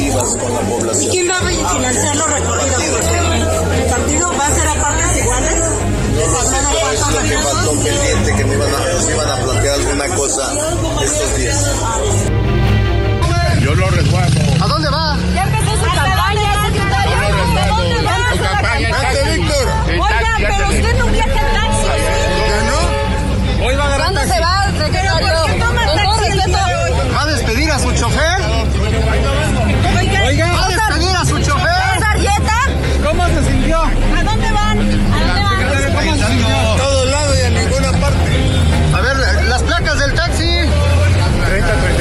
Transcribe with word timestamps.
Informativas 0.00 0.36
con 0.36 0.54
la 0.54 0.60
población. 0.60 1.04
¿Y 1.04 1.08
quién 1.10 1.30
va 1.30 1.38
a 1.38 1.74
financiar 1.74 2.16
los 2.16 2.30
recorridos? 2.30 2.82
¿El 3.76 3.84
partido 3.84 4.30
va 4.38 4.46
a 4.46 4.50
ser 4.50 4.68
a 4.68 4.74
partes 4.74 5.16
iguales? 5.16 5.60
No 6.14 6.26
lo 6.26 6.42
sé, 6.42 6.56
pero 6.72 6.92
es 6.92 7.12
lo 7.12 7.22
que 7.22 7.38
faltó 7.38 7.70
pendiente, 7.82 8.34
que 8.36 8.44
me 8.44 8.54
iban 8.54 8.74
a, 8.74 8.92
nos 8.92 9.10
iban 9.10 9.28
a 9.28 9.36
plantear 9.36 9.74
alguna 9.74 10.08
cosa 10.16 10.52
estos 11.02 11.36
días. 11.36 11.66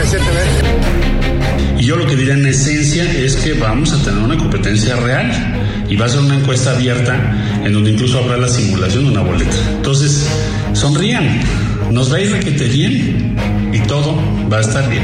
30, 0.06 0.18
37, 0.18 0.26
¿ves? 0.34 1.82
Y 1.82 1.86
yo 1.86 1.96
lo 1.96 2.06
que 2.08 2.16
diría 2.16 2.34
en 2.34 2.46
esencia 2.46 3.04
es 3.04 3.36
que 3.36 3.54
vamos 3.54 3.92
a 3.94 4.04
tener 4.04 4.20
una 4.24 4.38
competencia 4.38 4.96
real 4.96 5.32
y 5.90 5.96
va 5.96 6.06
a 6.06 6.10
ser 6.10 6.20
una 6.20 6.36
encuesta 6.36 6.72
abierta 6.72 7.62
en 7.64 7.74
donde 7.74 7.92
incluso 7.92 8.20
habrá 8.20 8.38
la 8.38 8.48
simulación 8.48 9.06
de 9.06 9.12
una 9.12 9.22
boleta. 9.22 9.56
Entonces, 9.76 10.28
sonrían, 10.74 11.42
nos 11.92 12.12
va 12.12 12.18
a 12.18 12.22
ir 12.22 12.32
requete 12.32 12.66
bien 12.66 13.36
y 13.74 13.80
todo 13.80 14.22
va 14.52 14.58
a 14.58 14.62
estar 14.62 14.90
bien. 14.90 15.04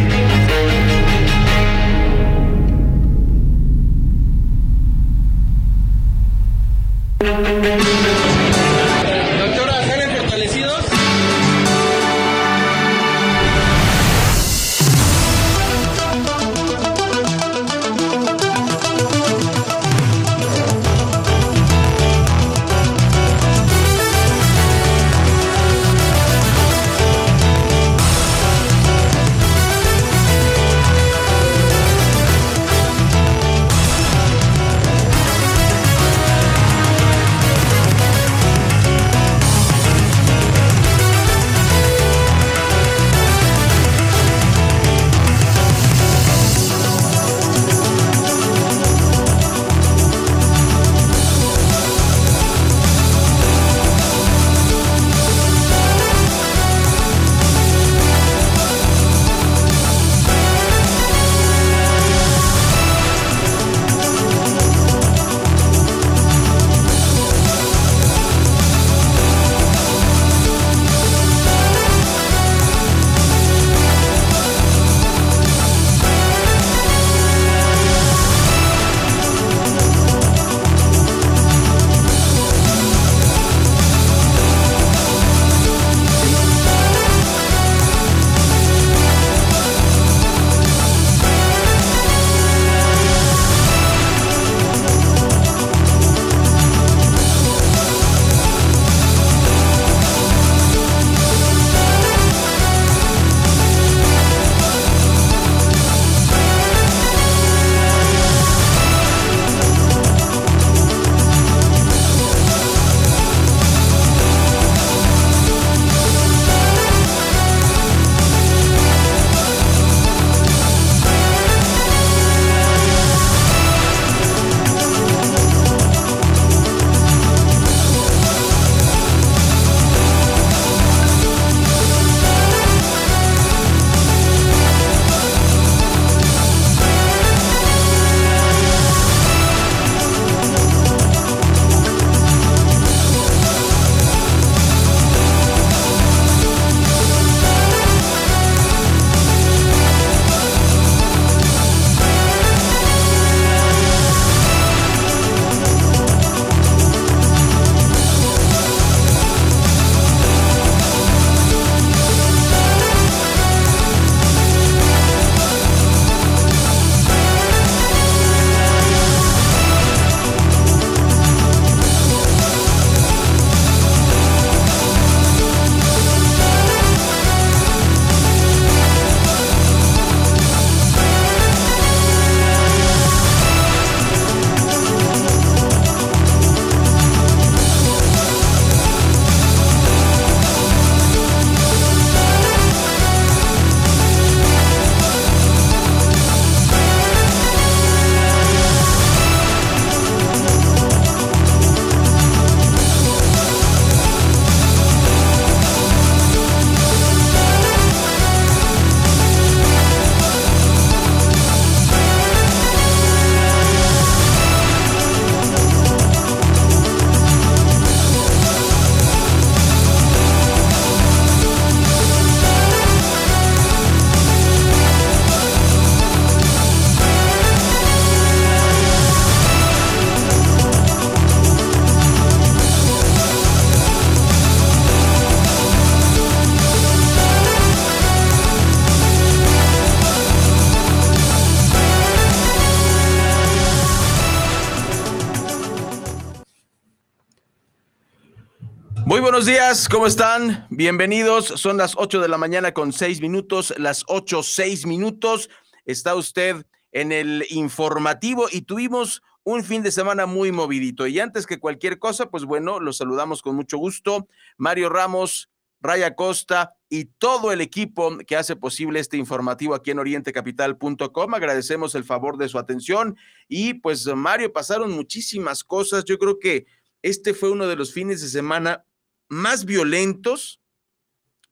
Buenos 249.42 249.60
días, 249.60 249.90
¿cómo 249.90 250.06
están? 250.06 250.68
Bienvenidos. 250.70 251.46
Son 251.46 251.78
las 251.78 251.96
8 251.98 252.22
de 252.22 252.28
la 252.28 252.38
mañana 252.38 252.76
con 252.76 252.94
6 252.94 253.22
minutos, 253.22 253.74
las 253.80 254.04
8, 254.08 254.44
6 254.44 254.86
minutos. 254.86 255.50
Está 255.84 256.14
usted 256.14 256.64
en 256.92 257.12
el 257.12 257.48
informativo 257.50 258.46
y 258.52 258.62
tuvimos 258.62 259.24
un 259.44 259.64
fin 259.64 259.82
de 259.82 259.92
semana 259.92 260.28
muy 260.28 260.52
movidito. 260.52 261.08
Y 261.08 261.20
antes 261.20 261.48
que 261.48 261.60
cualquier 261.60 261.98
cosa, 261.98 262.30
pues 262.30 262.46
bueno, 262.46 262.80
los 262.80 262.98
saludamos 262.98 263.42
con 263.42 263.56
mucho 263.56 263.80
gusto. 263.80 264.28
Mario 264.58 264.90
Ramos, 264.90 265.50
Raya 265.80 266.14
Costa 266.14 266.76
y 266.88 267.06
todo 267.06 267.52
el 267.52 267.62
equipo 267.62 268.20
que 268.28 268.36
hace 268.36 268.56
posible 268.56 269.00
este 269.00 269.18
informativo 269.18 269.74
aquí 269.74 269.90
en 269.90 269.98
orientecapital.com. 269.98 271.34
Agradecemos 271.34 271.96
el 271.96 272.04
favor 272.04 272.38
de 272.38 272.48
su 272.48 272.60
atención. 272.60 273.18
Y 273.48 273.74
pues, 273.74 274.06
Mario, 274.06 274.54
pasaron 274.54 274.92
muchísimas 274.92 275.64
cosas. 275.64 276.06
Yo 276.06 276.20
creo 276.20 276.38
que 276.38 276.68
este 277.02 277.34
fue 277.34 277.50
uno 277.50 277.66
de 277.66 277.76
los 277.76 277.92
fines 277.92 278.22
de 278.22 278.28
semana 278.28 278.86
más 279.32 279.64
violentos 279.64 280.60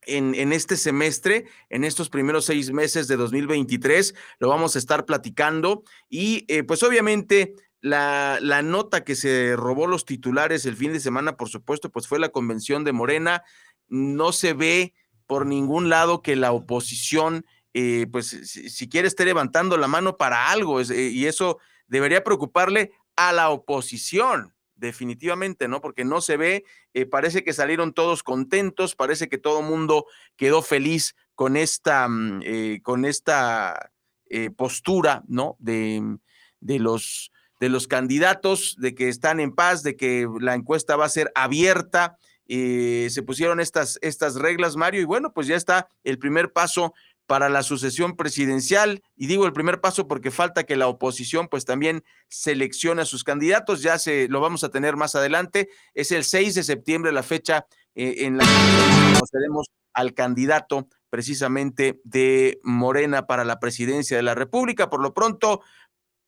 en, 0.01 0.35
en, 0.35 0.51
este 0.51 0.75
semestre, 0.75 1.45
en 1.69 1.85
estos 1.85 2.09
primeros 2.09 2.43
seis 2.43 2.71
meses 2.73 3.07
de 3.07 3.15
2023. 3.15 4.13
Lo 4.39 4.49
vamos 4.49 4.75
a 4.75 4.79
estar 4.79 5.05
platicando 5.05 5.83
y 6.09 6.43
eh, 6.49 6.63
pues 6.63 6.83
obviamente 6.83 7.53
la, 7.79 8.37
la, 8.41 8.61
nota 8.61 9.05
que 9.05 9.15
se 9.15 9.55
robó 9.55 9.87
los 9.87 10.03
titulares 10.03 10.65
el 10.65 10.75
fin 10.75 10.91
de 10.91 10.99
semana, 10.99 11.37
por 11.37 11.47
supuesto, 11.47 11.89
pues 11.89 12.05
fue 12.05 12.19
la 12.19 12.29
convención 12.29 12.83
de 12.83 12.91
Morena. 12.91 13.43
No 13.87 14.33
se 14.33 14.53
ve 14.53 14.93
por 15.25 15.45
ningún 15.45 15.87
lado 15.87 16.21
que 16.21 16.35
la 16.35 16.51
oposición, 16.51 17.45
eh, 17.73 18.07
pues 18.11 18.27
si, 18.27 18.89
quiere, 18.89 19.07
esté 19.07 19.23
levantando 19.23 19.77
la 19.77 19.87
mano 19.87 20.17
para 20.17 20.51
algo 20.51 20.81
eh, 20.81 21.09
y 21.13 21.27
eso 21.27 21.59
debería 21.87 22.25
preocuparle 22.25 22.91
a 23.15 23.31
la 23.31 23.49
oposición 23.51 24.53
definitivamente, 24.79 25.67
¿no? 25.67 25.81
Porque 25.81 26.05
no 26.05 26.21
se 26.21 26.37
ve, 26.37 26.63
eh, 26.93 27.05
parece 27.05 27.43
que 27.43 27.53
salieron 27.53 27.93
todos 27.93 28.23
contentos, 28.23 28.95
parece 28.95 29.29
que 29.29 29.37
todo 29.37 29.61
mundo 29.61 30.05
quedó 30.35 30.61
feliz 30.61 31.15
con 31.35 31.57
esta, 31.57 32.07
mm, 32.07 32.41
eh, 32.43 32.79
con 32.81 33.05
esta 33.05 33.91
eh, 34.29 34.49
postura, 34.51 35.23
¿no? 35.27 35.55
De, 35.59 36.01
de, 36.59 36.79
los, 36.79 37.31
de 37.59 37.69
los 37.69 37.87
candidatos, 37.87 38.75
de 38.79 38.95
que 38.95 39.09
están 39.09 39.39
en 39.39 39.53
paz, 39.53 39.83
de 39.83 39.95
que 39.95 40.27
la 40.39 40.55
encuesta 40.55 40.95
va 40.95 41.05
a 41.05 41.09
ser 41.09 41.31
abierta. 41.35 42.17
se 42.47 43.23
pusieron 43.27 43.59
estas, 43.59 43.99
estas 44.01 44.33
reglas, 44.33 44.75
Mario, 44.75 45.01
y 45.01 45.05
bueno, 45.05 45.33
pues 45.33 45.45
ya 45.45 45.55
está 45.55 45.87
el 46.03 46.17
primer 46.17 46.51
paso 46.51 46.93
para 47.29 47.47
la 47.47 47.61
sucesión 47.61 48.15
presidencial. 48.15 49.03
Y 49.15 49.27
digo 49.27 49.45
el 49.45 49.53
primer 49.53 49.81
paso 49.81 50.07
porque 50.07 50.31
falta 50.31 50.63
que 50.63 50.75
la 50.75 50.87
oposición 50.87 51.47
pues 51.47 51.63
también 51.63 52.03
seleccione 52.27 53.03
a 53.03 53.05
sus 53.05 53.23
candidatos. 53.23 53.83
Ya 53.83 53.99
se 53.99 54.27
lo 54.29 54.41
vamos 54.41 54.63
a 54.63 54.69
tener 54.69 54.95
más 54.95 55.13
adelante. 55.13 55.69
Es 55.93 56.11
el 56.11 56.23
6 56.23 56.55
de 56.55 56.63
septiembre 56.63 57.11
la 57.11 57.21
fecha 57.21 57.67
eh, 57.93 58.25
en 58.25 58.37
la 58.37 58.45
que 58.45 59.13
conoceremos 59.13 59.67
al 59.93 60.15
candidato 60.15 60.87
precisamente 61.11 62.01
de 62.03 62.59
Morena 62.63 63.27
para 63.27 63.45
la 63.45 63.59
presidencia 63.59 64.17
de 64.17 64.23
la 64.23 64.33
República. 64.33 64.89
Por 64.89 65.03
lo 65.03 65.13
pronto, 65.13 65.61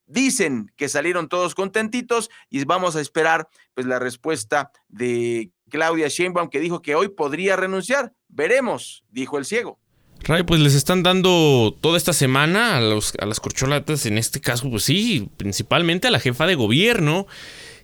dicen 0.06 0.72
que 0.76 0.88
salieron 0.88 1.30
todos 1.30 1.56
contentitos 1.56 2.30
y 2.52 2.64
vamos 2.66 2.96
a 2.96 3.02
esperar 3.02 3.50
pues 3.74 3.88
la 3.88 3.98
respuesta 3.98 4.72
de 4.88 5.52
Claudia 5.68 6.10
Sheinbaum 6.10 6.50
que 6.50 6.60
dijo 6.60 6.84
que 6.84 6.94
hoy 6.94 7.08
podría 7.08 7.56
renunciar. 7.56 8.14
Veremos, 8.28 9.04
dijo 9.10 9.40
el 9.40 9.46
ciego. 9.46 9.81
Ray, 10.24 10.44
pues 10.44 10.62
les 10.62 10.76
están 10.76 11.04
dando 11.04 11.76
toda 11.82 11.98
esta 11.98 12.14
semana 12.14 12.78
a, 12.78 12.82
los, 12.82 13.14
a 13.20 13.26
las 13.26 13.40
corcholatas, 13.40 14.06
en 14.06 14.18
este 14.18 14.40
caso, 14.40 14.70
pues 14.70 14.84
sí, 14.84 15.30
principalmente 15.38 16.08
a 16.08 16.12
la 16.12 16.20
jefa 16.20 16.46
de 16.46 16.56
gobierno, 16.56 17.28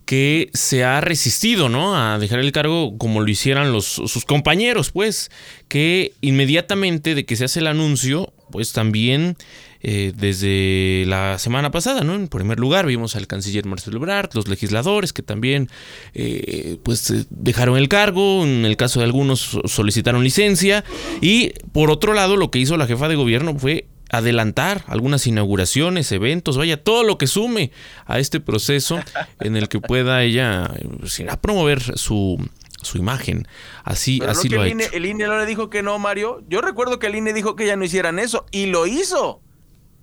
que 0.05 0.49
se 0.53 0.83
ha 0.83 1.01
resistido, 1.01 1.67
¿no? 1.67 1.97
A 1.97 2.17
dejar 2.17 2.39
el 2.39 2.51
cargo 2.51 2.97
como 2.97 3.21
lo 3.21 3.29
hicieran 3.29 3.73
los, 3.73 3.85
sus 3.85 4.23
compañeros, 4.23 4.91
pues, 4.91 5.31
que 5.67 6.13
inmediatamente 6.21 7.13
de 7.13 7.25
que 7.25 7.35
se 7.35 7.45
hace 7.45 7.59
el 7.59 7.67
anuncio, 7.67 8.31
pues 8.49 8.71
también 8.71 9.35
eh, 9.81 10.13
desde 10.15 11.05
la 11.07 11.37
semana 11.39 11.71
pasada, 11.71 12.03
¿no? 12.03 12.15
En 12.15 12.27
primer 12.27 12.59
lugar 12.59 12.85
vimos 12.85 13.15
al 13.15 13.27
canciller 13.27 13.65
Marcelo 13.65 13.97
Ebrard, 13.97 14.29
los 14.33 14.47
legisladores 14.47 15.13
que 15.13 15.21
también 15.21 15.69
eh, 16.13 16.77
pues 16.83 17.09
eh, 17.11 17.25
dejaron 17.29 17.77
el 17.77 17.87
cargo, 17.87 18.43
en 18.43 18.65
el 18.65 18.75
caso 18.77 18.99
de 18.99 19.05
algunos 19.05 19.59
solicitaron 19.65 20.23
licencia 20.23 20.83
y 21.21 21.53
por 21.71 21.91
otro 21.91 22.13
lado 22.13 22.37
lo 22.37 22.49
que 22.49 22.59
hizo 22.59 22.77
la 22.77 22.87
jefa 22.87 23.07
de 23.07 23.15
gobierno 23.15 23.57
fue 23.57 23.87
adelantar 24.09 24.83
algunas 24.87 25.27
inauguraciones, 25.27 26.11
eventos, 26.11 26.57
vaya, 26.57 26.81
todo 26.81 27.03
lo 27.03 27.17
que 27.17 27.27
sume 27.27 27.71
a 28.05 28.19
este 28.19 28.39
proceso 28.39 28.99
en 29.41 29.57
el 29.57 29.67
que 29.67 29.79
pueda 29.79 30.23
ella 30.23 30.71
pues, 30.99 31.21
promover 31.41 31.97
su, 31.97 32.37
su 32.81 32.97
imagen. 32.97 33.47
Así, 33.83 34.19
Pero 34.19 34.31
así 34.31 34.49
lo 34.49 34.57
que 34.57 34.63
ha 34.63 34.65
el, 34.65 34.71
INE, 34.71 34.83
hecho. 34.85 34.95
el 34.95 35.05
INE 35.05 35.27
no 35.27 35.37
le 35.37 35.45
dijo 35.45 35.69
que 35.69 35.83
no, 35.83 35.99
Mario. 35.99 36.43
Yo 36.47 36.61
recuerdo 36.61 36.99
que 36.99 37.07
el 37.07 37.15
INE 37.15 37.33
dijo 37.33 37.55
que 37.55 37.65
ya 37.65 37.75
no 37.75 37.83
hicieran 37.83 38.19
eso 38.19 38.45
y 38.51 38.67
lo 38.67 38.87
hizo. 38.87 39.41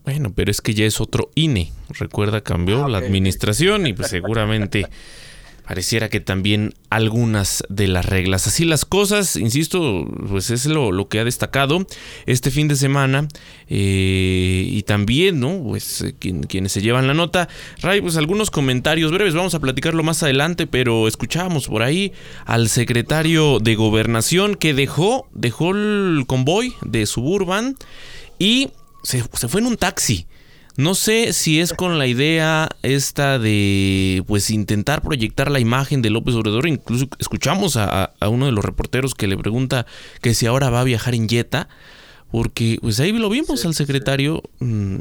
Bueno, 0.05 0.33
pero 0.35 0.51
es 0.51 0.61
que 0.61 0.75
ya 0.75 0.85
es 0.85 1.01
otro 1.01 1.31
INE. 1.35 1.73
Recuerda, 1.91 2.43
cambió 2.43 2.85
Ah, 2.85 2.89
la 2.89 2.99
administración 2.99 3.87
y 3.87 3.95
pues 3.95 4.11
seguramente 4.11 4.87
pareciera 5.67 6.11
que 6.11 6.21
también 6.21 6.75
algunas 6.91 7.65
de 7.71 7.89
las 7.89 8.05
reglas. 8.05 8.47
Así 8.47 8.67
las 8.67 8.85
cosas, 8.85 9.35
insisto, 9.37 10.07
pues 10.29 10.51
es 10.51 10.67
lo, 10.67 10.93
lo 10.93 11.09
que 11.09 11.21
ha 11.21 11.25
destacado 11.25 11.87
este 12.27 12.51
fin 12.51 12.69
de 12.69 12.77
semana. 12.77 13.27
eh, 13.67 14.67
y 14.69 14.83
también, 14.83 15.41
¿no? 15.41 15.63
Pues 15.63 16.03
eh, 16.03 16.15
quien- 16.19 16.43
quienes 16.43 16.73
se 16.73 16.83
llevan 16.83 17.07
la 17.07 17.15
nota. 17.15 17.49
Ray, 17.81 18.03
pues 18.03 18.19
algunos 18.19 18.51
comentarios 18.51 19.11
breves, 19.11 19.33
vamos 19.33 19.55
a 19.55 19.61
platicarlo 19.61 20.03
más 20.03 20.23
adelante, 20.23 20.67
pero 20.67 21.09
escuchábamos 21.09 21.67
por 21.69 21.83
ahí 21.83 22.13
al 22.45 22.69
secretario 22.69 23.59
de 23.59 23.75
gobernación 23.75 24.57
que 24.57 24.75
dejó, 24.75 25.27
dejó 25.33 25.71
el 25.71 26.25
convoy 26.27 26.75
de 26.83 27.07
Suburban 27.07 27.77
y 28.39 28.69
se, 29.05 29.23
se 29.33 29.47
fue 29.49 29.61
en 29.61 29.69
un 29.69 29.77
taxi. 29.77 30.27
No 30.77 30.97
sé 30.97 31.33
si 31.33 31.61
es 31.61 31.73
con 31.73 32.01
la 32.01 32.09
idea 32.09 32.69
esta 32.83 33.39
de 33.39 34.25
pues 34.27 34.51
intentar 34.51 35.03
proyectar 35.03 35.49
la 35.49 35.61
imagen 35.61 36.03
de 36.03 36.11
López 36.11 36.35
Obrador. 36.35 36.67
Incluso 36.67 37.07
escuchamos 37.21 37.77
a, 37.77 38.13
uno 38.29 38.47
de 38.47 38.53
los 38.53 38.65
reporteros 38.65 39.15
que 39.15 39.29
le 39.29 39.37
pregunta 39.37 39.87
que 40.21 40.35
si 40.35 40.47
ahora 40.47 40.71
va 40.71 40.81
a 40.81 40.85
viajar 40.85 41.15
en 41.15 41.29
Jetta. 41.29 41.69
Porque 42.33 42.79
pues 42.83 42.99
ahí 42.99 43.13
lo 43.13 43.31
vimos 43.31 43.65
al 43.65 43.75
secretario 43.75 44.43
mm, 44.59 44.97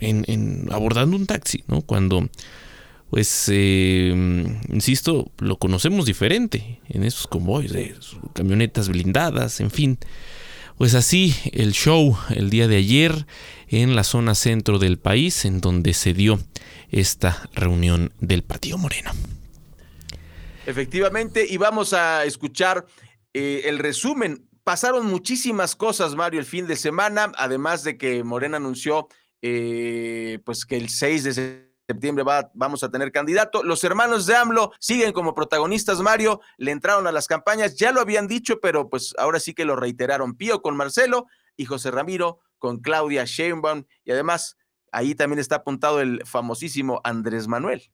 en, 0.00 0.24
en- 0.28 0.68
abordando 0.70 1.16
un 1.16 1.24
taxi, 1.24 1.64
¿no? 1.66 1.80
Cuando 1.80 2.28
pues 3.08 3.48
eh, 3.50 4.12
insisto, 4.70 5.30
lo 5.38 5.56
conocemos 5.56 6.04
diferente 6.04 6.80
en 6.90 7.04
esos 7.04 7.26
convoys, 7.26 7.72
de 7.72 7.94
camionetas 8.34 8.88
blindadas, 8.90 9.60
en 9.60 9.70
fin. 9.70 9.98
Pues 10.78 10.94
así 10.94 11.34
el 11.52 11.72
show 11.72 12.16
el 12.30 12.50
día 12.50 12.66
de 12.66 12.76
ayer 12.76 13.26
en 13.68 13.94
la 13.94 14.02
zona 14.04 14.34
centro 14.34 14.78
del 14.78 14.98
país, 14.98 15.44
en 15.44 15.60
donde 15.60 15.94
se 15.94 16.14
dio 16.14 16.40
esta 16.90 17.48
reunión 17.54 18.12
del 18.20 18.42
Partido 18.42 18.76
Moreno. 18.76 19.12
Efectivamente, 20.66 21.46
y 21.48 21.58
vamos 21.58 21.92
a 21.92 22.24
escuchar 22.24 22.86
eh, 23.32 23.62
el 23.66 23.78
resumen. 23.78 24.48
Pasaron 24.64 25.06
muchísimas 25.06 25.76
cosas, 25.76 26.14
Mario, 26.14 26.40
el 26.40 26.46
fin 26.46 26.66
de 26.66 26.76
semana, 26.76 27.30
además 27.36 27.84
de 27.84 27.96
que 27.96 28.24
Morena 28.24 28.56
anunció 28.56 29.08
eh, 29.42 30.38
pues 30.44 30.64
que 30.64 30.76
el 30.76 30.88
6 30.88 31.24
de 31.24 31.34
septiembre 31.34 31.63
va- 32.26 32.50
vamos 32.54 32.82
a 32.84 32.90
tener 32.90 33.12
candidato. 33.12 33.62
Los 33.62 33.84
hermanos 33.84 34.26
de 34.26 34.36
AMLO 34.36 34.72
siguen 34.78 35.12
como 35.12 35.34
protagonistas, 35.34 36.00
Mario, 36.00 36.40
le 36.56 36.70
entraron 36.70 37.06
a 37.06 37.12
las 37.12 37.26
campañas, 37.26 37.76
ya 37.76 37.92
lo 37.92 38.00
habían 38.00 38.26
dicho, 38.26 38.60
pero 38.60 38.88
pues 38.88 39.14
ahora 39.18 39.40
sí 39.40 39.54
que 39.54 39.64
lo 39.64 39.76
reiteraron. 39.76 40.34
Pío 40.34 40.62
con 40.62 40.76
Marcelo 40.76 41.26
y 41.56 41.66
José 41.66 41.90
Ramiro 41.90 42.40
con 42.58 42.78
Claudia 42.78 43.24
Sheinbaum, 43.26 43.84
y 44.04 44.12
además 44.12 44.56
ahí 44.90 45.14
también 45.14 45.38
está 45.38 45.56
apuntado 45.56 46.00
el 46.00 46.22
famosísimo 46.24 47.00
Andrés 47.04 47.46
Manuel. 47.46 47.90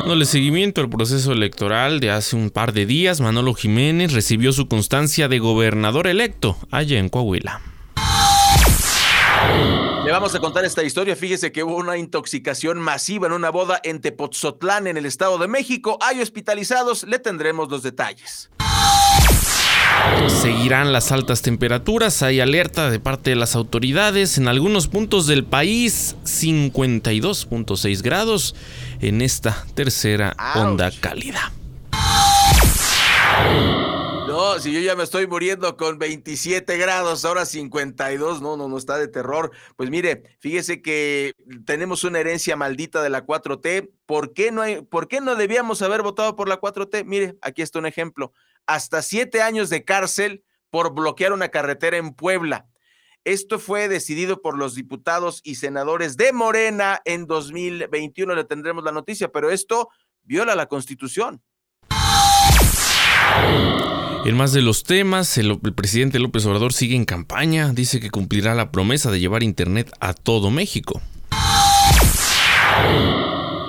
Dándole 0.00 0.24
seguimiento 0.24 0.80
al 0.80 0.88
proceso 0.88 1.32
electoral 1.32 2.00
de 2.00 2.10
hace 2.10 2.34
un 2.34 2.48
par 2.48 2.72
de 2.72 2.86
días, 2.86 3.20
Manolo 3.20 3.52
Jiménez 3.52 4.14
recibió 4.14 4.52
su 4.52 4.66
constancia 4.66 5.28
de 5.28 5.38
gobernador 5.38 6.06
electo 6.06 6.56
allá 6.70 6.98
en 6.98 7.10
Coahuila. 7.10 7.60
Le 10.08 10.12
vamos 10.12 10.34
a 10.34 10.38
contar 10.38 10.64
esta 10.64 10.82
historia. 10.82 11.14
Fíjese 11.14 11.52
que 11.52 11.62
hubo 11.62 11.76
una 11.76 11.98
intoxicación 11.98 12.78
masiva 12.78 13.26
en 13.26 13.34
una 13.34 13.50
boda 13.50 13.78
en 13.84 14.00
Tepoztlán, 14.00 14.86
en 14.86 14.96
el 14.96 15.04
Estado 15.04 15.36
de 15.36 15.48
México. 15.48 15.98
Hay 16.00 16.22
hospitalizados. 16.22 17.04
Le 17.04 17.18
tendremos 17.18 17.70
los 17.70 17.82
detalles. 17.82 18.48
Seguirán 20.28 20.94
las 20.94 21.12
altas 21.12 21.42
temperaturas, 21.42 22.22
hay 22.22 22.40
alerta 22.40 22.88
de 22.88 23.00
parte 23.00 23.28
de 23.28 23.36
las 23.36 23.54
autoridades. 23.54 24.38
En 24.38 24.48
algunos 24.48 24.88
puntos 24.88 25.26
del 25.26 25.44
país, 25.44 26.16
52.6 26.24 28.00
grados 28.02 28.54
en 29.00 29.20
esta 29.20 29.66
tercera 29.74 30.34
onda 30.54 30.90
cálida. 30.90 31.52
No, 34.38 34.60
si 34.60 34.72
yo 34.72 34.78
ya 34.78 34.94
me 34.94 35.02
estoy 35.02 35.26
muriendo 35.26 35.76
con 35.76 35.98
27 35.98 36.78
grados, 36.78 37.24
ahora 37.24 37.44
52, 37.44 38.40
no, 38.40 38.56
no, 38.56 38.68
no 38.68 38.78
está 38.78 38.96
de 38.96 39.08
terror. 39.08 39.50
Pues 39.74 39.90
mire, 39.90 40.22
fíjese 40.38 40.80
que 40.80 41.32
tenemos 41.66 42.04
una 42.04 42.20
herencia 42.20 42.54
maldita 42.54 43.02
de 43.02 43.10
la 43.10 43.26
4T. 43.26 43.90
¿Por 44.06 44.34
qué 44.34 44.52
no, 44.52 44.62
hay, 44.62 44.82
¿por 44.82 45.08
qué 45.08 45.20
no 45.20 45.34
debíamos 45.34 45.82
haber 45.82 46.02
votado 46.02 46.36
por 46.36 46.48
la 46.48 46.60
4T? 46.60 47.04
Mire, 47.04 47.36
aquí 47.42 47.62
está 47.62 47.80
un 47.80 47.86
ejemplo. 47.86 48.32
Hasta 48.64 49.02
siete 49.02 49.42
años 49.42 49.70
de 49.70 49.84
cárcel 49.84 50.44
por 50.70 50.94
bloquear 50.94 51.32
una 51.32 51.48
carretera 51.48 51.96
en 51.96 52.14
Puebla. 52.14 52.68
Esto 53.24 53.58
fue 53.58 53.88
decidido 53.88 54.40
por 54.40 54.56
los 54.56 54.76
diputados 54.76 55.40
y 55.42 55.56
senadores 55.56 56.16
de 56.16 56.32
Morena 56.32 57.00
en 57.04 57.26
2021. 57.26 58.36
Le 58.36 58.44
tendremos 58.44 58.84
la 58.84 58.92
noticia, 58.92 59.32
pero 59.32 59.50
esto 59.50 59.88
viola 60.22 60.54
la 60.54 60.66
Constitución. 60.66 61.42
En 64.28 64.36
más 64.36 64.52
de 64.52 64.60
los 64.60 64.84
temas, 64.84 65.38
el, 65.38 65.58
presidente 65.58 66.18
López 66.18 66.44
Obrador 66.44 66.74
sigue 66.74 66.94
en 66.94 67.06
campaña. 67.06 67.70
Dice 67.72 67.98
que 67.98 68.10
cumplirá 68.10 68.54
la 68.54 68.70
promesa 68.70 69.10
de 69.10 69.20
llevar 69.20 69.42
Internet 69.42 69.90
a 70.00 70.12
todo 70.12 70.50
México. 70.50 71.00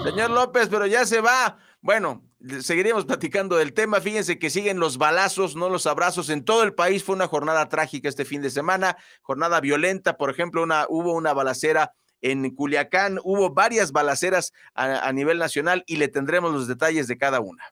Señor 0.03 0.31
López, 0.31 0.67
pero 0.67 0.85
ya 0.85 1.05
se 1.05 1.21
va. 1.21 1.59
Bueno, 1.79 2.25
seguiríamos 2.59 3.05
platicando 3.05 3.55
del 3.55 3.71
tema. 3.71 4.01
Fíjense 4.01 4.37
que 4.37 4.49
siguen 4.49 4.81
los 4.81 4.97
balazos, 4.97 5.55
no 5.55 5.69
los 5.69 5.87
abrazos. 5.87 6.29
En 6.29 6.43
todo 6.43 6.63
el 6.63 6.73
país 6.73 7.05
fue 7.05 7.15
una 7.15 7.27
jornada 7.27 7.69
trágica 7.69 8.09
este 8.09 8.25
fin 8.25 8.41
de 8.41 8.49
semana, 8.49 8.97
jornada 9.21 9.61
violenta. 9.61 10.17
Por 10.17 10.29
ejemplo, 10.29 10.67
hubo 10.89 11.13
una 11.13 11.31
balacera 11.31 11.93
en 12.19 12.53
Culiacán, 12.53 13.17
hubo 13.23 13.53
varias 13.53 13.93
balaceras 13.93 14.51
a 14.73 15.09
nivel 15.13 15.37
nacional 15.37 15.85
y 15.87 15.95
le 15.95 16.09
tendremos 16.09 16.51
los 16.51 16.67
detalles 16.67 17.07
de 17.07 17.17
cada 17.17 17.39
una. 17.39 17.63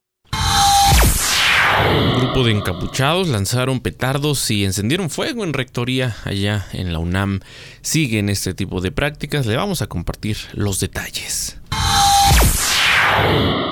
Un 1.90 2.20
grupo 2.20 2.44
de 2.44 2.52
encapuchados 2.52 3.28
lanzaron 3.28 3.80
petardos 3.80 4.50
y 4.52 4.66
encendieron 4.66 5.10
fuego 5.10 5.44
en 5.44 5.54
rectoría 5.54 6.16
allá 6.24 6.68
en 6.74 6.94
la 6.94 7.00
UNAM. 7.00 7.40
Siguen 7.82 8.30
este 8.30 8.54
tipo 8.54 8.82
de 8.82 8.92
prácticas. 8.92 9.46
Le 9.46 9.56
vamos 9.56 9.82
a 9.82 9.88
compartir 9.88 10.38
los 10.54 10.80
detalles. 10.80 11.60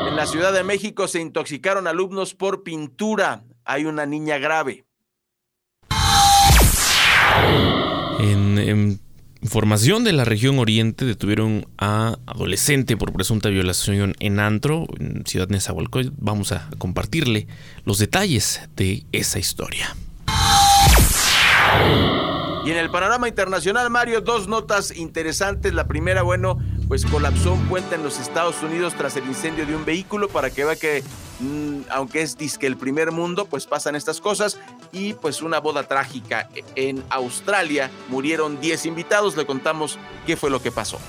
En 0.08 0.16
la 0.16 0.26
Ciudad 0.26 0.54
de 0.54 0.64
México 0.64 1.08
se 1.08 1.20
intoxicaron 1.20 1.88
alumnos 1.88 2.34
por 2.34 2.64
pintura. 2.64 3.44
Hay 3.64 3.86
una 3.86 4.06
niña 4.06 4.38
grave. 4.38 4.86
En, 8.20 8.58
en, 8.58 9.00
información 9.46 10.04
de 10.04 10.12
la 10.12 10.26
región 10.26 10.58
oriente 10.58 11.06
detuvieron 11.06 11.68
a 11.78 12.18
adolescente 12.26 12.98
por 12.98 13.14
presunta 13.14 13.50
violación 13.50 14.16
en 14.20 14.40
antro 14.40 14.88
en 15.00 15.24
Ciudad 15.28 15.48
Nezahualcóyotl. 15.50 16.16
Vamos 16.18 16.52
a 16.52 16.68
compartirle 16.80 17.46
los 17.84 18.00
detalles 18.00 18.62
de 18.76 19.04
esa 19.12 19.38
historia. 19.38 19.96
Y 22.66 22.72
en 22.72 22.78
el 22.78 22.90
panorama 22.90 23.28
internacional, 23.28 23.92
Mario, 23.92 24.22
dos 24.22 24.48
notas 24.48 24.98
interesantes. 24.98 25.76
La 25.76 25.88
primera, 25.88 26.24
bueno, 26.24 26.58
pues 26.88 27.06
colapsó 27.06 27.54
un 27.54 27.68
puente 27.68 27.96
en 27.96 28.04
los 28.04 28.20
Estados 28.20 28.62
Unidos 28.62 28.94
tras 28.96 29.16
el 29.16 29.26
incendio 29.26 29.66
de 29.66 29.76
un 29.76 29.86
vehículo 29.86 30.28
para 30.28 30.50
que 30.50 30.66
vea 30.66 30.76
que, 30.76 31.04
mmm, 31.40 31.82
aunque 31.90 32.22
es 32.22 32.38
disque 32.38 32.68
el 32.68 32.78
primer 32.78 33.12
mundo, 33.12 33.46
pues 33.46 33.66
pasan 33.66 33.96
estas 33.96 34.22
cosas. 34.22 34.60
Y 34.92 35.14
pues 35.14 35.42
una 35.42 35.60
boda 35.60 35.84
trágica 35.84 36.50
en 36.76 37.04
Australia. 37.10 37.90
Murieron 38.10 38.60
10 38.60 38.86
invitados. 38.86 39.36
Le 39.36 39.46
contamos 39.46 39.98
qué 40.26 40.38
fue 40.38 40.50
lo 40.50 40.62
que 40.62 40.72
pasó. 40.72 41.00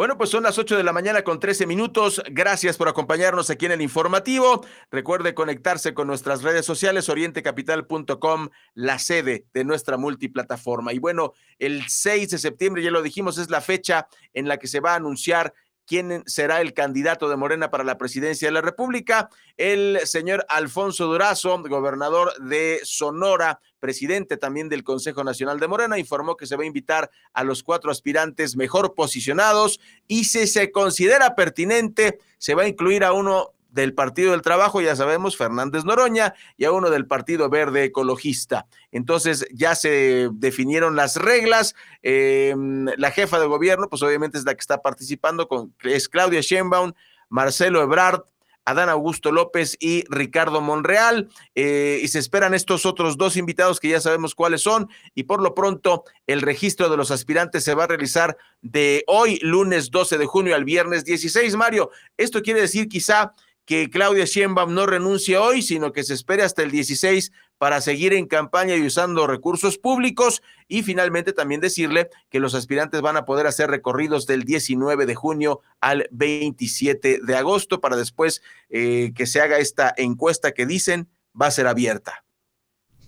Bueno, 0.00 0.16
pues 0.16 0.30
son 0.30 0.44
las 0.44 0.56
8 0.56 0.78
de 0.78 0.82
la 0.82 0.94
mañana 0.94 1.24
con 1.24 1.38
13 1.38 1.66
minutos. 1.66 2.22
Gracias 2.30 2.78
por 2.78 2.88
acompañarnos 2.88 3.50
aquí 3.50 3.66
en 3.66 3.72
el 3.72 3.82
informativo. 3.82 4.64
Recuerde 4.90 5.34
conectarse 5.34 5.92
con 5.92 6.06
nuestras 6.06 6.42
redes 6.42 6.64
sociales, 6.64 7.10
orientecapital.com, 7.10 8.48
la 8.72 8.98
sede 8.98 9.44
de 9.52 9.64
nuestra 9.64 9.98
multiplataforma. 9.98 10.94
Y 10.94 10.98
bueno, 10.98 11.34
el 11.58 11.86
6 11.86 12.30
de 12.30 12.38
septiembre, 12.38 12.82
ya 12.82 12.90
lo 12.90 13.02
dijimos, 13.02 13.36
es 13.36 13.50
la 13.50 13.60
fecha 13.60 14.08
en 14.32 14.48
la 14.48 14.56
que 14.56 14.68
se 14.68 14.80
va 14.80 14.92
a 14.92 14.96
anunciar 14.96 15.52
quién 15.84 16.22
será 16.24 16.62
el 16.62 16.72
candidato 16.72 17.28
de 17.28 17.36
Morena 17.36 17.70
para 17.70 17.84
la 17.84 17.98
presidencia 17.98 18.48
de 18.48 18.52
la 18.52 18.62
República. 18.62 19.28
El 19.58 19.98
señor 20.04 20.46
Alfonso 20.48 21.08
Durazo, 21.08 21.62
gobernador 21.64 22.32
de 22.38 22.80
Sonora, 22.84 23.60
presidente 23.80 24.36
también 24.36 24.68
del 24.68 24.84
Consejo 24.84 25.24
Nacional 25.24 25.58
de 25.58 25.66
Morena, 25.66 25.98
informó 25.98 26.36
que 26.36 26.46
se 26.46 26.56
va 26.56 26.62
a 26.62 26.66
invitar 26.66 27.10
a 27.32 27.42
los 27.42 27.62
cuatro 27.62 27.90
aspirantes 27.90 28.56
mejor 28.56 28.94
posicionados 28.94 29.80
y 30.06 30.24
si 30.24 30.46
se 30.46 30.70
considera 30.70 31.34
pertinente, 31.34 32.18
se 32.38 32.54
va 32.54 32.62
a 32.62 32.68
incluir 32.68 33.02
a 33.02 33.12
uno 33.12 33.54
del 33.70 33.94
Partido 33.94 34.32
del 34.32 34.42
Trabajo, 34.42 34.80
ya 34.80 34.96
sabemos, 34.96 35.36
Fernández 35.36 35.84
Noroña, 35.84 36.34
y 36.56 36.64
a 36.64 36.72
uno 36.72 36.90
del 36.90 37.06
Partido 37.06 37.48
Verde 37.48 37.84
Ecologista. 37.84 38.66
Entonces 38.90 39.46
ya 39.52 39.74
se 39.74 40.28
definieron 40.32 40.96
las 40.96 41.16
reglas. 41.16 41.74
Eh, 42.02 42.54
la 42.96 43.10
jefa 43.10 43.38
de 43.38 43.46
gobierno, 43.46 43.88
pues 43.88 44.02
obviamente 44.02 44.38
es 44.38 44.44
la 44.44 44.54
que 44.54 44.60
está 44.60 44.82
participando, 44.82 45.48
con, 45.48 45.74
es 45.84 46.08
Claudia 46.08 46.40
Sheinbaum, 46.40 46.92
Marcelo 47.28 47.82
Ebrard, 47.82 48.24
Adán 48.64 48.88
Augusto 48.88 49.32
López 49.32 49.76
y 49.80 50.04
Ricardo 50.08 50.60
Monreal. 50.60 51.28
Eh, 51.54 52.00
y 52.02 52.08
se 52.08 52.18
esperan 52.18 52.54
estos 52.54 52.86
otros 52.86 53.16
dos 53.16 53.36
invitados 53.36 53.80
que 53.80 53.88
ya 53.88 54.00
sabemos 54.00 54.34
cuáles 54.34 54.62
son. 54.62 54.88
Y 55.14 55.24
por 55.24 55.42
lo 55.42 55.54
pronto, 55.54 56.04
el 56.26 56.42
registro 56.42 56.88
de 56.88 56.96
los 56.96 57.10
aspirantes 57.10 57.64
se 57.64 57.74
va 57.74 57.84
a 57.84 57.88
realizar 57.88 58.36
de 58.62 59.04
hoy, 59.06 59.38
lunes 59.42 59.90
12 59.90 60.18
de 60.18 60.26
junio, 60.26 60.54
al 60.54 60.64
viernes 60.64 61.04
16. 61.04 61.56
Mario, 61.56 61.90
esto 62.16 62.42
quiere 62.42 62.60
decir 62.60 62.88
quizá 62.88 63.32
que 63.64 63.88
Claudia 63.88 64.24
Sheinbaum 64.24 64.74
no 64.74 64.84
renuncie 64.86 65.36
hoy, 65.36 65.62
sino 65.62 65.92
que 65.92 66.02
se 66.02 66.14
espere 66.14 66.42
hasta 66.42 66.62
el 66.62 66.70
16 66.72 67.30
para 67.60 67.82
seguir 67.82 68.14
en 68.14 68.24
campaña 68.24 68.74
y 68.74 68.86
usando 68.86 69.26
recursos 69.26 69.76
públicos 69.76 70.40
y 70.66 70.82
finalmente 70.82 71.34
también 71.34 71.60
decirle 71.60 72.08
que 72.30 72.40
los 72.40 72.54
aspirantes 72.54 73.02
van 73.02 73.18
a 73.18 73.26
poder 73.26 73.46
hacer 73.46 73.68
recorridos 73.68 74.26
del 74.26 74.44
19 74.44 75.04
de 75.04 75.14
junio 75.14 75.60
al 75.78 76.08
27 76.10 77.20
de 77.22 77.36
agosto 77.36 77.82
para 77.82 77.96
después 77.96 78.40
eh, 78.70 79.12
que 79.14 79.26
se 79.26 79.42
haga 79.42 79.58
esta 79.58 79.92
encuesta 79.98 80.52
que 80.52 80.64
dicen 80.64 81.10
va 81.38 81.48
a 81.48 81.50
ser 81.50 81.66
abierta. 81.66 82.24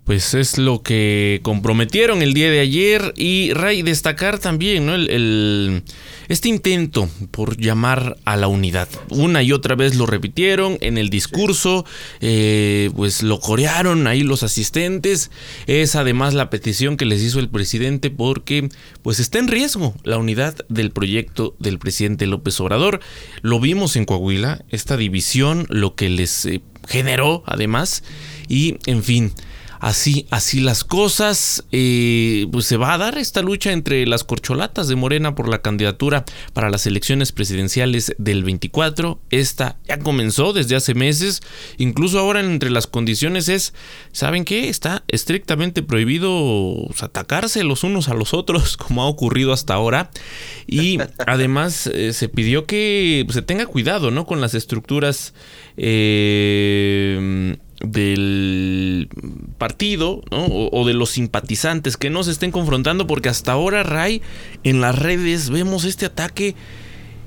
Pues 0.04 0.34
es 0.34 0.58
lo 0.58 0.82
que 0.82 1.38
comprometieron 1.44 2.22
el 2.22 2.34
día 2.34 2.50
de 2.50 2.58
ayer 2.58 3.14
y 3.16 3.52
Ray 3.52 3.82
destacar 3.82 4.40
también 4.40 4.84
¿no? 4.84 4.96
el, 4.96 5.84
este 6.28 6.48
intento 6.48 7.08
por 7.30 7.56
llamar 7.56 8.16
a 8.24 8.36
la 8.36 8.48
unidad. 8.48 8.88
Una 9.10 9.44
y 9.44 9.52
otra 9.52 9.76
vez 9.76 9.94
lo 9.94 10.06
repitieron 10.06 10.76
en 10.80 10.98
el 10.98 11.08
discurso, 11.08 11.86
eh, 12.20 12.90
pues 12.96 13.22
lo 13.22 13.38
corearon 13.38 14.08
ahí 14.08 14.24
los 14.24 14.42
asistentes. 14.42 15.30
Es 15.68 15.94
además 15.94 16.34
la 16.34 16.50
petición 16.50 16.96
que 16.96 17.04
les 17.04 17.22
hizo 17.22 17.38
el 17.38 17.48
presidente 17.48 18.10
porque 18.10 18.70
pues 19.02 19.20
está 19.20 19.38
en 19.38 19.46
riesgo 19.46 19.94
la 20.02 20.18
unidad 20.18 20.56
del 20.68 20.90
proyecto 20.90 21.54
del 21.60 21.78
presidente 21.78 22.26
López 22.26 22.58
Obrador. 22.58 22.98
Lo 23.42 23.60
vimos 23.60 23.94
en 23.94 24.04
Coahuila, 24.04 24.64
esta 24.68 24.96
división, 24.96 25.66
lo 25.68 25.94
que 25.94 26.08
les 26.08 26.44
eh, 26.46 26.60
generó 26.88 27.44
además 27.46 28.02
y 28.48 28.78
en 28.86 29.04
fin 29.04 29.32
así, 29.82 30.26
así 30.30 30.60
las 30.60 30.84
cosas, 30.84 31.64
eh, 31.72 32.46
pues 32.52 32.66
se 32.66 32.76
va 32.76 32.94
a 32.94 32.98
dar 32.98 33.18
esta 33.18 33.42
lucha 33.42 33.72
entre 33.72 34.06
las 34.06 34.22
corcholatas 34.22 34.86
de 34.86 34.94
Morena 34.94 35.34
por 35.34 35.48
la 35.48 35.60
candidatura 35.60 36.24
para 36.52 36.70
las 36.70 36.86
elecciones 36.86 37.32
presidenciales 37.32 38.14
del 38.16 38.44
24. 38.44 39.20
Esta 39.30 39.76
ya 39.88 39.98
comenzó 39.98 40.52
desde 40.52 40.76
hace 40.76 40.94
meses, 40.94 41.42
incluso 41.78 42.20
ahora 42.20 42.40
entre 42.40 42.70
las 42.70 42.86
condiciones 42.86 43.48
es, 43.48 43.74
¿saben 44.12 44.44
qué? 44.44 44.68
Está 44.68 45.02
estrictamente 45.08 45.82
prohibido 45.82 46.84
pues, 46.86 47.02
atacarse 47.02 47.64
los 47.64 47.82
unos 47.82 48.08
a 48.08 48.14
los 48.14 48.34
otros, 48.34 48.76
como 48.78 49.02
ha 49.02 49.08
ocurrido 49.08 49.52
hasta 49.52 49.74
ahora. 49.74 50.12
Y 50.68 50.98
además 51.26 51.88
eh, 51.88 52.12
se 52.12 52.28
pidió 52.28 52.66
que 52.66 53.24
pues, 53.26 53.34
se 53.34 53.42
tenga 53.42 53.66
cuidado, 53.66 54.12
¿no? 54.12 54.26
Con 54.26 54.40
las 54.40 54.54
estructuras. 54.54 55.34
Eh, 55.76 57.56
del 57.84 59.08
partido 59.58 60.22
¿no? 60.30 60.46
o, 60.46 60.80
o, 60.80 60.86
de 60.86 60.94
los 60.94 61.10
simpatizantes 61.10 61.96
que 61.96 62.10
no 62.10 62.22
se 62.22 62.30
estén 62.30 62.50
confrontando 62.50 63.06
porque 63.06 63.28
hasta 63.28 63.52
ahora 63.52 63.82
Ray 63.82 64.22
en 64.62 64.80
las 64.80 64.98
redes 64.98 65.50
vemos 65.50 65.84
este 65.84 66.06
ataque 66.06 66.54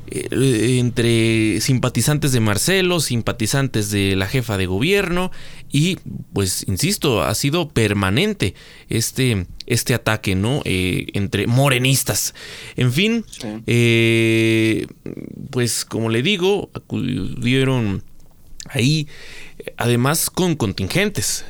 eh, 0.08 0.78
entre 0.80 1.60
simpatizantes 1.62 2.32
de 2.32 2.40
Marcelo, 2.40 3.00
simpatizantes 3.00 3.90
de 3.90 4.16
la 4.16 4.28
jefa 4.28 4.56
de 4.56 4.68
gobierno 4.68 5.32
y 5.72 5.98
pues 6.32 6.64
insisto 6.68 7.24
ha 7.24 7.34
sido 7.34 7.70
permanente 7.70 8.54
este 8.88 9.48
este 9.66 9.96
ataque 9.96 10.36
no 10.36 10.62
eh, 10.64 11.08
entre 11.14 11.48
morenistas 11.48 12.36
en 12.76 12.94
fin 12.94 13.26
sí. 13.32 13.48
eh, 13.66 14.88
pues 15.50 15.86
como 15.86 16.10
le 16.10 16.22
digo 16.22 16.70
acudieron 16.76 18.04
ahí 18.70 19.08
además 19.78 20.30
con 20.30 20.56
contingentes. 20.56 21.46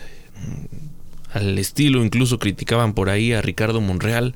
Al 1.31 1.57
estilo, 1.59 2.03
incluso 2.03 2.39
criticaban 2.39 2.93
por 2.93 3.09
ahí 3.09 3.33
a 3.33 3.41
Ricardo 3.41 3.81
Monreal, 3.81 4.35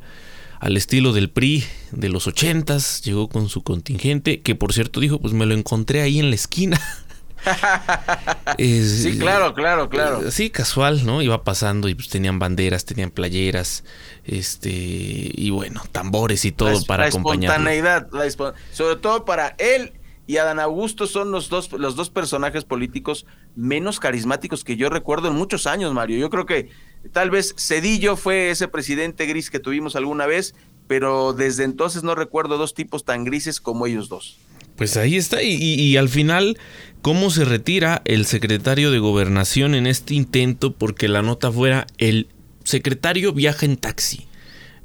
al 0.60 0.76
estilo 0.76 1.14
del 1.14 1.30
PRI 1.30 1.64
de 1.92 2.10
los 2.10 2.28
ochentas, 2.28 3.02
llegó 3.02 3.30
con 3.30 3.48
su 3.48 3.64
contingente, 3.64 4.42
que 4.42 4.56
por 4.56 4.74
cierto 4.74 5.00
dijo, 5.00 5.20
pues 5.20 5.34
me 5.34 5.46
lo 5.46 5.54
encontré 5.54 6.02
ahí 6.02 6.20
en 6.20 6.30
la 6.30 6.36
esquina. 6.36 6.80
sí, 8.58 9.18
claro, 9.18 9.54
claro, 9.54 9.88
claro. 9.88 10.30
Sí, 10.30 10.50
casual, 10.50 11.06
¿no? 11.06 11.22
Iba 11.22 11.46
pasando 11.46 11.88
y 11.88 11.96
pues 11.96 12.10
tenían 12.10 12.38
banderas, 12.38 12.84
tenían 12.84 13.12
playeras, 13.12 13.86
este, 14.26 14.70
y 14.70 15.50
bueno, 15.52 15.82
tambores 15.94 16.44
y 16.44 16.52
todo 16.52 16.84
para 16.84 17.04
la 17.04 17.10
acompañar. 17.10 17.52
Espontaneidad, 17.52 18.10
sobre 18.74 18.98
todo 18.98 19.24
para 19.24 19.56
él 19.58 19.94
y 20.30 20.38
Adán 20.38 20.60
Augusto 20.60 21.08
son 21.08 21.32
los 21.32 21.50
dos, 21.50 21.72
los 21.72 21.96
dos 21.96 22.12
personajes 22.12 22.64
políticos 22.64 23.26
menos 23.56 24.00
carismáticos 24.00 24.64
que 24.64 24.78
yo 24.78 24.92
recuerdo 24.92 25.28
en 25.28 25.34
muchos 25.34 25.66
años, 25.66 25.92
Mario. 25.92 26.20
Yo 26.20 26.30
creo 26.30 26.46
que 26.46 26.70
tal 27.12 27.32
vez 27.32 27.56
Cedillo 27.58 28.16
fue 28.16 28.52
ese 28.52 28.68
presidente 28.68 29.26
gris 29.26 29.50
que 29.50 29.58
tuvimos 29.58 29.96
alguna 29.96 30.28
vez, 30.28 30.54
pero 30.86 31.34
desde 31.34 31.64
entonces 31.64 32.04
no 32.04 32.14
recuerdo 32.14 32.60
dos 32.60 32.76
tipos 32.76 33.06
tan 33.06 33.24
grises 33.24 33.60
como 33.60 33.88
ellos 33.88 34.08
dos. 34.08 34.38
Pues 34.76 34.98
ahí 34.98 35.16
está, 35.16 35.42
y, 35.42 35.56
y, 35.56 35.98
al 35.98 36.10
final, 36.10 36.60
¿cómo 37.02 37.32
se 37.32 37.44
retira 37.44 38.04
el 38.06 38.28
secretario 38.28 38.92
de 38.92 39.00
gobernación 39.00 39.74
en 39.74 39.88
este 39.88 40.14
intento? 40.14 40.74
Porque 40.74 41.08
la 41.08 41.24
nota 41.24 41.52
fuera, 41.52 41.88
el 41.98 42.28
secretario 42.64 43.34
viaja 43.34 43.66
en 43.66 43.78
taxi. 43.78 44.28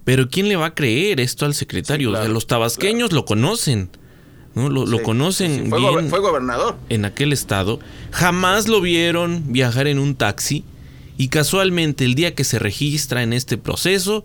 Pero 0.04 0.30
¿quién 0.30 0.48
le 0.48 0.56
va 0.56 0.68
a 0.68 0.74
creer 0.74 1.20
esto 1.20 1.44
al 1.44 1.52
secretario? 1.52 2.12
los 2.28 2.46
tabasqueños 2.46 3.12
lo 3.12 3.26
conocen. 3.26 3.90
¿No? 4.54 4.68
Lo, 4.68 5.02
conocen 5.02 5.68
fue, 5.68 5.80
bien 5.80 6.08
fue 6.08 6.20
gobernador. 6.20 6.76
En 6.88 7.04
aquel 7.04 7.32
estado. 7.32 7.80
Jamás 8.10 8.68
lo 8.68 8.80
vieron 8.80 9.52
viajar 9.52 9.86
en 9.86 9.98
un 9.98 10.14
taxi. 10.14 10.64
Y 11.16 11.28
casualmente 11.28 12.04
el 12.04 12.14
día 12.14 12.34
que 12.34 12.44
se 12.44 12.58
registra 12.58 13.22
en 13.22 13.32
este 13.32 13.56
proceso, 13.56 14.24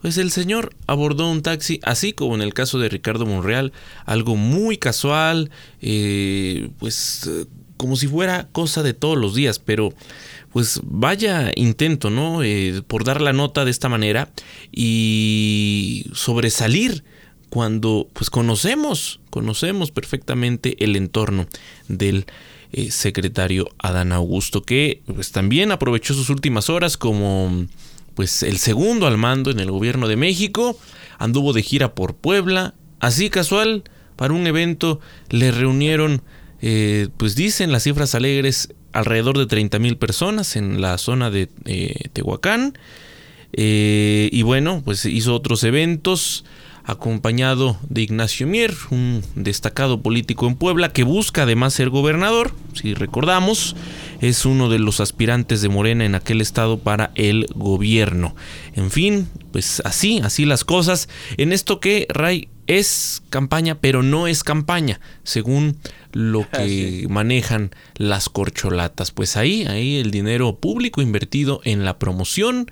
pues 0.00 0.16
el 0.16 0.30
señor 0.30 0.74
abordó 0.86 1.30
un 1.30 1.42
taxi, 1.42 1.80
así 1.82 2.12
como 2.12 2.34
en 2.34 2.42
el 2.42 2.54
caso 2.54 2.78
de 2.78 2.88
Ricardo 2.88 3.26
Monreal, 3.26 3.72
algo 4.06 4.36
muy 4.36 4.78
casual, 4.78 5.50
eh, 5.82 6.70
pues 6.78 7.28
como 7.76 7.96
si 7.96 8.06
fuera 8.06 8.48
cosa 8.52 8.82
de 8.82 8.94
todos 8.94 9.16
los 9.16 9.34
días, 9.34 9.58
pero 9.58 9.92
pues 10.52 10.80
vaya 10.84 11.50
intento, 11.54 12.10
¿no? 12.10 12.42
Eh, 12.42 12.82
por 12.86 13.04
dar 13.04 13.20
la 13.20 13.32
nota 13.32 13.64
de 13.64 13.70
esta 13.70 13.88
manera 13.88 14.30
y 14.72 16.06
sobresalir 16.12 17.04
cuando 17.50 18.08
pues 18.12 18.30
conocemos, 18.30 19.20
conocemos 19.30 19.90
perfectamente 19.90 20.82
el 20.82 20.96
entorno 20.96 21.46
del 21.88 22.26
secretario 22.90 23.68
Adán 23.78 24.12
Augusto, 24.12 24.62
que 24.62 25.02
pues 25.12 25.32
también 25.32 25.72
aprovechó 25.72 26.14
sus 26.14 26.30
últimas 26.30 26.70
horas 26.70 26.96
como 26.96 27.66
pues 28.14 28.42
el 28.42 28.58
segundo 28.58 29.06
al 29.06 29.18
mando 29.18 29.50
en 29.50 29.60
el 29.60 29.70
gobierno 29.70 30.08
de 30.08 30.16
México, 30.16 30.78
anduvo 31.18 31.52
de 31.52 31.62
gira 31.62 31.94
por 31.94 32.14
Puebla, 32.14 32.74
así 33.00 33.30
casual, 33.30 33.84
para 34.16 34.34
un 34.34 34.46
evento 34.46 35.00
le 35.30 35.50
reunieron, 35.50 36.22
eh, 36.60 37.08
pues 37.16 37.34
dicen 37.34 37.72
las 37.72 37.84
cifras 37.84 38.14
alegres, 38.14 38.74
alrededor 38.92 39.38
de 39.38 39.46
30 39.46 39.78
mil 39.78 39.96
personas 39.96 40.56
en 40.56 40.80
la 40.80 40.98
zona 40.98 41.30
de 41.30 41.48
eh, 41.64 42.08
Tehuacán. 42.12 42.76
Eh, 43.52 44.28
y 44.30 44.42
bueno, 44.42 44.82
pues 44.84 45.06
hizo 45.06 45.34
otros 45.34 45.64
eventos 45.64 46.44
acompañado 46.90 47.78
de 47.88 48.02
Ignacio 48.02 48.46
Mier, 48.46 48.74
un 48.90 49.22
destacado 49.34 50.02
político 50.02 50.46
en 50.46 50.56
Puebla 50.56 50.92
que 50.92 51.04
busca 51.04 51.44
además 51.44 51.74
ser 51.74 51.88
gobernador, 51.88 52.52
si 52.74 52.94
recordamos, 52.94 53.76
es 54.20 54.44
uno 54.44 54.68
de 54.68 54.78
los 54.78 55.00
aspirantes 55.00 55.62
de 55.62 55.68
Morena 55.68 56.04
en 56.04 56.14
aquel 56.14 56.40
estado 56.40 56.78
para 56.78 57.12
el 57.14 57.46
gobierno. 57.54 58.34
En 58.74 58.90
fin, 58.90 59.28
pues 59.52 59.80
así, 59.84 60.20
así 60.22 60.44
las 60.44 60.64
cosas. 60.64 61.08
En 61.36 61.52
esto 61.52 61.80
que 61.80 62.06
Ray 62.10 62.48
es 62.66 63.22
campaña, 63.30 63.76
pero 63.76 64.02
no 64.02 64.26
es 64.26 64.44
campaña, 64.44 65.00
según 65.22 65.76
lo 66.12 66.48
que 66.52 67.06
manejan 67.08 67.70
las 67.96 68.28
corcholatas. 68.28 69.10
Pues 69.10 69.36
ahí, 69.36 69.64
ahí 69.66 69.96
el 69.96 70.10
dinero 70.10 70.56
público 70.56 71.02
invertido 71.02 71.60
en 71.64 71.84
la 71.84 71.98
promoción 71.98 72.70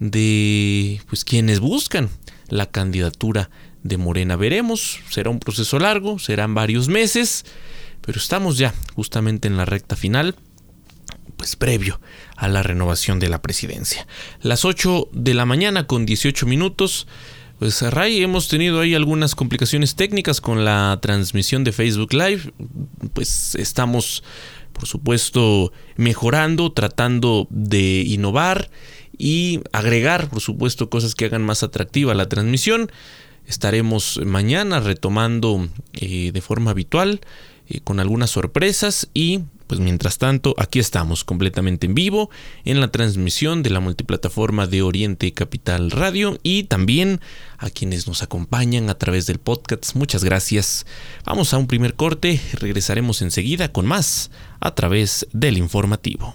de 0.00 1.00
pues 1.08 1.24
quienes 1.24 1.60
buscan 1.60 2.10
la 2.54 2.66
candidatura 2.66 3.50
de 3.82 3.96
Morena. 3.96 4.36
Veremos, 4.36 5.00
será 5.10 5.28
un 5.28 5.40
proceso 5.40 5.80
largo, 5.80 6.20
serán 6.20 6.54
varios 6.54 6.86
meses, 6.86 7.44
pero 8.00 8.20
estamos 8.20 8.58
ya 8.58 8.72
justamente 8.94 9.48
en 9.48 9.56
la 9.56 9.64
recta 9.64 9.96
final, 9.96 10.36
pues 11.36 11.56
previo 11.56 12.00
a 12.36 12.46
la 12.46 12.62
renovación 12.62 13.18
de 13.18 13.28
la 13.28 13.42
presidencia. 13.42 14.06
Las 14.40 14.64
8 14.64 15.08
de 15.10 15.34
la 15.34 15.46
mañana 15.46 15.88
con 15.88 16.06
18 16.06 16.46
minutos. 16.46 17.08
Pues 17.58 17.82
Ray, 17.82 18.22
hemos 18.22 18.46
tenido 18.46 18.80
ahí 18.80 18.94
algunas 18.94 19.34
complicaciones 19.34 19.96
técnicas 19.96 20.40
con 20.40 20.64
la 20.64 21.00
transmisión 21.02 21.64
de 21.64 21.72
Facebook 21.72 22.12
Live. 22.12 22.52
Pues 23.14 23.56
estamos, 23.56 24.22
por 24.74 24.86
supuesto, 24.86 25.72
mejorando, 25.96 26.72
tratando 26.72 27.46
de 27.48 28.02
innovar 28.06 28.70
y 29.16 29.60
agregar, 29.72 30.28
por 30.28 30.40
supuesto, 30.40 30.90
cosas 30.90 31.14
que 31.14 31.24
hagan 31.24 31.42
más 31.42 31.62
atractiva 31.62 32.12
la 32.12 32.28
transmisión. 32.28 32.90
Estaremos 33.46 34.20
mañana 34.24 34.80
retomando 34.80 35.68
eh, 35.94 36.32
de 36.32 36.40
forma 36.42 36.72
habitual 36.72 37.20
eh, 37.68 37.80
con 37.80 38.00
algunas 38.00 38.30
sorpresas 38.30 39.08
y 39.14 39.40
pues 39.66 39.80
mientras 39.80 40.18
tanto 40.18 40.54
aquí 40.58 40.78
estamos 40.78 41.24
completamente 41.24 41.86
en 41.86 41.94
vivo 41.94 42.30
en 42.64 42.80
la 42.80 42.88
transmisión 42.88 43.62
de 43.62 43.70
la 43.70 43.80
multiplataforma 43.80 44.66
de 44.66 44.82
Oriente 44.82 45.32
Capital 45.32 45.90
Radio 45.90 46.38
y 46.42 46.64
también 46.64 47.20
a 47.58 47.70
quienes 47.70 48.06
nos 48.06 48.22
acompañan 48.22 48.90
a 48.90 48.94
través 48.94 49.26
del 49.26 49.38
podcast. 49.38 49.94
Muchas 49.94 50.24
gracias. 50.24 50.86
Vamos 51.24 51.54
a 51.54 51.58
un 51.58 51.66
primer 51.66 51.94
corte, 51.94 52.40
regresaremos 52.60 53.22
enseguida 53.22 53.72
con 53.72 53.86
más 53.86 54.30
a 54.60 54.74
través 54.74 55.26
del 55.32 55.58
informativo. 55.58 56.34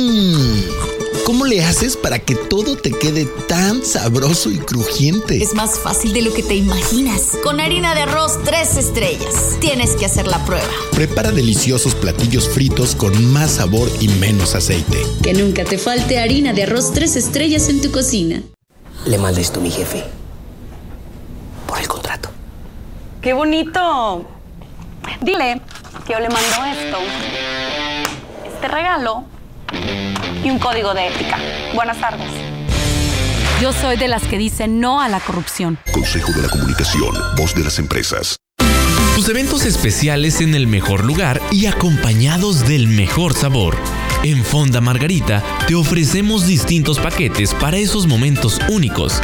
¿cómo 1.31 1.45
le 1.45 1.63
haces 1.63 1.95
para 1.95 2.19
que 2.19 2.35
todo 2.35 2.75
te 2.75 2.91
quede 2.91 3.25
tan 3.47 3.85
sabroso 3.85 4.51
y 4.51 4.57
crujiente? 4.57 5.41
Es 5.41 5.53
más 5.53 5.79
fácil 5.79 6.11
de 6.11 6.23
lo 6.23 6.33
que 6.33 6.43
te 6.43 6.55
imaginas. 6.55 7.37
Con 7.41 7.61
harina 7.61 7.95
de 7.95 8.01
arroz 8.01 8.43
tres 8.43 8.75
estrellas. 8.75 9.55
Tienes 9.61 9.91
que 9.91 10.05
hacer 10.05 10.27
la 10.27 10.43
prueba. 10.45 10.67
Prepara 10.91 11.31
deliciosos 11.31 11.95
platillos 11.95 12.49
fritos 12.49 12.95
con 12.95 13.31
más 13.31 13.51
sabor 13.51 13.89
y 14.01 14.09
menos 14.09 14.55
aceite. 14.55 14.97
Que 15.23 15.33
nunca 15.33 15.63
te 15.63 15.77
falte 15.77 16.19
harina 16.19 16.51
de 16.51 16.63
arroz 16.63 16.91
tres 16.93 17.15
estrellas 17.15 17.69
en 17.69 17.79
tu 17.79 17.93
cocina. 17.93 18.43
Le 19.05 19.17
mando 19.17 19.39
esto 19.39 19.61
a 19.61 19.63
mi 19.63 19.71
jefe. 19.71 20.03
Por 21.65 21.79
el 21.79 21.87
contrato. 21.87 22.29
¡Qué 23.21 23.31
bonito! 23.31 24.25
Dile 25.21 25.61
que 26.05 26.11
yo 26.11 26.19
le 26.19 26.27
mando 26.27 26.65
esto, 26.65 26.97
este 28.53 28.67
regalo 28.67 29.23
y 30.43 30.49
un 30.49 30.59
código 30.59 30.93
de 30.93 31.07
ética. 31.07 31.37
Buenas 31.73 31.99
tardes. 31.99 32.29
Yo 33.61 33.73
soy 33.73 33.95
de 33.97 34.07
las 34.07 34.23
que 34.23 34.37
dicen 34.37 34.79
no 34.79 35.01
a 35.01 35.07
la 35.07 35.19
corrupción. 35.19 35.77
Consejo 35.91 36.31
de 36.31 36.41
la 36.41 36.49
Comunicación, 36.49 37.13
voz 37.37 37.53
de 37.53 37.63
las 37.63 37.77
empresas. 37.77 38.37
Tus 39.15 39.29
eventos 39.29 39.65
especiales 39.65 40.41
en 40.41 40.55
el 40.55 40.67
mejor 40.67 41.03
lugar 41.03 41.41
y 41.51 41.65
acompañados 41.65 42.67
del 42.67 42.87
mejor 42.87 43.33
sabor. 43.33 43.77
En 44.23 44.43
Fonda 44.43 44.81
Margarita 44.81 45.43
te 45.67 45.75
ofrecemos 45.75 46.47
distintos 46.47 46.97
paquetes 46.97 47.53
para 47.53 47.77
esos 47.77 48.07
momentos 48.07 48.59
únicos. 48.69 49.21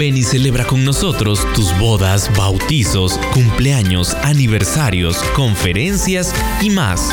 Ven 0.00 0.16
y 0.16 0.22
celebra 0.22 0.64
con 0.64 0.84
nosotros 0.84 1.46
tus 1.54 1.76
bodas, 1.78 2.30
bautizos, 2.36 3.18
cumpleaños, 3.34 4.14
aniversarios, 4.22 5.18
conferencias 5.34 6.34
y 6.60 6.70
más. 6.70 7.12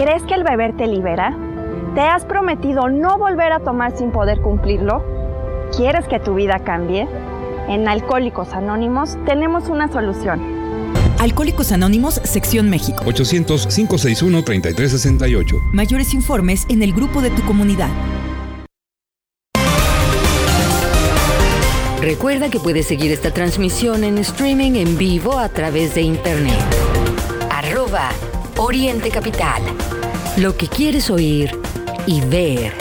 ¿Crees 0.00 0.22
que 0.22 0.32
el 0.32 0.44
beber 0.44 0.74
te 0.78 0.86
libera? 0.86 1.36
¿Te 1.94 2.00
has 2.00 2.24
prometido 2.24 2.88
no 2.88 3.18
volver 3.18 3.52
a 3.52 3.60
tomar 3.60 3.94
sin 3.98 4.12
poder 4.12 4.40
cumplirlo? 4.40 5.04
¿Quieres 5.76 6.08
que 6.08 6.18
tu 6.18 6.32
vida 6.32 6.60
cambie? 6.60 7.06
En 7.68 7.86
Alcohólicos 7.86 8.54
Anónimos 8.54 9.18
tenemos 9.26 9.68
una 9.68 9.92
solución. 9.92 10.40
Alcohólicos 11.18 11.70
Anónimos, 11.70 12.14
Sección 12.14 12.70
México. 12.70 13.04
800-561-3368. 13.04 15.60
Mayores 15.74 16.14
informes 16.14 16.64
en 16.70 16.82
el 16.82 16.94
grupo 16.94 17.20
de 17.20 17.28
tu 17.28 17.42
comunidad. 17.42 17.90
Recuerda 22.00 22.48
que 22.48 22.58
puedes 22.58 22.86
seguir 22.86 23.12
esta 23.12 23.34
transmisión 23.34 24.04
en 24.04 24.16
streaming 24.16 24.76
en 24.76 24.96
vivo 24.96 25.36
a 25.36 25.50
través 25.50 25.94
de 25.94 26.00
internet. 26.00 26.56
Arroba 27.50 28.08
Oriente 28.62 29.10
Capital. 29.10 29.62
Lo 30.36 30.56
que 30.56 30.68
quieres 30.68 31.10
oír 31.10 31.50
y 32.06 32.20
ver. 32.22 32.72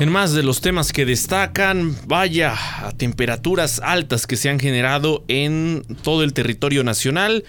En 0.00 0.08
más 0.08 0.32
de 0.32 0.42
los 0.42 0.62
temas 0.62 0.92
que 0.92 1.04
destacan, 1.04 1.94
vaya 2.06 2.54
a 2.86 2.92
temperaturas 2.92 3.80
altas 3.80 4.26
que 4.26 4.36
se 4.36 4.48
han 4.48 4.58
generado 4.58 5.24
en 5.28 5.82
todo 6.02 6.24
el 6.24 6.32
territorio 6.32 6.82
nacional 6.82 7.44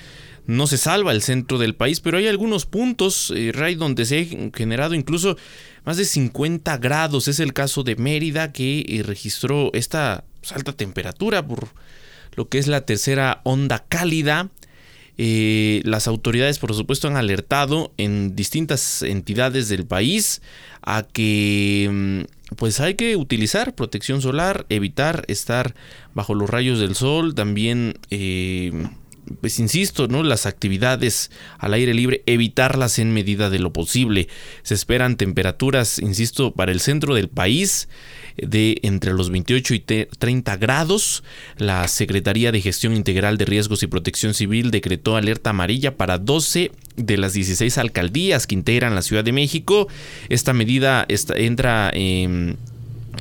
no 0.47 0.67
se 0.67 0.77
salva 0.77 1.11
el 1.11 1.21
centro 1.21 1.57
del 1.57 1.75
país, 1.75 1.99
pero 1.99 2.17
hay 2.17 2.27
algunos 2.27 2.65
puntos, 2.65 3.31
eh, 3.35 3.51
Ray, 3.53 3.75
donde 3.75 4.05
se 4.05 4.19
ha 4.19 4.57
generado 4.57 4.93
incluso 4.93 5.37
más 5.85 5.97
de 5.97 6.05
50 6.05 6.77
grados. 6.77 7.27
Es 7.27 7.39
el 7.39 7.53
caso 7.53 7.83
de 7.83 7.95
Mérida 7.95 8.51
que 8.51 8.85
eh, 8.87 9.03
registró 9.03 9.71
esta 9.73 10.23
pues, 10.39 10.51
alta 10.51 10.73
temperatura 10.73 11.45
por 11.45 11.69
lo 12.35 12.49
que 12.49 12.57
es 12.57 12.67
la 12.67 12.85
tercera 12.85 13.41
onda 13.43 13.85
cálida. 13.87 14.49
Eh, 15.17 15.81
las 15.83 16.07
autoridades, 16.07 16.57
por 16.57 16.73
supuesto, 16.73 17.07
han 17.07 17.17
alertado 17.17 17.93
en 17.97 18.35
distintas 18.35 19.03
entidades 19.03 19.69
del 19.69 19.85
país 19.85 20.41
a 20.81 21.03
que 21.03 21.89
mm, 21.91 22.55
pues 22.55 22.79
hay 22.79 22.95
que 22.95 23.15
utilizar 23.15 23.75
protección 23.75 24.21
solar, 24.21 24.65
evitar 24.69 25.25
estar 25.27 25.75
bajo 26.15 26.33
los 26.33 26.49
rayos 26.49 26.79
del 26.79 26.95
sol, 26.95 27.35
también 27.35 27.99
pues 29.39 29.59
insisto, 29.59 30.07
¿no? 30.07 30.23
Las 30.23 30.45
actividades 30.45 31.31
al 31.57 31.73
aire 31.73 31.93
libre, 31.93 32.23
evitarlas 32.25 32.99
en 32.99 33.13
medida 33.13 33.49
de 33.49 33.59
lo 33.59 33.73
posible. 33.73 34.27
Se 34.63 34.73
esperan 34.73 35.17
temperaturas, 35.17 35.99
insisto, 35.99 36.53
para 36.53 36.71
el 36.71 36.79
centro 36.79 37.15
del 37.15 37.29
país 37.29 37.87
de 38.37 38.77
entre 38.83 39.13
los 39.13 39.29
28 39.29 39.73
y 39.73 39.79
30 39.79 40.57
grados. 40.57 41.23
La 41.57 41.87
Secretaría 41.87 42.51
de 42.51 42.61
Gestión 42.61 42.95
Integral 42.95 43.37
de 43.37 43.45
Riesgos 43.45 43.83
y 43.83 43.87
Protección 43.87 44.33
Civil 44.33 44.71
decretó 44.71 45.15
alerta 45.15 45.51
amarilla 45.51 45.97
para 45.97 46.17
12 46.17 46.71
de 46.95 47.17
las 47.17 47.33
16 47.33 47.77
alcaldías 47.77 48.47
que 48.47 48.55
integran 48.55 48.95
la 48.95 49.01
Ciudad 49.01 49.23
de 49.23 49.31
México. 49.31 49.87
Esta 50.29 50.53
medida 50.53 51.05
entra 51.35 51.91
en 51.93 52.57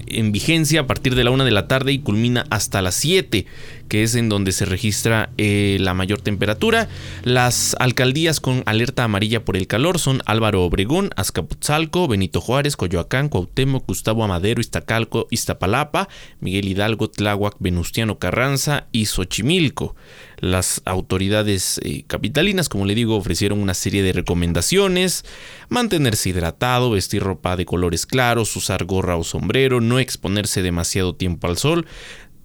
en 0.06 0.32
vigencia 0.32 0.80
a 0.80 0.86
partir 0.86 1.14
de 1.14 1.24
la 1.24 1.30
una 1.30 1.44
de 1.44 1.50
la 1.50 1.68
tarde 1.68 1.92
y 1.92 2.00
culmina 2.00 2.46
hasta 2.50 2.82
las 2.82 2.94
7, 2.96 3.46
que 3.90 4.04
es 4.04 4.14
en 4.14 4.28
donde 4.28 4.52
se 4.52 4.64
registra 4.64 5.30
eh, 5.36 5.76
la 5.80 5.94
mayor 5.94 6.20
temperatura. 6.20 6.88
Las 7.24 7.76
alcaldías 7.80 8.38
con 8.38 8.62
alerta 8.64 9.02
amarilla 9.02 9.44
por 9.44 9.56
el 9.56 9.66
calor 9.66 9.98
son 9.98 10.22
Álvaro 10.26 10.62
Obregón, 10.62 11.10
Azcapotzalco, 11.16 12.06
Benito 12.06 12.40
Juárez, 12.40 12.76
Coyoacán, 12.76 13.28
Cuauhtémoc, 13.28 13.88
Gustavo 13.88 14.22
Amadero, 14.22 14.60
Iztacalco, 14.60 15.26
Iztapalapa, 15.30 16.08
Miguel 16.38 16.68
Hidalgo, 16.68 17.10
Tláhuac, 17.10 17.56
Venustiano 17.58 18.20
Carranza 18.20 18.86
y 18.92 19.06
Xochimilco. 19.06 19.96
Las 20.38 20.82
autoridades 20.84 21.80
eh, 21.82 22.04
capitalinas, 22.06 22.68
como 22.68 22.86
le 22.86 22.94
digo, 22.94 23.16
ofrecieron 23.16 23.60
una 23.60 23.74
serie 23.74 24.04
de 24.04 24.12
recomendaciones. 24.12 25.24
Mantenerse 25.68 26.30
hidratado, 26.30 26.92
vestir 26.92 27.22
ropa 27.24 27.56
de 27.56 27.66
colores 27.66 28.06
claros, 28.06 28.54
usar 28.54 28.84
gorra 28.84 29.16
o 29.16 29.24
sombrero, 29.24 29.80
no 29.80 29.98
exponerse 29.98 30.62
demasiado 30.62 31.16
tiempo 31.16 31.48
al 31.48 31.58
sol. 31.58 31.86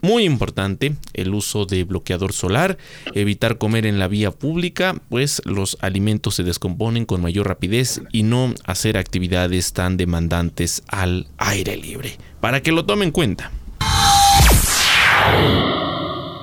Muy 0.05 0.23
importante 0.23 0.95
el 1.13 1.33
uso 1.33 1.65
de 1.65 1.83
bloqueador 1.83 2.31
solar, 2.31 2.77
evitar 3.15 3.57
comer 3.57 3.87
en 3.87 3.97
la 3.97 4.07
vía 4.07 4.29
pública, 4.29 5.01
pues 5.09 5.41
los 5.45 5.79
alimentos 5.81 6.35
se 6.35 6.43
descomponen 6.43 7.05
con 7.05 7.23
mayor 7.23 7.47
rapidez 7.47 8.01
y 8.11 8.21
no 8.21 8.53
hacer 8.65 8.99
actividades 8.99 9.73
tan 9.73 9.97
demandantes 9.97 10.83
al 10.89 11.27
aire 11.37 11.75
libre. 11.75 12.19
Para 12.39 12.61
que 12.61 12.71
lo 12.71 12.85
tomen 12.85 13.07
en 13.07 13.11
cuenta. 13.13 13.51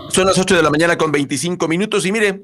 Son 0.09 0.27
las 0.27 0.37
8 0.37 0.57
de 0.57 0.62
la 0.64 0.70
mañana 0.70 0.98
con 0.98 1.12
25 1.12 1.68
minutos 1.68 2.05
y 2.05 2.11
mire, 2.11 2.42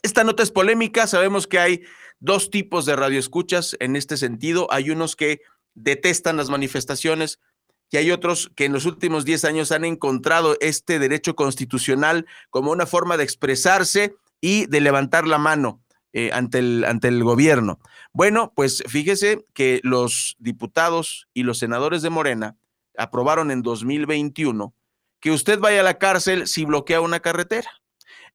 esta 0.00 0.22
nota 0.22 0.44
es 0.44 0.52
polémica, 0.52 1.08
sabemos 1.08 1.48
que 1.48 1.58
hay 1.58 1.82
dos 2.20 2.50
tipos 2.50 2.86
de 2.86 2.94
radioescuchas 2.94 3.76
en 3.80 3.96
este 3.96 4.16
sentido, 4.16 4.68
hay 4.70 4.90
unos 4.90 5.16
que 5.16 5.40
detestan 5.74 6.36
las 6.36 6.50
manifestaciones 6.50 7.40
y 7.90 7.96
hay 7.96 8.10
otros 8.10 8.50
que 8.54 8.64
en 8.64 8.72
los 8.72 8.86
últimos 8.86 9.24
10 9.24 9.44
años 9.44 9.72
han 9.72 9.84
encontrado 9.84 10.56
este 10.60 10.98
derecho 10.98 11.34
constitucional 11.34 12.26
como 12.50 12.70
una 12.70 12.86
forma 12.86 13.16
de 13.16 13.24
expresarse 13.24 14.14
y 14.40 14.66
de 14.66 14.80
levantar 14.80 15.26
la 15.26 15.38
mano 15.38 15.82
eh, 16.12 16.30
ante, 16.32 16.58
el, 16.58 16.84
ante 16.84 17.08
el 17.08 17.22
gobierno. 17.24 17.80
Bueno, 18.12 18.52
pues 18.54 18.82
fíjese 18.88 19.44
que 19.54 19.80
los 19.82 20.36
diputados 20.38 21.28
y 21.34 21.42
los 21.42 21.58
senadores 21.58 22.02
de 22.02 22.10
Morena 22.10 22.56
aprobaron 22.96 23.50
en 23.50 23.62
2021 23.62 24.74
que 25.20 25.30
usted 25.30 25.58
vaya 25.58 25.80
a 25.80 25.84
la 25.84 25.98
cárcel 25.98 26.46
si 26.46 26.64
bloquea 26.64 27.00
una 27.00 27.20
carretera. 27.20 27.70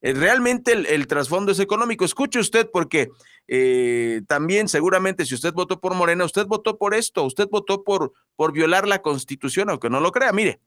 eh, 0.02 0.12
realmente 0.12 0.72
el, 0.72 0.86
el 0.86 1.06
trasfondo 1.06 1.52
es 1.52 1.58
económico. 1.60 2.04
Escuche 2.04 2.38
usted 2.38 2.68
porque 2.72 3.08
eh, 3.48 4.22
también 4.26 4.68
seguramente 4.68 5.24
si 5.24 5.34
usted 5.34 5.52
votó 5.52 5.80
por 5.80 5.94
Morena, 5.94 6.24
usted 6.24 6.46
votó 6.46 6.78
por 6.78 6.94
esto, 6.94 7.24
usted 7.24 7.48
votó 7.50 7.84
por, 7.84 8.12
por 8.34 8.52
violar 8.52 8.88
la 8.88 9.02
constitución, 9.02 9.70
aunque 9.70 9.90
no 9.90 10.00
lo 10.00 10.12
crea. 10.12 10.32
Mire, 10.32 10.60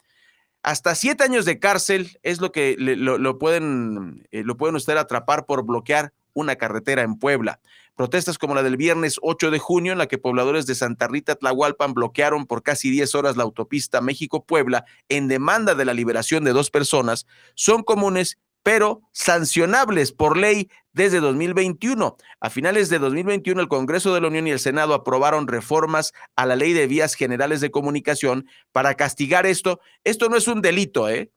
hasta 0.64 0.96
siete 0.96 1.24
años 1.24 1.46
de 1.46 1.60
cárcel 1.60 2.18
es 2.24 2.42
lo 2.42 2.52
que 2.52 2.76
lo 2.78 3.38
pueden, 3.38 4.28
eh, 4.32 4.44
lo 4.44 4.58
pueden 4.58 4.76
usted 4.76 4.98
atrapar 4.98 5.46
por 5.46 5.66
bloquear 5.66 6.14
una 6.34 6.56
carretera 6.56 7.02
en 7.02 7.16
Puebla. 7.18 7.60
Protestas 7.96 8.38
como 8.38 8.56
la 8.56 8.64
del 8.64 8.78
viernes 8.78 9.18
8 9.22 9.52
de 9.52 9.60
junio, 9.60 9.92
en 9.92 9.98
la 9.98 10.08
que 10.08 10.18
pobladores 10.18 10.66
de 10.66 10.76
Santa 10.76 11.08
Rita, 11.08 11.36
Tlahualpan, 11.36 11.94
bloquearon 11.94 12.46
por 12.46 12.64
casi 12.64 12.90
10 12.90 13.14
horas 13.16 13.36
la 13.36 13.44
autopista 13.44 14.00
México-Puebla 14.00 14.86
en 15.10 15.28
demanda 15.28 15.76
de 15.76 15.86
la 15.86 15.94
liberación 15.94 16.44
de 16.46 16.54
dos 16.54 16.72
personas, 16.72 17.26
son 17.56 17.84
comunes, 17.84 18.38
pero 18.64 19.02
sancionables 19.12 20.12
por 20.12 20.38
ley 20.38 20.70
desde 20.94 21.20
2021. 21.20 22.18
A 22.40 22.50
finales 22.50 22.90
de 22.90 23.00
2021, 23.00 23.62
el 23.62 23.68
Congreso 23.68 24.14
de 24.14 24.22
la 24.22 24.28
Unión 24.28 24.48
y 24.48 24.52
el 24.52 24.60
Senado 24.60 24.94
aprobaron 24.94 25.48
reformas 25.48 26.14
a 26.36 26.46
la 26.46 26.56
Ley 26.56 26.74
de 26.74 26.88
Vías 26.88 27.16
Generales 27.16 27.62
de 27.62 27.72
Comunicación 27.72 28.48
para 28.72 28.96
castigar 28.96 29.46
esto. 29.46 29.80
Esto 30.04 30.30
no 30.30 30.38
es 30.38 30.48
un 30.48 30.62
delito, 30.62 31.10
¿eh? 31.10 31.32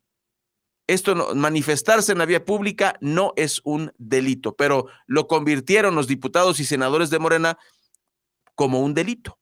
Esto 0.89 1.15
no, 1.15 1.35
manifestarse 1.35 2.13
en 2.13 2.19
la 2.19 2.27
vía 2.27 2.45
pública 2.45 2.97
no 3.01 3.33
es 3.37 3.61
un 3.65 3.93
delito, 3.99 4.57
pero 4.57 4.87
lo 5.07 5.29
convirtieron 5.29 5.95
los 5.95 6.09
diputados 6.09 6.59
y 6.59 6.65
senadores 6.65 7.09
de 7.11 7.21
Morena 7.21 7.57
como 8.55 8.81
un 8.81 8.95
delito. 8.95 9.39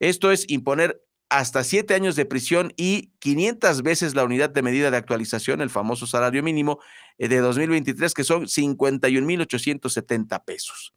Esto 0.00 0.32
es 0.32 0.48
imponer 0.48 1.00
hasta 1.30 1.64
siete 1.64 1.94
años 1.94 2.16
de 2.16 2.26
prisión 2.26 2.74
y 2.76 3.12
500 3.20 3.82
veces 3.82 4.14
la 4.14 4.24
unidad 4.24 4.50
de 4.50 4.62
medida 4.62 4.90
de 4.90 4.96
actualización, 4.96 5.60
el 5.60 5.70
famoso 5.70 6.06
salario 6.06 6.42
mínimo 6.42 6.80
eh, 7.18 7.28
de 7.28 7.38
2023, 7.38 8.12
que 8.12 8.24
son 8.24 8.46
51.870 8.46 10.44
pesos. 10.44 10.92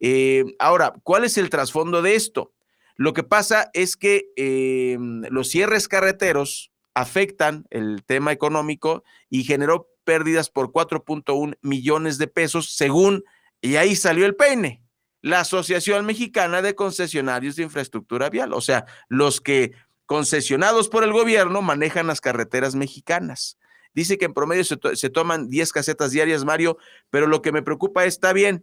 Eh, 0.00 0.44
ahora, 0.58 0.92
¿cuál 1.04 1.24
es 1.24 1.38
el 1.38 1.50
trasfondo 1.50 2.02
de 2.02 2.16
esto? 2.16 2.52
Lo 2.96 3.12
que 3.12 3.22
pasa 3.22 3.70
es 3.74 3.96
que 3.96 4.26
eh, 4.36 4.98
los 5.30 5.48
cierres 5.48 5.86
carreteros 5.86 6.72
afectan 6.94 7.66
el 7.70 8.02
tema 8.04 8.32
económico 8.32 9.04
y 9.30 9.44
generó 9.44 9.88
pérdidas 10.04 10.50
por 10.50 10.72
4.1 10.72 11.58
millones 11.62 12.18
de 12.18 12.26
pesos, 12.26 12.74
según, 12.74 13.22
y 13.60 13.76
ahí 13.76 13.94
salió 13.94 14.26
el 14.26 14.34
peine, 14.34 14.82
la 15.26 15.40
Asociación 15.40 16.06
Mexicana 16.06 16.62
de 16.62 16.76
Concesionarios 16.76 17.56
de 17.56 17.64
Infraestructura 17.64 18.30
Vial, 18.30 18.52
o 18.52 18.60
sea, 18.60 18.86
los 19.08 19.40
que 19.40 19.72
concesionados 20.06 20.88
por 20.88 21.02
el 21.02 21.12
gobierno 21.12 21.62
manejan 21.62 22.06
las 22.06 22.20
carreteras 22.20 22.76
mexicanas. 22.76 23.58
Dice 23.92 24.18
que 24.18 24.26
en 24.26 24.34
promedio 24.34 24.62
se, 24.62 24.76
to 24.76 24.94
se 24.94 25.10
toman 25.10 25.48
10 25.48 25.72
casetas 25.72 26.12
diarias, 26.12 26.44
Mario, 26.44 26.78
pero 27.10 27.26
lo 27.26 27.42
que 27.42 27.50
me 27.50 27.62
preocupa 27.62 28.04
está 28.04 28.32
bien, 28.32 28.62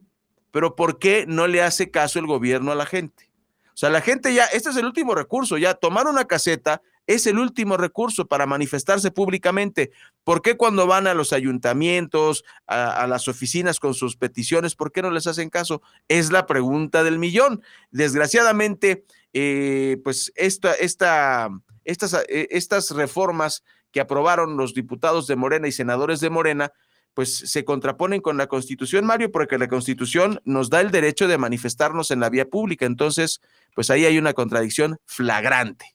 pero 0.52 0.74
¿por 0.78 1.00
qué 1.00 1.26
no 1.28 1.48
le 1.48 1.62
hace 1.62 1.92
caso 1.92 2.18
el 2.18 2.28
gobierno 2.28 2.72
a 2.72 2.76
la 2.76 2.86
gente? 2.86 3.30
O 3.74 3.76
sea, 3.76 3.90
la 3.90 4.00
gente 4.00 4.34
ya, 4.34 4.46
este 4.46 4.70
es 4.70 4.78
el 4.78 4.86
último 4.86 5.16
recurso, 5.16 5.58
ya 5.58 5.74
tomar 5.74 6.08
una 6.08 6.28
caseta 6.28 6.82
es 7.08 7.28
el 7.28 7.38
último 7.38 7.78
recurso 7.78 8.28
para 8.28 8.46
manifestarse 8.46 9.12
públicamente. 9.12 9.92
¿Por 10.24 10.42
qué 10.42 10.56
cuando 10.56 10.88
van 10.88 11.08
a 11.08 11.14
los 11.14 11.34
ayuntamientos, 11.34 12.44
a, 12.68 13.06
las 13.08 13.28
oficinas 13.28 13.80
con 13.80 13.94
sus 13.94 14.16
peticiones, 14.16 14.76
por 14.76 14.92
qué 14.92 15.02
no 15.02 15.12
les 15.12 15.28
hacen 15.28 15.50
caso? 15.50 15.82
Es 16.08 16.32
la 16.32 16.46
pregunta 16.46 17.04
del 17.04 17.20
millón. 17.20 17.62
Desgraciadamente, 17.92 19.06
eh, 19.34 19.98
pues 20.04 20.32
esta, 20.36 20.74
esta, 20.74 21.50
estas, 21.84 22.14
eh, 22.30 22.48
estas 22.52 22.92
reformas 22.92 23.64
que 23.92 24.00
aprobaron 24.00 24.58
los 24.58 24.74
diputados 24.74 25.28
de 25.28 25.36
Morena 25.36 25.68
y 25.68 25.72
senadores 25.72 26.20
de 26.20 26.30
Morena, 26.30 26.72
pues 27.14 27.36
se 27.36 27.64
contraponen 27.64 28.22
con 28.22 28.38
la 28.38 28.48
Constitución, 28.48 29.06
Mario, 29.06 29.32
porque 29.32 29.60
la 29.60 29.68
Constitución 29.68 30.42
nos 30.46 30.70
da 30.70 30.82
el 30.82 30.90
derecho 30.90 31.28
de 31.28 31.38
manifestarnos 31.38 32.10
en 32.12 32.20
la 32.20 32.30
vía 32.30 32.46
pública. 32.46 32.86
Entonces, 32.86 33.40
pues 33.76 33.90
ahí 33.90 34.06
hay 34.06 34.18
una 34.18 34.34
contradicción 34.34 34.98
flagrante. 35.06 35.93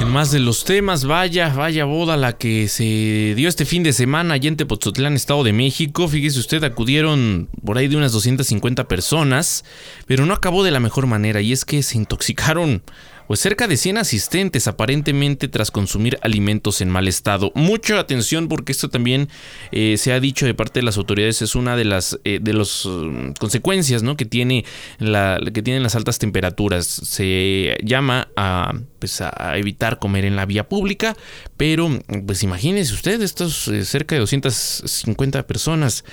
En 0.00 0.08
más 0.08 0.30
de 0.30 0.38
los 0.38 0.64
temas, 0.64 1.04
vaya, 1.04 1.48
vaya 1.48 1.84
boda 1.84 2.16
la 2.16 2.36
que 2.36 2.68
se 2.68 3.34
dio 3.34 3.48
este 3.48 3.64
fin 3.64 3.82
de 3.82 3.92
semana 3.92 4.34
allá 4.34 4.48
en 4.48 4.56
Tepoztlán, 4.56 5.14
Estado 5.14 5.42
de 5.42 5.52
México. 5.52 6.06
Fíjese 6.06 6.38
usted, 6.38 6.62
acudieron 6.64 7.48
por 7.64 7.78
ahí 7.78 7.88
de 7.88 7.96
unas 7.96 8.12
250 8.12 8.88
personas, 8.88 9.64
pero 10.06 10.26
no 10.26 10.34
acabó 10.34 10.64
de 10.64 10.70
la 10.70 10.80
mejor 10.80 11.06
manera 11.06 11.40
y 11.40 11.52
es 11.52 11.64
que 11.64 11.82
se 11.82 11.96
intoxicaron 11.96 12.82
pues 13.26 13.40
cerca 13.40 13.66
de 13.66 13.76
100 13.76 13.98
asistentes 13.98 14.68
aparentemente 14.68 15.48
tras 15.48 15.70
consumir 15.70 16.18
alimentos 16.22 16.80
en 16.80 16.90
mal 16.90 17.08
estado. 17.08 17.52
Mucha 17.54 17.98
atención 17.98 18.48
porque 18.48 18.72
esto 18.72 18.88
también 18.88 19.28
eh, 19.72 19.96
se 19.98 20.12
ha 20.12 20.20
dicho 20.20 20.46
de 20.46 20.54
parte 20.54 20.80
de 20.80 20.84
las 20.84 20.96
autoridades 20.96 21.42
es 21.42 21.54
una 21.54 21.76
de 21.76 21.84
las 21.84 22.18
eh, 22.24 22.38
de 22.40 22.52
las 22.52 22.84
um, 22.86 23.32
consecuencias 23.34 24.02
¿no? 24.02 24.16
que 24.16 24.24
tiene 24.24 24.64
la 24.98 25.40
que 25.52 25.62
tienen 25.62 25.82
las 25.82 25.94
altas 25.94 26.18
temperaturas. 26.18 26.86
Se 26.86 27.76
llama 27.82 28.28
a, 28.36 28.74
pues, 28.98 29.20
a 29.20 29.56
evitar 29.56 29.98
comer 29.98 30.24
en 30.24 30.36
la 30.36 30.46
vía 30.46 30.68
pública, 30.68 31.16
pero 31.56 31.88
pues 32.26 32.42
imagínese 32.42 32.94
usted 32.94 33.20
estos 33.22 33.68
eh, 33.68 33.84
cerca 33.84 34.14
de 34.14 34.20
250 34.20 35.46
personas 35.46 36.04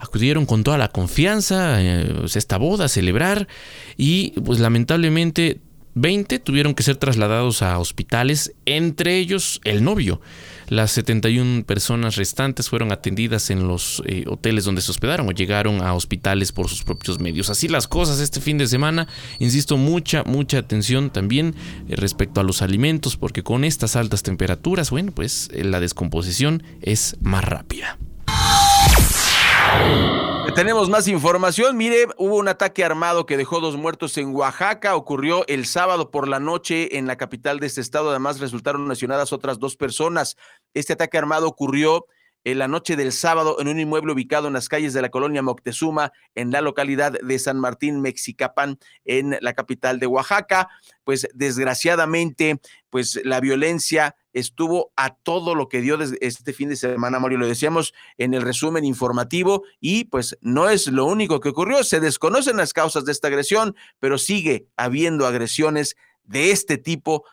acudieron 0.00 0.46
con 0.46 0.64
toda 0.64 0.78
la 0.78 0.88
confianza 0.88 1.78
pues, 2.20 2.36
esta 2.36 2.56
boda 2.56 2.86
a 2.86 2.88
celebrar 2.88 3.48
y 3.96 4.32
pues 4.40 4.60
lamentablemente 4.60 5.60
20 5.94 6.38
tuvieron 6.40 6.74
que 6.74 6.82
ser 6.82 6.96
trasladados 6.96 7.62
a 7.62 7.78
hospitales, 7.78 8.54
entre 8.66 9.18
ellos 9.18 9.60
el 9.64 9.84
novio. 9.84 10.20
Las 10.68 10.92
71 10.92 11.64
personas 11.64 12.16
restantes 12.16 12.68
fueron 12.68 12.90
atendidas 12.90 13.50
en 13.50 13.68
los 13.68 14.02
eh, 14.06 14.24
hoteles 14.26 14.64
donde 14.64 14.80
se 14.80 14.90
hospedaron 14.90 15.28
o 15.28 15.32
llegaron 15.32 15.82
a 15.82 15.94
hospitales 15.94 16.52
por 16.52 16.68
sus 16.68 16.82
propios 16.82 17.20
medios. 17.20 17.50
Así 17.50 17.68
las 17.68 17.86
cosas 17.86 18.20
este 18.20 18.40
fin 18.40 18.58
de 18.58 18.66
semana. 18.66 19.06
Insisto, 19.38 19.76
mucha, 19.76 20.24
mucha 20.24 20.58
atención 20.58 21.10
también 21.10 21.54
eh, 21.88 21.96
respecto 21.96 22.40
a 22.40 22.44
los 22.44 22.62
alimentos, 22.62 23.16
porque 23.16 23.42
con 23.42 23.64
estas 23.64 23.94
altas 23.96 24.22
temperaturas, 24.22 24.90
bueno, 24.90 25.12
pues 25.12 25.50
eh, 25.52 25.64
la 25.64 25.80
descomposición 25.80 26.62
es 26.80 27.16
más 27.20 27.44
rápida. 27.44 27.98
Tenemos 30.54 30.88
más 30.88 31.08
información. 31.08 31.76
Mire, 31.76 32.06
hubo 32.16 32.36
un 32.36 32.46
ataque 32.46 32.84
armado 32.84 33.26
que 33.26 33.36
dejó 33.36 33.58
dos 33.58 33.76
muertos 33.76 34.16
en 34.18 34.32
Oaxaca. 34.32 34.94
Ocurrió 34.94 35.44
el 35.48 35.66
sábado 35.66 36.12
por 36.12 36.28
la 36.28 36.38
noche 36.38 36.96
en 36.96 37.08
la 37.08 37.16
capital 37.16 37.58
de 37.58 37.66
este 37.66 37.80
estado. 37.80 38.10
Además, 38.10 38.38
resultaron 38.38 38.88
lesionadas 38.88 39.32
otras 39.32 39.58
dos 39.58 39.76
personas. 39.76 40.36
Este 40.72 40.92
ataque 40.92 41.18
armado 41.18 41.48
ocurrió 41.48 42.06
en 42.44 42.58
la 42.58 42.68
noche 42.68 42.96
del 42.96 43.12
sábado 43.12 43.56
en 43.58 43.68
un 43.68 43.80
inmueble 43.80 44.12
ubicado 44.12 44.48
en 44.48 44.54
las 44.54 44.68
calles 44.68 44.92
de 44.92 45.02
la 45.02 45.08
colonia 45.08 45.42
Moctezuma, 45.42 46.12
en 46.34 46.50
la 46.50 46.60
localidad 46.60 47.12
de 47.12 47.38
San 47.38 47.58
Martín, 47.58 48.00
Mexicapán, 48.00 48.78
en 49.04 49.36
la 49.40 49.54
capital 49.54 49.98
de 49.98 50.06
Oaxaca. 50.06 50.68
Pues 51.04 51.26
desgraciadamente, 51.34 52.60
pues 52.90 53.20
la 53.24 53.40
violencia 53.40 54.14
estuvo 54.32 54.92
a 54.96 55.14
todo 55.14 55.54
lo 55.54 55.68
que 55.68 55.80
dio 55.80 55.96
desde 55.96 56.18
este 56.20 56.52
fin 56.52 56.68
de 56.68 56.76
semana, 56.76 57.18
Mario, 57.18 57.38
lo 57.38 57.46
decíamos 57.46 57.94
en 58.18 58.34
el 58.34 58.42
resumen 58.42 58.84
informativo, 58.84 59.62
y 59.80 60.04
pues 60.04 60.36
no 60.40 60.68
es 60.68 60.88
lo 60.88 61.06
único 61.06 61.40
que 61.40 61.50
ocurrió, 61.50 61.84
se 61.84 62.00
desconocen 62.00 62.56
las 62.56 62.72
causas 62.72 63.04
de 63.04 63.12
esta 63.12 63.28
agresión, 63.28 63.76
pero 64.00 64.18
sigue 64.18 64.66
habiendo 64.76 65.26
agresiones 65.26 65.96
de 66.24 66.50
este 66.50 66.78
tipo 66.78 67.24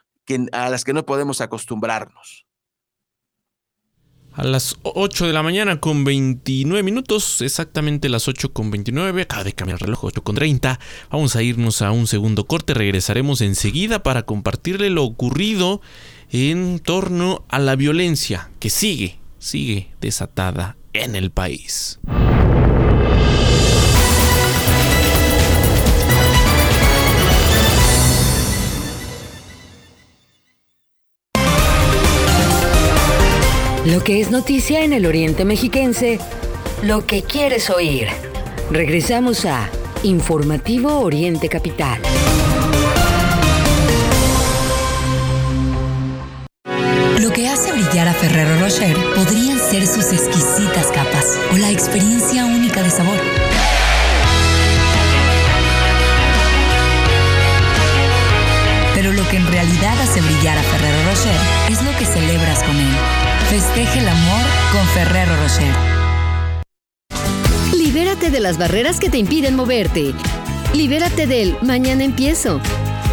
a 0.52 0.70
las 0.70 0.84
que 0.84 0.94
no 0.94 1.06
podemos 1.06 1.42
acostumbrarnos. 1.42 2.46
A 4.34 4.46
las 4.46 4.78
8 4.84 5.28
de 5.28 5.34
la 5.34 5.44
mañana 5.44 5.82
con 5.82 6.06
29 6.06 6.84
minutos, 6.84 7.42
exactamente 7.42 8.08
las 8.08 8.30
8 8.30 8.54
con 8.54 8.72
29, 8.72 9.24
acaba 9.24 9.44
de 9.44 9.52
cambiar 9.52 9.80
el 9.82 9.88
reloj, 9.88 10.06
8 10.06 10.24
con 10.24 10.36
30. 10.36 10.80
Vamos 11.10 11.36
a 11.36 11.44
irnos 11.44 11.82
a 11.82 11.92
un 11.92 12.08
segundo 12.08 12.48
corte, 12.48 12.74
regresaremos 12.74 13.42
enseguida 13.42 14.04
para 14.04 14.24
compartirle 14.24 14.90
lo 14.90 15.04
ocurrido 15.04 15.82
en 16.32 16.80
torno 16.80 17.44
a 17.50 17.60
la 17.60 17.76
violencia 17.76 18.50
que 18.60 18.70
sigue, 18.70 19.20
sigue 19.38 19.92
desatada 20.00 20.78
en 20.94 21.18
el 21.18 21.32
país. 21.32 22.00
Lo 33.86 34.04
que 34.04 34.22
es 34.22 34.30
noticia 34.30 34.84
en 34.84 34.94
el 34.94 35.08
Oriente 35.08 35.44
Mexiquense, 35.44 36.20
lo 36.84 37.08
que 37.08 37.24
quieres 37.24 37.72
oír. 37.72 38.08
Regresamos 38.70 39.44
a 39.46 39.70
Informativo 40.04 41.00
Oriente 41.00 41.50
Capital. 41.50 42.00
Lo 47.20 47.34
que 47.34 47.48
hace 47.50 47.72
brillar 47.72 48.08
a 48.08 48.14
Ferrero 48.14 48.60
Rocher 48.60 48.96
podrían 49.16 49.58
ser 49.58 49.88
sus 49.88 50.14
exquisitas 50.14 50.86
capas 50.94 51.40
o 51.52 51.58
la 51.58 51.72
experiencia 51.72 52.46
única 52.46 52.84
de 52.84 52.90
sabor. 52.92 53.18
Que 59.32 59.38
en 59.38 59.48
realidad 59.48 59.98
hace 60.02 60.20
brillar 60.20 60.58
a 60.58 60.62
Ferrero 60.62 60.98
Rocher 61.10 61.40
es 61.70 61.82
lo 61.84 61.98
que 61.98 62.06
celebras 62.06 62.62
con 62.64 62.76
él. 62.76 62.94
Festeje 63.50 64.00
el 64.00 64.10
amor 64.10 64.42
con 64.74 64.86
Ferrero 64.88 65.32
Rocher. 65.42 65.74
Libérate 67.74 68.30
de 68.30 68.42
las 68.42 68.58
barreras 68.58 69.00
que 69.00 69.10
te 69.10 69.18
impiden 69.18 69.56
moverte. 69.56 70.14
Libérate 70.74 71.28
del 71.28 71.56
mañana 71.62 72.04
empiezo. 72.04 72.60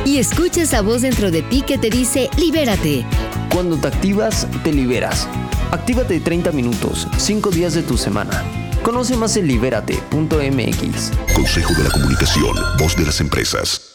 Y 0.04 0.18
escucha 0.18 0.62
esa 0.62 0.80
voz 0.82 1.02
dentro 1.02 1.30
de 1.30 1.42
ti 1.42 1.62
que 1.62 1.78
te 1.78 1.88
dice 1.88 2.28
libérate. 2.36 3.06
Cuando 3.54 3.76
te 3.76 3.86
activas, 3.86 4.48
te 4.64 4.72
liberas. 4.72 5.28
Actívate 5.70 6.18
30 6.18 6.50
minutos, 6.50 7.06
5 7.16 7.50
días 7.50 7.74
de 7.74 7.82
tu 7.82 7.96
semana. 7.96 8.42
Conoce 8.82 9.16
más 9.16 9.36
en 9.36 9.46
libérate.mx. 9.46 11.12
Consejo 11.34 11.74
de 11.74 11.84
la 11.84 11.90
Comunicación, 11.90 12.56
voz 12.78 12.96
de 12.96 13.06
las 13.06 13.20
empresas. 13.20 13.87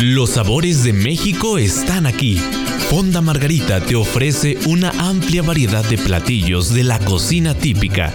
Los 0.00 0.30
sabores 0.30 0.84
de 0.84 0.92
México 0.92 1.58
están 1.58 2.06
aquí. 2.06 2.40
Fonda 2.88 3.20
Margarita 3.20 3.80
te 3.80 3.96
ofrece 3.96 4.56
una 4.66 4.90
amplia 4.90 5.42
variedad 5.42 5.84
de 5.84 5.98
platillos 5.98 6.72
de 6.72 6.84
la 6.84 7.00
cocina 7.00 7.52
típica. 7.56 8.14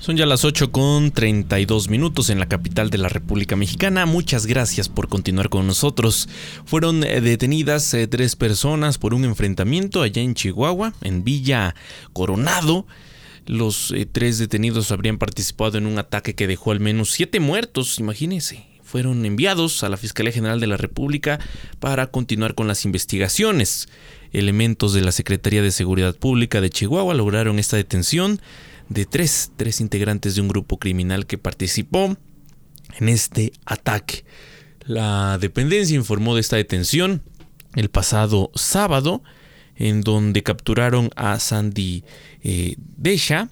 Son 0.00 0.16
ya 0.16 0.24
las 0.24 0.46
8 0.46 0.72
con 0.72 1.10
32 1.10 1.90
minutos 1.90 2.30
en 2.30 2.38
la 2.38 2.48
capital 2.48 2.88
de 2.88 2.96
la 2.96 3.10
República 3.10 3.54
Mexicana. 3.54 4.06
Muchas 4.06 4.46
gracias 4.46 4.88
por 4.88 5.08
continuar 5.08 5.50
con 5.50 5.66
nosotros. 5.66 6.26
Fueron 6.64 7.04
eh, 7.04 7.20
detenidas 7.20 7.92
eh, 7.92 8.06
tres 8.06 8.34
personas 8.34 8.96
por 8.96 9.12
un 9.12 9.26
enfrentamiento 9.26 10.00
allá 10.00 10.22
en 10.22 10.32
Chihuahua, 10.32 10.94
en 11.02 11.22
Villa 11.22 11.74
Coronado. 12.14 12.86
Los 13.44 13.90
eh, 13.90 14.08
tres 14.10 14.38
detenidos 14.38 14.90
habrían 14.90 15.18
participado 15.18 15.76
en 15.76 15.84
un 15.84 15.98
ataque 15.98 16.34
que 16.34 16.46
dejó 16.46 16.72
al 16.72 16.80
menos 16.80 17.10
siete 17.10 17.38
muertos, 17.38 17.98
imagínense. 17.98 18.66
Fueron 18.82 19.26
enviados 19.26 19.84
a 19.84 19.90
la 19.90 19.98
Fiscalía 19.98 20.32
General 20.32 20.60
de 20.60 20.66
la 20.66 20.78
República 20.78 21.40
para 21.78 22.06
continuar 22.06 22.54
con 22.54 22.66
las 22.68 22.86
investigaciones. 22.86 23.90
Elementos 24.32 24.94
de 24.94 25.02
la 25.02 25.12
Secretaría 25.12 25.60
de 25.60 25.72
Seguridad 25.72 26.16
Pública 26.16 26.62
de 26.62 26.70
Chihuahua 26.70 27.12
lograron 27.12 27.58
esta 27.58 27.76
detención 27.76 28.40
de 28.90 29.06
tres, 29.06 29.52
tres 29.56 29.80
integrantes 29.80 30.34
de 30.34 30.42
un 30.42 30.48
grupo 30.48 30.78
criminal 30.78 31.26
que 31.26 31.38
participó 31.38 32.16
en 32.98 33.08
este 33.08 33.52
ataque. 33.64 34.24
La 34.84 35.38
dependencia 35.38 35.96
informó 35.96 36.34
de 36.34 36.40
esta 36.42 36.56
detención 36.56 37.22
el 37.76 37.88
pasado 37.88 38.50
sábado, 38.54 39.22
en 39.76 40.02
donde 40.02 40.42
capturaron 40.42 41.10
a 41.16 41.38
Sandy 41.38 42.04
eh, 42.42 42.74
Desha, 42.96 43.48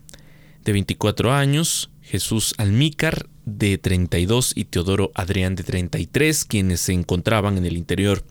de 0.64 0.72
24 0.72 1.32
años, 1.32 1.90
Jesús 2.02 2.54
Almícar, 2.58 3.28
de 3.46 3.78
32, 3.78 4.52
y 4.56 4.64
Teodoro 4.64 5.12
Adrián, 5.14 5.54
de 5.54 5.62
33, 5.62 6.44
quienes 6.44 6.80
se 6.80 6.92
encontraban 6.92 7.56
en 7.56 7.64
el 7.64 7.76
interior 7.76 8.24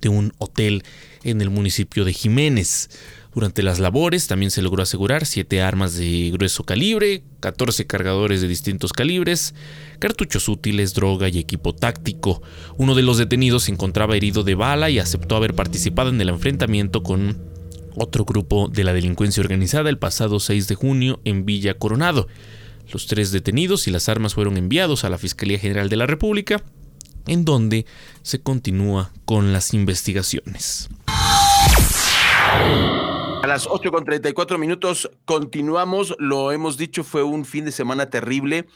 de 0.00 0.08
un 0.08 0.32
hotel 0.38 0.82
en 1.22 1.40
el 1.42 1.50
municipio 1.50 2.04
de 2.04 2.14
Jiménez. 2.14 2.88
Durante 3.32 3.62
las 3.62 3.78
labores 3.78 4.26
también 4.26 4.50
se 4.50 4.60
logró 4.60 4.82
asegurar 4.82 5.24
7 5.24 5.62
armas 5.62 5.96
de 5.96 6.30
grueso 6.32 6.64
calibre, 6.64 7.22
14 7.38 7.86
cargadores 7.86 8.40
de 8.40 8.48
distintos 8.48 8.92
calibres, 8.92 9.54
cartuchos 10.00 10.48
útiles, 10.48 10.94
droga 10.94 11.28
y 11.28 11.38
equipo 11.38 11.72
táctico. 11.72 12.42
Uno 12.76 12.96
de 12.96 13.02
los 13.02 13.18
detenidos 13.18 13.64
se 13.64 13.72
encontraba 13.72 14.16
herido 14.16 14.42
de 14.42 14.56
bala 14.56 14.90
y 14.90 14.98
aceptó 14.98 15.36
haber 15.36 15.54
participado 15.54 16.10
en 16.10 16.20
el 16.20 16.28
enfrentamiento 16.28 17.04
con 17.04 17.38
otro 17.94 18.24
grupo 18.24 18.68
de 18.68 18.82
la 18.82 18.92
delincuencia 18.92 19.42
organizada 19.42 19.90
el 19.90 19.98
pasado 19.98 20.40
6 20.40 20.66
de 20.66 20.74
junio 20.74 21.20
en 21.24 21.44
Villa 21.44 21.74
Coronado. 21.74 22.26
Los 22.92 23.06
tres 23.06 23.30
detenidos 23.30 23.86
y 23.86 23.92
las 23.92 24.08
armas 24.08 24.34
fueron 24.34 24.56
enviados 24.56 25.04
a 25.04 25.08
la 25.08 25.18
Fiscalía 25.18 25.58
General 25.60 25.88
de 25.88 25.96
la 25.96 26.06
República, 26.06 26.64
en 27.28 27.44
donde 27.44 27.86
se 28.22 28.40
continúa 28.40 29.12
con 29.24 29.52
las 29.52 29.72
investigaciones. 29.72 30.88
A 33.42 33.46
las 33.46 33.66
8 33.66 33.90
con 33.90 34.04
34 34.04 34.58
minutos 34.58 35.10
continuamos. 35.24 36.14
Lo 36.18 36.52
hemos 36.52 36.76
dicho, 36.76 37.04
fue 37.04 37.22
un 37.22 37.46
fin 37.46 37.64
de 37.64 37.72
semana 37.72 38.10
terrible. 38.10 38.66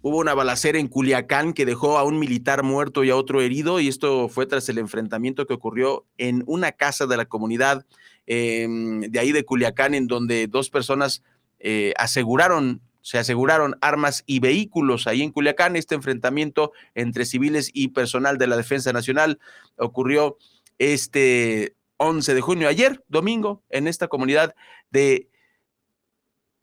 Hubo 0.00 0.18
una 0.18 0.32
balacera 0.32 0.78
en 0.78 0.88
Culiacán 0.88 1.52
que 1.52 1.66
dejó 1.66 1.98
a 1.98 2.04
un 2.04 2.18
militar 2.18 2.62
muerto 2.62 3.04
y 3.04 3.10
a 3.10 3.16
otro 3.16 3.42
herido, 3.42 3.80
y 3.80 3.88
esto 3.88 4.30
fue 4.30 4.46
tras 4.46 4.66
el 4.70 4.78
enfrentamiento 4.78 5.46
que 5.46 5.52
ocurrió 5.52 6.06
en 6.16 6.42
una 6.46 6.72
casa 6.72 7.06
de 7.06 7.18
la 7.18 7.26
comunidad 7.26 7.84
eh, 8.26 8.66
de 9.08 9.18
ahí 9.18 9.30
de 9.30 9.44
Culiacán, 9.44 9.94
en 9.94 10.06
donde 10.06 10.46
dos 10.46 10.70
personas 10.70 11.22
eh, 11.58 11.92
aseguraron, 11.98 12.80
se 13.02 13.18
aseguraron 13.18 13.76
armas 13.82 14.24
y 14.26 14.40
vehículos 14.40 15.06
ahí 15.06 15.20
en 15.20 15.32
Culiacán. 15.32 15.76
Este 15.76 15.94
enfrentamiento 15.94 16.72
entre 16.94 17.26
civiles 17.26 17.70
y 17.74 17.88
personal 17.88 18.38
de 18.38 18.46
la 18.46 18.56
Defensa 18.56 18.90
Nacional 18.94 19.38
ocurrió 19.76 20.38
este 20.78 21.76
11 21.96 22.34
de 22.34 22.40
junio, 22.40 22.68
ayer, 22.68 23.04
domingo, 23.08 23.62
en 23.70 23.86
esta 23.86 24.08
comunidad 24.08 24.54
de 24.90 25.28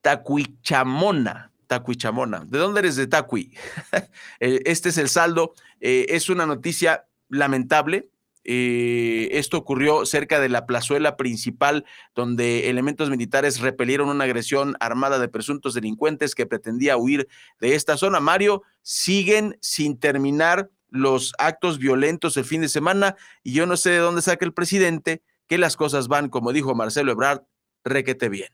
Tacuichamona. 0.01 1.51
Tacuichamona. 1.67 2.43
¿De 2.45 2.57
dónde 2.57 2.81
eres 2.81 2.95
de 2.97 3.07
Tacui? 3.07 3.53
este 4.39 4.89
es 4.89 4.97
el 4.97 5.07
saldo. 5.07 5.53
Eh, 5.79 6.07
es 6.09 6.29
una 6.29 6.45
noticia 6.45 7.07
lamentable. 7.29 8.09
Eh, 8.43 9.29
esto 9.33 9.57
ocurrió 9.57 10.05
cerca 10.05 10.39
de 10.39 10.49
la 10.49 10.65
plazuela 10.65 11.15
principal, 11.15 11.85
donde 12.15 12.69
elementos 12.69 13.09
militares 13.09 13.59
repelieron 13.59 14.09
una 14.09 14.23
agresión 14.23 14.75
armada 14.79 15.19
de 15.19 15.29
presuntos 15.29 15.75
delincuentes 15.75 16.33
que 16.33 16.47
pretendía 16.47 16.97
huir 16.97 17.27
de 17.59 17.75
esta 17.75 17.97
zona. 17.97 18.19
Mario, 18.19 18.63
siguen 18.81 19.57
sin 19.61 19.99
terminar 19.99 20.69
los 20.91 21.33
actos 21.39 21.79
violentos 21.79 22.37
el 22.37 22.45
fin 22.45 22.61
de 22.61 22.69
semana 22.69 23.15
y 23.43 23.53
yo 23.53 23.65
no 23.65 23.77
sé 23.77 23.89
de 23.89 23.97
dónde 23.97 24.21
saca 24.21 24.45
el 24.45 24.53
presidente 24.53 25.23
que 25.47 25.57
las 25.57 25.75
cosas 25.75 26.07
van, 26.07 26.29
como 26.29 26.53
dijo 26.53 26.75
Marcelo 26.75 27.11
Ebrard, 27.11 27.41
requete 27.83 28.29
bien. 28.29 28.49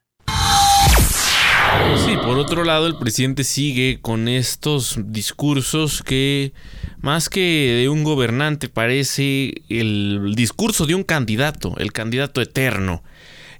Sí, 2.05 2.15
por 2.17 2.37
otro 2.37 2.63
lado, 2.63 2.87
el 2.87 2.97
presidente 2.97 3.43
sigue 3.43 3.99
con 4.01 4.27
estos 4.27 4.99
discursos 5.05 6.01
que, 6.01 6.53
más 7.01 7.29
que 7.29 7.79
de 7.81 7.89
un 7.89 8.03
gobernante, 8.03 8.69
parece 8.69 9.53
el 9.69 10.33
discurso 10.35 10.85
de 10.85 10.95
un 10.95 11.03
candidato, 11.03 11.75
el 11.77 11.91
candidato 11.91 12.41
eterno. 12.41 13.03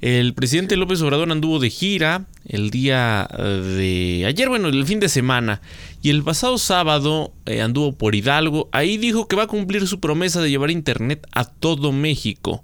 El 0.02 0.34
presidente 0.34 0.78
López 0.78 1.02
Obrador 1.02 1.32
anduvo 1.32 1.60
de 1.60 1.70
gira 1.70 2.26
el 2.46 2.70
día 2.70 3.28
de 3.38 4.26
ayer, 4.28 4.48
bueno, 4.48 4.68
el 4.68 4.86
fin 4.86 5.00
de 5.00 5.10
semana, 5.10 5.62
y 6.02 6.12
el 6.12 6.24
pasado 6.24 6.58
sábado 6.58 7.34
eh, 7.46 7.62
anduvo 7.62 7.94
por 7.94 8.16
Hidalgo. 8.16 8.70
Ahí 8.72 8.98
dijo 8.98 9.28
que 9.28 9.36
va 9.36 9.44
a 9.44 9.48
cumplir 9.48 9.88
su 9.88 10.00
promesa 10.00 10.42
de 10.42 10.50
llevar 10.50 10.72
Internet 10.72 11.28
a 11.34 11.46
todo 11.46 11.92
México. 11.92 12.64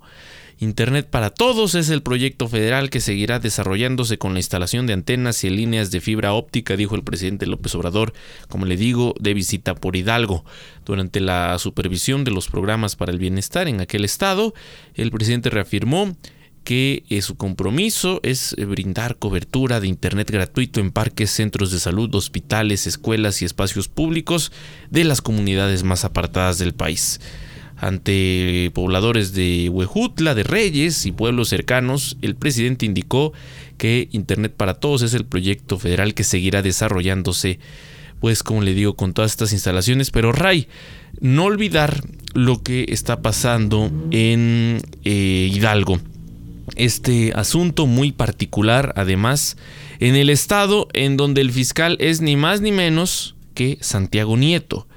Internet 0.59 1.09
para 1.09 1.31
Todos 1.31 1.75
es 1.75 1.89
el 1.89 2.01
proyecto 2.03 2.47
federal 2.47 2.89
que 2.89 3.01
seguirá 3.01 3.39
desarrollándose 3.39 4.17
con 4.17 4.33
la 4.33 4.39
instalación 4.39 4.87
de 4.87 4.93
antenas 4.93 5.43
y 5.43 5.49
líneas 5.49 5.91
de 5.91 5.99
fibra 5.99 6.33
óptica, 6.33 6.77
dijo 6.77 6.95
el 6.95 7.03
presidente 7.03 7.47
López 7.47 7.75
Obrador, 7.75 8.13
como 8.47 8.65
le 8.65 8.77
digo, 8.77 9.13
de 9.19 9.33
visita 9.33 9.75
por 9.75 9.95
Hidalgo. 9.95 10.45
Durante 10.85 11.19
la 11.19 11.57
supervisión 11.59 12.23
de 12.23 12.31
los 12.31 12.47
programas 12.47 12.95
para 12.95 13.11
el 13.11 13.19
bienestar 13.19 13.67
en 13.67 13.81
aquel 13.81 14.05
estado, 14.05 14.53
el 14.93 15.11
presidente 15.11 15.49
reafirmó 15.49 16.15
que 16.63 17.03
eh, 17.09 17.21
su 17.21 17.35
compromiso 17.35 18.19
es 18.23 18.55
eh, 18.57 18.65
brindar 18.65 19.17
cobertura 19.17 19.79
de 19.79 19.87
Internet 19.87 20.31
gratuito 20.31 20.79
en 20.79 20.91
parques, 20.91 21.29
centros 21.29 21.71
de 21.71 21.79
salud, 21.79 22.13
hospitales, 22.15 22.87
escuelas 22.87 23.41
y 23.41 23.45
espacios 23.45 23.87
públicos 23.87 24.51
de 24.89 25.03
las 25.03 25.21
comunidades 25.21 25.83
más 25.83 26.05
apartadas 26.05 26.57
del 26.57 26.73
país. 26.73 27.19
Ante 27.77 28.71
pobladores 28.73 29.33
de 29.33 29.67
Huejutla, 29.69 30.35
de 30.35 30.43
Reyes 30.43 31.05
y 31.05 31.11
pueblos 31.11 31.49
cercanos, 31.49 32.17
el 32.21 32.35
presidente 32.35 32.85
indicó 32.85 33.33
que 33.77 34.07
Internet 34.11 34.53
para 34.55 34.75
Todos 34.75 35.01
es 35.01 35.13
el 35.13 35.25
proyecto 35.25 35.77
federal 35.77 36.13
que 36.13 36.23
seguirá 36.23 36.61
desarrollándose, 36.61 37.59
pues 38.21 38.41
como 38.41 38.61
le 38.61 38.73
digo, 38.73 38.95
con 38.95 39.13
todas 39.13 39.31
estas 39.31 39.51
instalaciones. 39.51 40.11
Pero 40.11 40.31
Ray, 40.31 40.69
no 41.19 41.43
olvidar 41.43 42.01
lo 42.33 42.63
que 42.63 42.85
está 42.87 43.21
pasando 43.21 43.91
en 44.11 44.81
eh, 45.03 45.49
Hidalgo 45.51 45.99
este 46.75 47.33
asunto 47.35 47.85
muy 47.85 48.11
particular, 48.11 48.93
además, 48.95 49.57
en 49.99 50.15
el 50.15 50.29
estado 50.29 50.87
en 50.93 51.17
donde 51.17 51.41
el 51.41 51.51
fiscal 51.51 51.97
es 51.99 52.21
ni 52.21 52.35
más 52.35 52.61
ni 52.61 52.71
menos 52.71 53.35
que 53.53 53.77
Santiago 53.81 54.37
Nieto, 54.37 54.87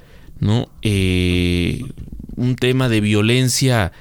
¿no? 0.41 0.69
Eh, 0.83 1.83
un 2.37 2.57
tema 2.57 2.89
de 2.89 3.01
violencia, 3.01 3.93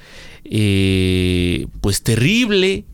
eh, 0.44 1.66
pues 1.80 2.02
terrible, 2.02 2.84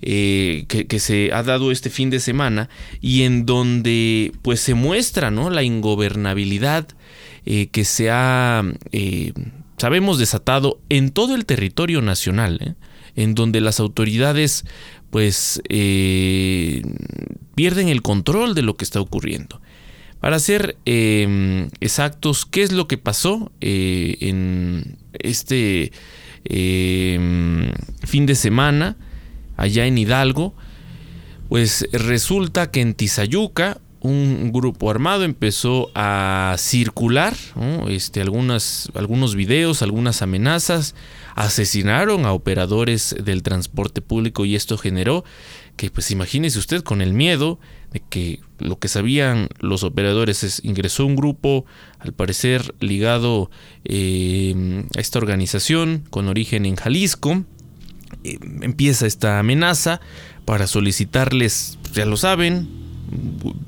eh, 0.00 0.64
que, 0.68 0.98
se 1.00 1.32
ha 1.32 1.42
dado 1.42 1.72
este 1.72 1.90
fin 1.90 2.08
de 2.08 2.20
semana 2.20 2.68
y 3.00 3.22
en 3.22 3.46
donde 3.46 4.32
pues 4.42 4.60
se 4.60 4.74
muestra 4.74 5.32
¿no? 5.32 5.50
la 5.50 5.64
ingobernabilidad 5.64 6.86
que 7.44 7.84
se 7.84 8.10
ha, 8.10 8.62
sabemos, 9.78 10.18
desatado 10.18 10.80
en 10.90 11.10
todo 11.10 11.34
el 11.34 11.46
territorio 11.46 12.00
nacional 12.02 12.76
en 13.18 13.34
donde 13.34 13.60
las 13.60 13.80
autoridades 13.80 14.64
pues 15.10 15.60
eh, 15.68 16.82
pierden 17.56 17.88
el 17.88 18.00
control 18.00 18.54
de 18.54 18.62
lo 18.62 18.76
que 18.76 18.84
está 18.84 19.00
ocurriendo. 19.00 19.60
Para 20.20 20.38
ser 20.38 20.76
em, 20.84 21.68
exactos, 21.80 22.46
¿qué 22.46 22.62
es 22.62 22.70
lo 22.70 22.86
que 22.86 22.96
pasó 22.96 23.50
eh, 23.60 24.18
en 24.20 24.98
este 25.14 25.90
em, 26.44 27.72
fin 28.06 28.24
de 28.26 28.36
semana 28.36 28.96
allá 29.56 29.86
en 29.86 29.98
Hidalgo? 29.98 30.54
Pues 31.48 31.88
resulta 31.90 32.70
que 32.70 32.82
en 32.82 32.94
Tizayuca 32.94 33.80
un 34.00 34.52
grupo 34.52 34.90
armado 34.90 35.24
empezó 35.24 35.90
a 35.94 36.54
circular 36.58 37.34
este, 37.88 38.20
algunas, 38.20 38.90
algunos 38.94 39.34
videos, 39.34 39.82
algunas 39.82 40.22
amenazas, 40.22 40.94
asesinaron 41.34 42.24
a 42.24 42.32
operadores 42.32 43.16
del 43.24 43.42
transporte 43.42 44.00
público 44.00 44.44
y 44.44 44.54
esto 44.54 44.78
generó 44.78 45.24
que, 45.76 45.90
pues 45.90 46.10
imagínese 46.10 46.58
usted, 46.58 46.82
con 46.82 47.00
el 47.02 47.12
miedo 47.12 47.58
de 47.92 48.02
que 48.08 48.40
lo 48.58 48.78
que 48.78 48.88
sabían 48.88 49.48
los 49.60 49.82
operadores 49.82 50.44
es 50.44 50.60
ingresó 50.64 51.06
un 51.06 51.16
grupo, 51.16 51.64
al 51.98 52.12
parecer 52.12 52.74
ligado 52.80 53.50
em, 53.84 54.86
a 54.96 55.00
esta 55.00 55.18
organización 55.18 56.04
con 56.10 56.28
origen 56.28 56.66
en 56.66 56.76
Jalisco, 56.76 57.44
em, 58.24 58.62
empieza 58.62 59.06
esta 59.06 59.38
amenaza 59.38 60.00
para 60.44 60.66
solicitarles, 60.66 61.78
ya 61.94 62.04
lo 62.04 62.16
saben, 62.16 62.87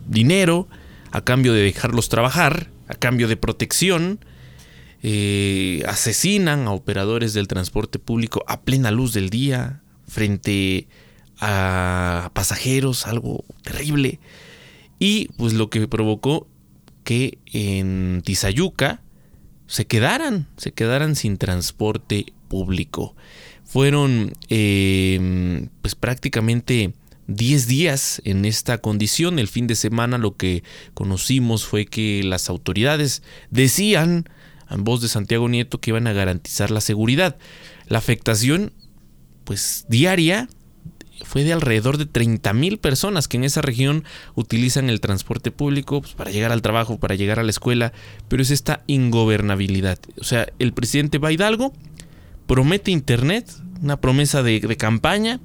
dinero 0.07 0.69
a 1.13 1.23
cambio 1.23 1.53
de 1.53 1.63
dejarlos 1.63 2.09
trabajar, 2.09 2.71
a 2.89 2.95
cambio 2.95 3.29
de 3.29 3.37
protección, 3.37 4.25
eh, 5.03 5.83
asesinan 5.89 6.67
a 6.67 6.73
operadores 6.73 7.33
del 7.33 7.49
transporte 7.49 7.99
público 7.99 8.45
a 8.47 8.61
plena 8.61 8.91
luz 8.91 9.13
del 9.13 9.31
día, 9.31 9.81
frente 10.07 10.89
a 11.39 12.31
pasajeros, 12.35 13.07
algo 13.07 13.45
terrible. 13.63 14.21
Y 14.99 15.29
pues 15.39 15.55
lo 15.55 15.71
que 15.71 15.89
provocó 15.89 16.47
que 17.05 17.39
en 17.47 18.23
Tizayuca 18.25 19.01
se 19.67 19.87
quedaran, 19.87 20.49
se 20.57 20.73
quedaran 20.73 21.17
sin 21.17 21.39
transporte 21.39 22.27
público. 22.49 23.17
Fueron 23.65 24.35
eh, 24.49 25.69
pues 25.81 25.95
prácticamente 25.95 26.93
10 27.31 27.67
días 27.67 28.21
en 28.25 28.45
esta 28.45 28.79
condición. 28.79 29.39
El 29.39 29.49
fin 29.49 29.67
de 29.67 29.77
semana 29.77 30.19
lo 30.19 30.37
que 30.37 30.63
conocimos 30.95 31.65
fue 31.65 31.87
que 31.87 32.23
las 32.25 32.51
autoridades 32.51 33.23
decían, 33.51 34.29
en 34.69 34.85
voz 34.85 35.01
de 35.01 35.09
Santiago 35.09 35.49
Nieto, 35.49 35.81
que 35.81 35.91
iban 35.91 36.07
a 36.07 36.13
garantizar 36.13 36.71
la 36.71 36.81
seguridad. 36.81 37.39
La 37.87 37.99
afectación, 37.99 38.73
pues 39.45 39.87
diaria, 39.89 40.49
fue 41.25 41.45
de 41.45 41.53
alrededor 41.53 41.99
de 41.99 42.07
30 42.07 42.53
mil 42.53 42.79
personas 42.79 43.29
que 43.29 43.37
en 43.37 43.45
esa 43.45 43.63
región 43.63 44.05
utilizan 44.35 44.91
el 44.91 45.01
transporte 45.01 45.51
público 45.51 46.01
pues, 46.01 46.15
para 46.15 46.31
llegar 46.31 46.51
al 46.51 46.63
trabajo, 46.63 46.99
para 46.99 47.15
llegar 47.15 47.39
a 47.39 47.43
la 47.43 47.51
escuela, 47.51 47.93
pero 48.29 48.43
es 48.43 48.51
esta 48.51 48.83
ingobernabilidad. 48.87 49.99
O 50.19 50.25
sea, 50.25 50.49
el 50.59 50.73
presidente 50.73 51.19
va 51.19 51.31
Hidalgo, 51.31 51.73
promete 52.47 52.91
Internet, 52.91 53.53
una 53.83 54.01
promesa 54.01 54.43
de 54.43 54.77
campaña, 54.77 55.41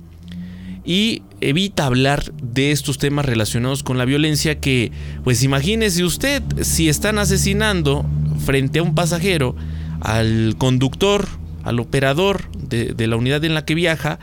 y 0.86 1.24
evita 1.42 1.86
hablar 1.86 2.32
de 2.42 2.72
estos 2.72 2.98
temas 2.98 3.26
relacionados 3.26 3.84
con 3.84 3.98
la 3.98 4.06
violencia 4.06 4.60
que, 4.60 4.92
pues 5.24 5.44
imagínese 5.44 6.04
usted, 6.04 6.44
si 6.62 6.90
están 6.90 7.18
asesinando 7.18 8.06
frente 8.46 8.80
a 8.80 8.84
un 8.84 8.94
pasajero, 8.94 9.56
al 10.02 10.56
conductor, 10.58 11.28
al 11.64 11.80
operador 11.80 12.52
de, 12.52 13.08
la 13.08 13.16
unidad 13.16 13.44
en 13.44 13.56
la 13.56 13.66
que 13.66 13.74
viaja, 13.74 14.20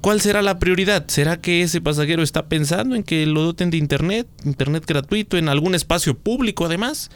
¿cuál 0.00 0.20
será 0.20 0.42
la 0.42 0.58
prioridad? 0.58 1.04
¿Será 1.06 1.40
que 1.40 1.62
ese 1.62 1.80
pasajero 1.80 2.24
está 2.24 2.48
pensando 2.48 2.96
en 2.96 3.04
que 3.04 3.24
lo 3.26 3.42
doten 3.42 3.70
de 3.70 3.76
internet, 3.76 4.26
internet 4.44 4.84
gratuito, 4.86 5.38
en 5.38 5.48
algún 5.48 5.76
espacio 5.76 6.18
público 6.18 6.66
además? 6.66 7.10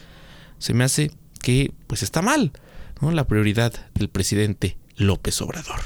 Se 0.58 0.72
me 0.72 0.84
hace 0.84 1.10
que 1.42 1.72
pues 1.88 2.04
está 2.04 2.22
mal, 2.22 2.52
¿no? 3.00 3.10
La 3.10 3.26
prioridad 3.26 3.72
del 3.94 4.08
presidente 4.08 4.78
López 4.96 5.42
Obrador. 5.42 5.80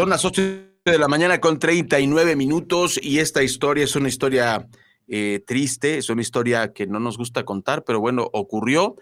Son 0.00 0.08
las 0.08 0.24
8 0.24 0.42
de 0.86 0.98
la 0.98 1.08
mañana 1.08 1.42
con 1.42 1.58
39 1.58 2.34
minutos 2.34 2.98
y 3.02 3.18
esta 3.18 3.42
historia 3.42 3.84
es 3.84 3.96
una 3.96 4.08
historia 4.08 4.66
eh, 5.08 5.44
triste, 5.46 5.98
es 5.98 6.08
una 6.08 6.22
historia 6.22 6.72
que 6.72 6.86
no 6.86 7.00
nos 7.00 7.18
gusta 7.18 7.44
contar, 7.44 7.84
pero 7.84 8.00
bueno, 8.00 8.30
ocurrió. 8.32 8.96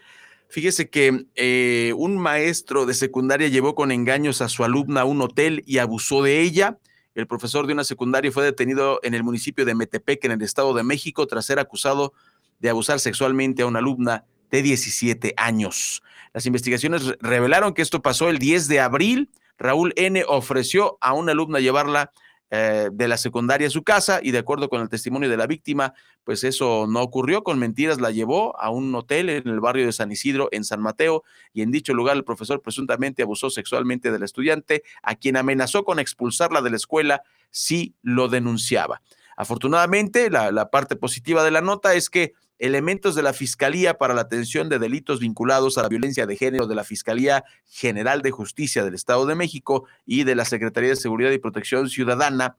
Fíjese 0.49 0.90
que 0.90 1.26
eh, 1.36 1.92
un 1.96 2.18
maestro 2.18 2.84
de 2.84 2.94
secundaria 2.94 3.46
llevó 3.46 3.76
con 3.76 3.92
engaños 3.92 4.42
a 4.42 4.49
su 4.49 4.64
alumna 4.64 5.03
a 5.03 5.05
un 5.05 5.22
hotel 5.22 5.62
y 5.66 5.78
abusó 5.78 6.24
de 6.24 6.40
ella. 6.40 6.78
El 7.14 7.28
profesor 7.28 7.68
de 7.68 7.74
una 7.74 7.84
secundaria 7.84 8.32
fue 8.32 8.42
detenido 8.42 8.99
en 9.05 9.14
el 9.14 9.22
municipio 9.22 9.64
de 9.64 9.76
Metepec, 9.76 10.24
en 10.24 10.32
el 10.32 10.42
Estado 10.42 10.74
de 10.74 10.82
México, 10.82 11.28
tras 11.28 11.46
ser 11.46 11.61
acusado 11.61 12.12
de 12.59 12.70
abusar 12.70 12.99
sexualmente 12.99 13.62
a 13.62 13.66
una 13.66 13.78
alumna 13.78 14.24
de 14.51 14.62
17 14.62 15.34
años. 15.36 16.03
Las 16.34 16.44
investigaciones 16.46 17.14
revelaron 17.20 17.72
que 17.72 17.82
esto 17.82 18.03
pasó 18.03 18.30
el 18.30 18.38
10 18.38 18.66
de 18.66 18.80
abril 18.80 19.30
Raúl 19.59 19.92
N. 19.96 20.24
ofreció 20.28 20.98
a 21.00 21.12
una 21.12 21.32
alumna 21.32 21.61
llevarla 21.61 22.12
eh, 22.50 22.88
de 22.90 23.09
la 23.09 23.18
secundaria 23.18 23.66
a 23.66 23.70
su 23.70 23.82
casa 23.82 24.20
y 24.22 24.30
de 24.30 24.38
acuerdo 24.38 24.70
con 24.70 24.80
el 24.80 24.88
testimonio 24.88 25.28
de 25.28 25.36
la 25.36 25.46
víctima, 25.46 25.92
pues 26.24 26.44
eso 26.44 26.86
no 26.88 27.02
ocurrió, 27.02 27.42
con 27.42 27.59
mentiras 27.59 28.00
la 28.00 28.11
llevó 28.11 28.59
a 28.59 28.70
un 28.70 28.94
hotel 28.94 29.28
en 29.28 29.48
el 29.48 29.61
barrio 29.61 29.84
de 29.84 29.92
San 29.92 30.11
Isidro, 30.11 30.48
en 30.50 30.64
San 30.64 30.80
Mateo, 30.80 31.24
y 31.52 31.61
en 31.61 31.70
dicho 31.70 31.92
lugar 31.92 32.16
el 32.16 32.24
profesor 32.24 32.62
presuntamente 32.62 33.22
abusó 33.22 33.50
sexualmente 33.50 34.11
del 34.11 34.22
estudiante, 34.22 34.82
a 35.02 35.14
quien 35.16 35.36
amenazó 35.36 35.84
con 35.84 35.98
expulsarla 35.98 36.62
de 36.62 36.70
la 36.70 36.76
escuela 36.76 37.22
si 37.50 37.94
lo 38.00 38.28
denunciaba. 38.28 39.02
Afortunadamente, 39.36 40.30
la 40.30 40.70
parte 40.70 40.96
positiva 40.96 41.44
de 41.44 41.50
la 41.50 41.61
nota 41.61 41.94
es 41.94 42.09
que 42.09 42.32
elementos 42.59 43.14
de 43.14 43.22
la 43.22 43.32
Fiscalía 43.32 43.94
para 43.94 44.14
la 44.14 44.22
Atención 44.22 44.68
de 44.68 44.78
Delitos 44.78 45.20
vinculados 45.20 45.78
a 45.78 45.82
la 45.82 45.88
violencia 45.88 46.26
de 46.26 46.36
género 46.36 46.66
de 46.66 46.74
la 46.74 46.84
Fiscalía 46.84 47.44
General 47.66 48.20
de 48.22 48.30
Justicia 48.30 48.84
del 48.84 48.94
Estado 48.94 49.26
de 49.26 49.34
México 49.34 49.86
y 50.06 50.24
de 50.24 50.34
la 50.34 50.44
Secretaría 50.44 50.90
de 50.90 50.96
Seguridad 50.96 51.30
y 51.30 51.38
Protección 51.38 51.88
Ciudadana, 51.88 52.56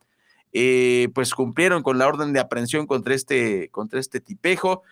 eh, 0.54 1.10
pues 1.14 1.34
cumplieron 1.34 1.84
con 1.84 1.98
la 1.98 2.08
orden 2.08 2.34
de 2.34 2.40
aprehensión 2.40 2.88
contra 2.88 3.14
este, 3.14 3.70
contra 3.70 4.00
este 4.00 4.20
tipejo 4.22 4.84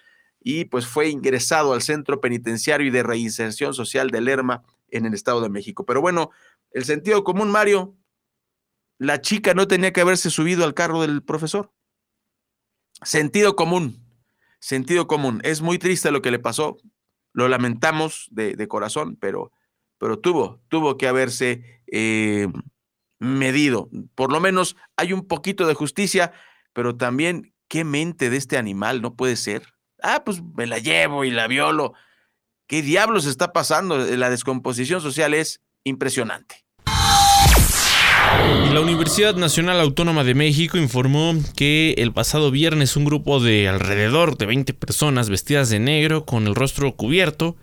y 0.41 0.65
pues 0.65 0.85
fue 0.85 1.09
ingresado 1.09 1.73
al 1.73 1.81
Centro 1.81 2.21
Penitenciario 2.21 2.87
y 2.87 2.91
de 2.91 3.03
Reinserción 3.03 3.73
Social 3.73 4.11
de 4.11 4.21
Lerma 4.21 4.63
en 4.89 5.05
el 5.05 5.13
Estado 5.13 5.41
de 5.41 5.49
México. 5.49 5.85
Pero 5.85 6.01
bueno, 6.01 6.31
el 6.71 6.85
sentido 6.85 7.23
común, 7.23 7.49
Mario, 7.49 7.95
la 8.97 9.21
chica 9.21 9.53
no 9.53 9.67
tenía 9.67 9.93
que 9.93 10.01
haberse 10.01 10.29
subido 10.29 10.63
al 10.63 10.73
carro 10.73 11.01
del 11.01 11.23
profesor. 11.23 11.71
Sentido 13.03 13.55
común 13.55 14.06
sentido 14.59 15.07
común. 15.07 15.41
Es 15.43 15.61
muy 15.61 15.77
triste 15.79 16.11
lo 16.11 16.21
que 16.21 16.31
le 16.31 16.39
pasó, 16.39 16.77
lo 17.33 17.47
lamentamos 17.47 18.27
de, 18.31 18.67
corazón, 18.67 19.17
pero, 19.19 19.51
pero 19.97 20.19
tuvo, 20.19 20.61
tuvo 20.69 20.97
que 20.97 21.07
haberse 21.07 21.81
eh, 21.91 22.47
medido. 23.19 23.89
Por 24.15 24.31
lo 24.31 24.39
menos 24.39 24.75
hay 24.95 25.13
un 25.13 25.27
poquito 25.27 25.67
de 25.67 25.73
justicia, 25.73 26.33
pero 26.73 26.95
también 26.95 27.53
qué 27.67 27.83
mente 27.83 28.29
de 28.29 28.37
este 28.37 28.57
animal, 28.57 29.01
no 29.01 29.15
puede 29.15 29.35
ser. 29.35 29.73
Ah, 30.01 30.23
pues 30.23 30.41
me 30.55 30.67
la 30.67 30.79
llevo 30.79 31.25
y 31.25 31.31
la 31.31 31.47
violo. 31.47 31.93
¿Qué 32.67 32.81
diablos 32.81 33.25
está 33.25 33.53
pasando? 33.53 33.97
La 33.97 34.29
descomposición 34.29 35.01
social 35.01 35.33
es 35.33 35.61
impresionante. 35.83 36.66
La 38.73 38.81
Universidad 38.81 39.35
Nacional 39.35 39.79
Autónoma 39.79 40.23
de 40.23 40.35
México 40.35 40.77
informó 40.77 41.33
que 41.55 41.95
el 41.97 42.11
pasado 42.11 42.51
viernes 42.51 42.95
un 42.95 43.05
grupo 43.05 43.39
de 43.39 43.67
alrededor 43.67 44.37
de 44.37 44.45
20 44.45 44.73
personas 44.73 45.29
vestidas 45.29 45.69
de 45.69 45.79
negro 45.79 46.25
con 46.25 46.45
el 46.45 46.53
rostro 46.53 46.95
cubierto 46.95 47.55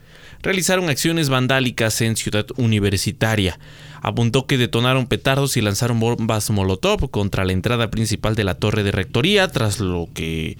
realizaron 0.43 0.89
acciones 0.89 1.29
vandálicas 1.29 2.01
en 2.01 2.17
Ciudad 2.17 2.47
Universitaria. 2.57 3.59
Apuntó 4.03 4.47
que 4.47 4.59
detonaron 4.59 5.07
petardos 5.07 5.57
y 5.57 5.61
lanzaron 5.61 6.01
bombas 6.01 6.51
molotov 6.51 7.11
contra 7.11 7.45
la 7.45 7.53
entrada 7.53 7.91
principal 7.91 8.35
de 8.35 8.45
la 8.45 8.55
torre 8.55 8.83
de 8.83 8.91
rectoría, 8.91 9.49
tras 9.49 9.81
lo 9.81 10.09
que 10.13 10.59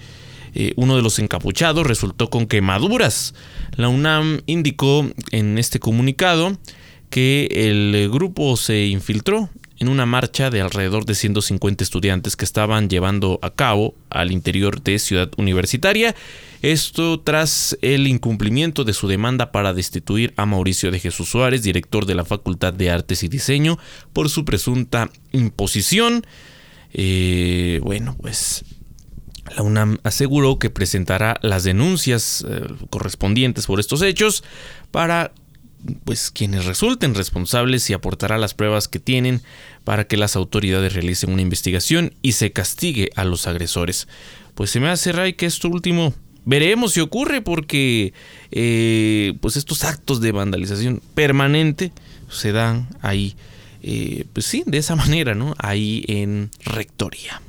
eh, 0.53 0.73
uno 0.77 0.95
de 0.95 1.01
los 1.01 1.19
encapuchados 1.19 1.85
resultó 1.85 2.29
con 2.29 2.47
quemaduras. 2.47 3.35
La 3.75 3.89
UNAM 3.89 4.41
indicó 4.45 5.05
en 5.31 5.57
este 5.57 5.79
comunicado 5.79 6.57
que 7.09 7.47
el 7.51 8.09
grupo 8.09 8.57
se 8.57 8.87
infiltró 8.87 9.49
en 9.85 9.89
una 9.89 10.07
marcha 10.07 10.49
de 10.49 10.61
alrededor 10.61 11.05
de 11.05 11.13
150 11.13 11.83
estudiantes 11.83 12.35
que 12.35 12.43
estaban 12.43 12.89
llevando 12.89 13.37
a 13.43 13.51
cabo 13.51 13.93
al 14.09 14.31
interior 14.31 14.81
de 14.81 14.97
Ciudad 14.97 15.29
Universitaria. 15.37 16.15
Esto 16.63 17.19
tras 17.19 17.77
el 17.83 18.07
incumplimiento 18.07 18.83
de 18.83 18.93
su 18.93 19.07
demanda 19.07 19.51
para 19.51 19.75
destituir 19.75 20.33
a 20.37 20.47
Mauricio 20.47 20.89
de 20.89 20.99
Jesús 20.99 21.29
Suárez, 21.29 21.61
director 21.61 22.07
de 22.07 22.15
la 22.15 22.25
Facultad 22.25 22.73
de 22.73 22.89
Artes 22.89 23.21
y 23.21 23.27
Diseño, 23.27 23.77
por 24.11 24.29
su 24.29 24.43
presunta 24.43 25.11
imposición. 25.31 26.25
Eh, 26.91 27.79
bueno, 27.83 28.17
pues 28.19 28.65
la 29.55 29.61
UNAM 29.61 29.99
aseguró 30.01 30.57
que 30.57 30.71
presentará 30.71 31.37
las 31.43 31.63
denuncias 31.63 32.43
eh, 32.49 32.61
correspondientes 32.89 33.67
por 33.67 33.79
estos 33.79 34.01
hechos 34.01 34.43
para 34.89 35.31
pues 36.03 36.31
quienes 36.31 36.65
resulten 36.65 37.15
responsables 37.15 37.89
y 37.89 37.93
aportará 37.93 38.37
las 38.37 38.53
pruebas 38.53 38.87
que 38.87 38.99
tienen 38.99 39.41
para 39.83 40.05
que 40.05 40.17
las 40.17 40.35
autoridades 40.35 40.93
realicen 40.93 41.31
una 41.31 41.41
investigación 41.41 42.13
y 42.21 42.33
se 42.33 42.51
castigue 42.51 43.11
a 43.15 43.23
los 43.23 43.47
agresores. 43.47 44.07
Pues 44.55 44.71
se 44.71 44.79
me 44.79 44.89
hace 44.89 45.11
Ray 45.11 45.33
que 45.33 45.45
esto 45.45 45.67
último 45.67 46.13
veremos 46.45 46.93
si 46.93 47.01
ocurre 47.01 47.41
porque 47.41 48.13
eh, 48.51 49.33
pues 49.41 49.57
estos 49.57 49.83
actos 49.83 50.21
de 50.21 50.31
vandalización 50.31 51.01
permanente 51.13 51.91
se 52.29 52.51
dan 52.51 52.87
ahí, 53.01 53.35
eh, 53.83 54.25
pues 54.33 54.45
sí, 54.45 54.63
de 54.65 54.77
esa 54.77 54.95
manera, 54.95 55.35
¿no? 55.35 55.55
Ahí 55.57 56.05
en 56.07 56.51
rectoría. 56.63 57.41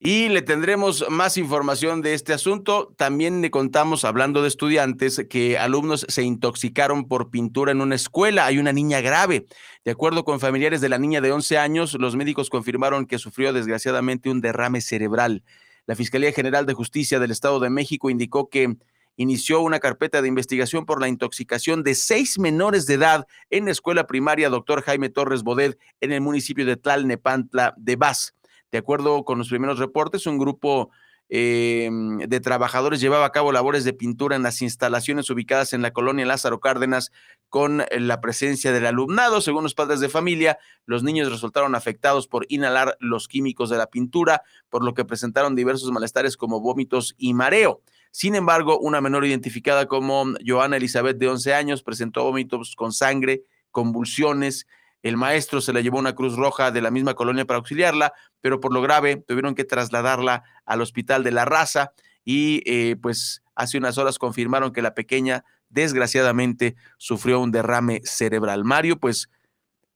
Y 0.00 0.28
le 0.28 0.42
tendremos 0.42 1.04
más 1.10 1.36
información 1.36 2.02
de 2.02 2.14
este 2.14 2.32
asunto. 2.32 2.94
También 2.96 3.42
le 3.42 3.50
contamos, 3.50 4.04
hablando 4.04 4.42
de 4.42 4.48
estudiantes, 4.48 5.26
que 5.28 5.58
alumnos 5.58 6.06
se 6.08 6.22
intoxicaron 6.22 7.08
por 7.08 7.30
pintura 7.30 7.72
en 7.72 7.80
una 7.80 7.96
escuela. 7.96 8.46
Hay 8.46 8.58
una 8.58 8.72
niña 8.72 9.00
grave. 9.00 9.46
De 9.84 9.90
acuerdo 9.90 10.24
con 10.24 10.38
familiares 10.38 10.80
de 10.80 10.88
la 10.88 11.00
niña 11.00 11.20
de 11.20 11.32
11 11.32 11.58
años, 11.58 11.94
los 11.94 12.14
médicos 12.14 12.48
confirmaron 12.48 13.06
que 13.06 13.18
sufrió 13.18 13.52
desgraciadamente 13.52 14.30
un 14.30 14.40
derrame 14.40 14.80
cerebral. 14.80 15.42
La 15.86 15.96
Fiscalía 15.96 16.30
General 16.30 16.64
de 16.64 16.74
Justicia 16.74 17.18
del 17.18 17.32
Estado 17.32 17.58
de 17.58 17.70
México 17.70 18.08
indicó 18.08 18.48
que 18.48 18.76
inició 19.16 19.62
una 19.62 19.80
carpeta 19.80 20.22
de 20.22 20.28
investigación 20.28 20.86
por 20.86 21.00
la 21.00 21.08
intoxicación 21.08 21.82
de 21.82 21.96
seis 21.96 22.38
menores 22.38 22.86
de 22.86 22.94
edad 22.94 23.26
en 23.50 23.64
la 23.64 23.72
escuela 23.72 24.06
primaria 24.06 24.48
Dr. 24.48 24.82
Jaime 24.82 25.08
Torres 25.08 25.42
Bodet 25.42 25.76
en 26.00 26.12
el 26.12 26.20
municipio 26.20 26.64
de 26.64 26.76
Tlalnepantla 26.76 27.74
de 27.76 27.96
Vaz. 27.96 28.37
De 28.70 28.78
acuerdo 28.78 29.24
con 29.24 29.38
los 29.38 29.48
primeros 29.48 29.78
reportes, 29.78 30.26
un 30.26 30.38
grupo 30.38 30.90
eh, 31.30 31.90
de 32.26 32.40
trabajadores 32.40 33.00
llevaba 33.00 33.26
a 33.26 33.32
cabo 33.32 33.52
labores 33.52 33.84
de 33.84 33.92
pintura 33.92 34.34
en 34.34 34.42
las 34.42 34.62
instalaciones 34.62 35.28
ubicadas 35.28 35.74
en 35.74 35.82
la 35.82 35.90
colonia 35.90 36.24
Lázaro 36.24 36.58
Cárdenas 36.58 37.12
con 37.50 37.84
la 37.90 38.20
presencia 38.20 38.72
del 38.72 38.86
alumnado. 38.86 39.40
Según 39.40 39.62
los 39.62 39.74
padres 39.74 40.00
de 40.00 40.08
familia, 40.08 40.58
los 40.86 41.02
niños 41.02 41.30
resultaron 41.30 41.74
afectados 41.74 42.28
por 42.28 42.46
inhalar 42.48 42.96
los 43.00 43.28
químicos 43.28 43.68
de 43.68 43.76
la 43.76 43.88
pintura, 43.88 44.42
por 44.70 44.82
lo 44.84 44.94
que 44.94 45.04
presentaron 45.04 45.54
diversos 45.54 45.90
malestares 45.90 46.36
como 46.36 46.60
vómitos 46.60 47.14
y 47.18 47.34
mareo. 47.34 47.82
Sin 48.10 48.34
embargo, 48.34 48.78
una 48.78 49.02
menor 49.02 49.26
identificada 49.26 49.86
como 49.86 50.24
Joana 50.46 50.78
Elizabeth 50.78 51.18
de 51.18 51.28
11 51.28 51.52
años 51.52 51.82
presentó 51.82 52.24
vómitos 52.24 52.74
con 52.74 52.92
sangre, 52.92 53.42
convulsiones, 53.70 54.66
el 55.02 55.16
maestro 55.16 55.60
se 55.60 55.72
la 55.72 55.80
llevó 55.80 55.98
una 55.98 56.14
Cruz 56.14 56.36
Roja 56.36 56.70
de 56.70 56.82
la 56.82 56.90
misma 56.90 57.14
colonia 57.14 57.44
para 57.44 57.58
auxiliarla, 57.58 58.12
pero 58.40 58.60
por 58.60 58.72
lo 58.72 58.82
grave 58.82 59.16
tuvieron 59.16 59.54
que 59.54 59.64
trasladarla 59.64 60.42
al 60.64 60.80
hospital 60.80 61.22
de 61.22 61.30
la 61.30 61.44
raza 61.44 61.92
y 62.24 62.62
eh, 62.66 62.96
pues 63.00 63.42
hace 63.54 63.78
unas 63.78 63.96
horas 63.98 64.18
confirmaron 64.18 64.72
que 64.72 64.82
la 64.82 64.94
pequeña 64.94 65.44
desgraciadamente 65.68 66.76
sufrió 66.96 67.40
un 67.40 67.52
derrame 67.52 68.00
cerebral. 68.04 68.64
Mario, 68.64 68.98
pues, 68.98 69.28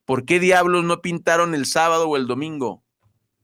¿por 0.04 0.24
qué 0.24 0.38
diablos 0.38 0.84
no 0.84 1.02
pintaron 1.02 1.54
el 1.54 1.66
sábado 1.66 2.08
o 2.08 2.16
el 2.16 2.26
domingo? 2.26 2.82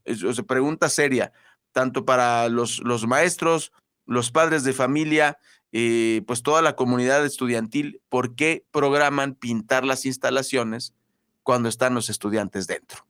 Es, 0.04 0.22
pregunta 0.46 0.88
seria, 0.88 1.32
tanto 1.72 2.04
para 2.04 2.48
los, 2.48 2.80
los 2.80 3.06
maestros, 3.06 3.72
los 4.06 4.30
padres 4.30 4.64
de 4.64 4.72
familia, 4.72 5.38
eh, 5.72 6.22
pues 6.26 6.42
toda 6.42 6.62
la 6.62 6.76
comunidad 6.76 7.24
estudiantil, 7.26 8.00
¿por 8.09 8.34
qué 8.34 8.64
programan 8.70 9.34
pintar 9.34 9.84
las 9.84 10.06
instalaciones 10.06 10.94
cuando 11.49 11.70
están 11.70 11.94
los 11.94 12.11
estudiantes 12.11 12.66
dentro. 12.66 13.07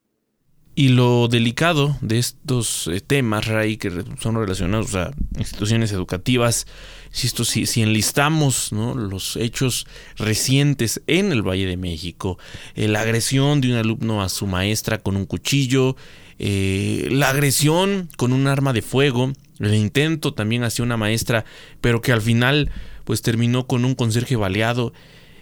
Y 0.73 0.87
lo 0.87 1.27
delicado 1.27 1.97
de 1.99 2.19
estos 2.19 2.87
eh, 2.87 3.01
temas, 3.01 3.47
Ray, 3.47 3.75
que 3.75 3.91
son 4.21 4.35
relacionados 4.35 4.95
a 4.95 5.11
instituciones 5.37 5.91
educativas, 5.91 6.65
si, 7.11 7.27
si 7.65 7.81
enlistamos 7.81 8.71
los 8.71 9.35
hechos 9.35 9.87
recientes 10.15 11.01
en 11.05 11.33
el 11.33 11.41
Valle 11.41 11.65
de 11.65 11.75
México, 11.75 12.39
eh, 12.75 12.87
la 12.87 13.01
agresión 13.01 13.59
de 13.59 13.73
un 13.73 13.75
alumno 13.75 14.23
a 14.23 14.29
su 14.29 14.47
maestra 14.47 14.99
con 14.99 15.17
un 15.17 15.25
cuchillo, 15.25 15.97
eh, 16.37 17.09
la 17.11 17.31
agresión 17.31 18.07
con 18.15 18.31
un 18.31 18.47
arma 18.47 18.71
de 18.71 18.83
fuego, 18.83 19.33
el 19.59 19.75
intento 19.75 20.33
también 20.33 20.63
hacia 20.63 20.85
una 20.85 20.95
maestra, 20.95 21.43
pero 21.81 21.99
que 21.99 22.13
al 22.13 22.21
final 22.21 22.71
pues 23.03 23.21
terminó 23.21 23.67
con 23.67 23.83
un 23.83 23.95
conserje 23.95 24.37
baleado, 24.37 24.93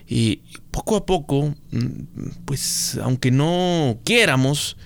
y 0.07 0.41
poco 0.71 0.95
a 0.95 1.05
poco, 1.05 1.53
mm, 1.71 2.45
pues 2.45 2.97
aunque 3.03 3.31
no 3.31 3.99
quieramos, 4.05 4.77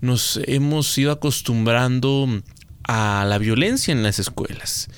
nos 0.00 0.38
hemos 0.46 0.96
ido 0.98 1.12
acostumbrando 1.12 2.28
a 2.84 3.24
la 3.26 3.38
violencia 3.38 3.92
en 3.92 4.02
las 4.02 4.18
escuelas. 4.18 4.88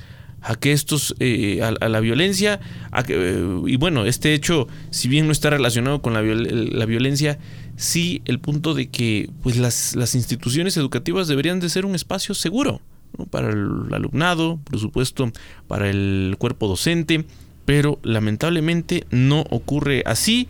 A 0.40 0.54
que 0.54 0.72
estos, 0.72 1.14
eh, 1.18 1.62
a, 1.62 1.88
la 1.88 2.00
violencia, 2.00 2.60
y 3.66 3.76
bueno, 3.76 4.06
este 4.06 4.34
hecho, 4.34 4.68
si 4.90 5.08
bien 5.08 5.26
no 5.26 5.32
está 5.32 5.50
relacionado 5.50 6.00
con 6.00 6.14
la, 6.14 6.20
violencia, 6.86 7.38
sí 7.76 8.22
el 8.24 8.38
punto 8.38 8.72
de 8.74 8.88
que 8.88 9.30
pues 9.42 9.56
las, 9.56 9.96
las, 9.96 10.14
instituciones 10.14 10.76
educativas 10.76 11.26
deberían 11.26 11.58
de 11.58 11.68
ser 11.68 11.84
un 11.84 11.96
espacio 11.96 12.34
seguro 12.34 12.80
para 13.30 13.50
el 13.50 13.92
alumnado, 13.92 14.60
por 14.62 14.78
supuesto, 14.78 15.30
para 15.66 15.90
el 15.90 16.36
cuerpo 16.38 16.68
docente, 16.68 17.26
pero 17.68 17.98
lamentablemente 18.02 19.06
no 19.10 19.44
ocurre 19.50 20.02
así. 20.06 20.48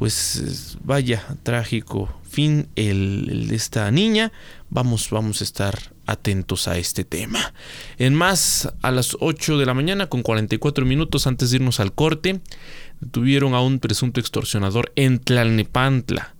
Pues 0.00 0.76
vaya, 0.82 1.24
trágico 1.44 2.12
fin 2.28 2.66
el, 2.74 3.46
de 3.46 3.54
esta 3.54 3.88
niña. 3.92 4.32
Vamos, 4.68 5.08
vamos 5.10 5.40
a 5.40 5.44
estar 5.44 5.78
atentos 6.04 6.66
a 6.66 6.76
este 6.76 7.04
tema. 7.04 7.54
En 7.96 8.12
más, 8.12 8.74
a 8.82 8.90
las 8.90 9.16
8 9.20 9.56
de 9.56 9.66
la 9.66 9.74
mañana, 9.74 10.08
con 10.08 10.22
44 10.22 10.84
minutos 10.84 11.28
antes 11.28 11.50
de 11.50 11.58
irnos 11.58 11.78
al 11.78 11.92
corte, 11.92 12.40
tuvieron 13.12 13.54
a 13.54 13.60
un 13.60 13.78
presunto 13.78 14.18
extorsionador 14.18 14.90
en 14.96 15.20
Tlalnepantla. 15.20 16.34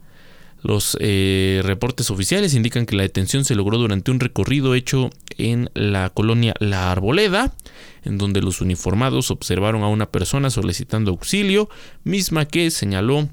Los 0.62 0.96
eh, 1.00 1.60
reportes 1.64 2.10
oficiales 2.10 2.54
indican 2.54 2.84
que 2.84 2.96
la 2.96 3.04
detención 3.04 3.44
se 3.44 3.54
logró 3.54 3.78
durante 3.78 4.10
un 4.10 4.18
recorrido 4.18 4.74
hecho 4.74 5.10
en 5.36 5.70
la 5.74 6.10
colonia 6.10 6.54
La 6.58 6.90
Arboleda, 6.90 7.54
en 8.02 8.18
donde 8.18 8.42
los 8.42 8.60
uniformados 8.60 9.30
observaron 9.30 9.82
a 9.82 9.88
una 9.88 10.10
persona 10.10 10.50
solicitando 10.50 11.12
auxilio, 11.12 11.68
misma 12.02 12.46
que 12.46 12.70
señaló 12.70 13.28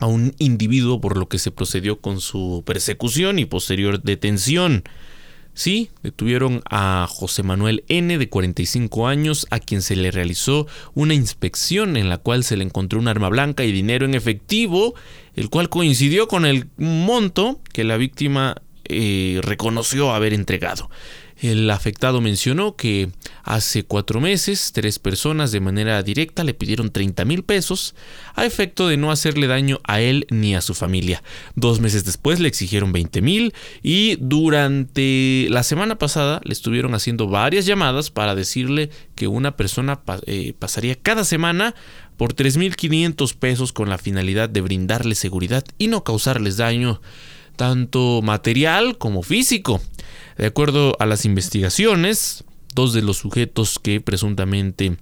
a 0.00 0.06
un 0.06 0.34
individuo 0.38 1.00
por 1.00 1.16
lo 1.16 1.28
que 1.28 1.38
se 1.38 1.50
procedió 1.50 2.00
con 2.00 2.20
su 2.20 2.62
persecución 2.66 3.38
y 3.38 3.44
posterior 3.44 4.02
detención. 4.02 4.84
Sí, 5.56 5.90
detuvieron 6.02 6.62
a 6.68 7.06
José 7.08 7.44
Manuel 7.44 7.84
N. 7.86 8.18
de 8.18 8.28
45 8.28 9.06
años, 9.06 9.46
a 9.50 9.60
quien 9.60 9.82
se 9.82 9.94
le 9.94 10.10
realizó 10.10 10.66
una 10.94 11.14
inspección 11.14 11.96
en 11.96 12.08
la 12.08 12.18
cual 12.18 12.42
se 12.42 12.56
le 12.56 12.64
encontró 12.64 12.98
un 12.98 13.06
arma 13.06 13.28
blanca 13.28 13.64
y 13.64 13.70
dinero 13.70 14.04
en 14.04 14.14
efectivo, 14.14 14.94
el 15.34 15.50
cual 15.50 15.68
coincidió 15.68 16.28
con 16.28 16.46
el 16.46 16.68
monto 16.76 17.60
que 17.72 17.84
la 17.84 17.96
víctima 17.96 18.56
eh, 18.84 19.40
reconoció 19.42 20.12
haber 20.12 20.34
entregado. 20.34 20.90
El 21.40 21.68
afectado 21.70 22.20
mencionó 22.20 22.76
que 22.76 23.10
hace 23.42 23.84
cuatro 23.84 24.20
meses 24.20 24.70
tres 24.72 24.98
personas 24.98 25.52
de 25.52 25.60
manera 25.60 26.02
directa 26.02 26.44
le 26.44 26.54
pidieron 26.54 26.90
30 26.90 27.24
mil 27.24 27.42
pesos 27.42 27.94
a 28.34 28.46
efecto 28.46 28.88
de 28.88 28.96
no 28.96 29.10
hacerle 29.10 29.46
daño 29.46 29.80
a 29.84 30.00
él 30.00 30.26
ni 30.30 30.54
a 30.54 30.60
su 30.60 30.74
familia. 30.74 31.22
Dos 31.56 31.80
meses 31.80 32.04
después 32.04 32.40
le 32.40 32.48
exigieron 32.48 32.92
20 32.92 33.20
mil 33.20 33.52
y 33.82 34.16
durante 34.20 35.46
la 35.50 35.64
semana 35.64 35.98
pasada 35.98 36.40
le 36.44 36.52
estuvieron 36.52 36.94
haciendo 36.94 37.26
varias 37.26 37.66
llamadas 37.66 38.10
para 38.10 38.34
decirle 38.34 38.90
que 39.14 39.26
una 39.26 39.56
persona 39.56 40.00
eh, 40.26 40.54
pasaría 40.58 40.94
cada 40.94 41.24
semana 41.24 41.74
por 42.16 42.34
3.500 42.34 43.34
pesos 43.34 43.72
con 43.72 43.88
la 43.88 43.98
finalidad 43.98 44.48
de 44.48 44.60
brindarles 44.60 45.18
seguridad 45.18 45.64
y 45.78 45.88
no 45.88 46.04
causarles 46.04 46.56
daño 46.56 47.00
tanto 47.56 48.20
material 48.22 48.98
como 48.98 49.22
físico. 49.22 49.80
De 50.36 50.46
acuerdo 50.46 50.96
a 50.98 51.06
las 51.06 51.24
investigaciones, 51.24 52.44
dos 52.74 52.92
de 52.92 53.02
los 53.02 53.18
sujetos 53.18 53.78
que 53.78 54.00
presuntamente 54.00 54.96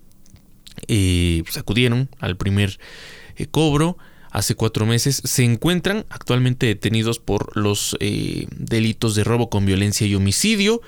eh, 0.88 1.42
pues, 1.44 1.56
acudieron 1.58 2.08
al 2.18 2.36
primer 2.36 2.78
eh, 3.36 3.46
cobro 3.46 3.98
hace 4.30 4.54
cuatro 4.54 4.86
meses 4.86 5.20
se 5.24 5.44
encuentran 5.44 6.06
actualmente 6.08 6.64
detenidos 6.64 7.18
por 7.18 7.54
los 7.54 7.96
eh, 8.00 8.46
delitos 8.56 9.14
de 9.14 9.24
robo 9.24 9.50
con 9.50 9.66
violencia 9.66 10.06
y 10.06 10.14
homicidio 10.14 10.80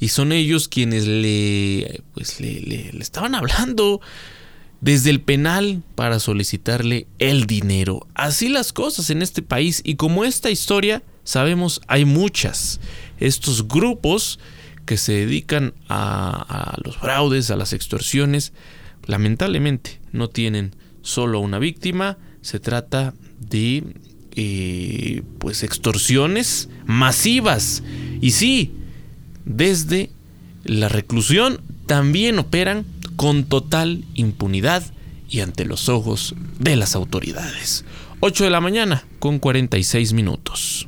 y 0.00 0.08
son 0.08 0.32
ellos 0.32 0.66
quienes 0.66 1.06
le 1.06 2.02
pues 2.12 2.40
le, 2.40 2.60
le 2.60 2.98
estaban 3.00 3.36
hablando 3.36 4.00
desde 4.80 5.10
el 5.10 5.20
penal 5.20 5.82
para 5.94 6.20
solicitarle 6.20 7.06
el 7.18 7.46
dinero. 7.46 8.06
Así 8.14 8.48
las 8.48 8.72
cosas 8.72 9.10
en 9.10 9.22
este 9.22 9.42
país 9.42 9.80
y 9.84 9.96
como 9.96 10.24
esta 10.24 10.50
historia 10.50 11.02
sabemos 11.24 11.80
hay 11.88 12.04
muchas. 12.04 12.80
Estos 13.18 13.66
grupos 13.66 14.38
que 14.86 14.96
se 14.96 15.12
dedican 15.12 15.74
a, 15.88 16.76
los 16.82 16.96
fraudes, 16.96 17.50
a 17.50 17.56
las 17.56 17.72
extorsiones, 17.72 18.52
lamentablemente 19.04 20.00
no 20.12 20.28
tienen 20.28 20.74
solo 21.02 21.40
una 21.40 21.58
víctima, 21.58 22.16
se 22.40 22.60
trata 22.60 23.12
de 23.38 23.84
eh, 24.34 25.22
pues 25.38 25.62
extorsiones 25.62 26.68
masivas. 26.86 27.82
Y 28.20 28.30
sí, 28.30 28.72
desde 29.44 30.10
la 30.64 30.88
reclusión 30.88 31.60
también 31.86 32.38
operan 32.38 32.86
con 33.18 33.46
total 33.46 34.04
impunidad 34.14 34.84
y 35.28 35.40
ante 35.40 35.64
los 35.64 35.88
ojos 35.88 36.36
de 36.60 36.76
las 36.76 36.94
autoridades. 36.94 37.84
8 38.20 38.44
de 38.44 38.50
la 38.50 38.60
mañana 38.60 39.04
con 39.18 39.40
46 39.40 40.12
minutos. 40.12 40.86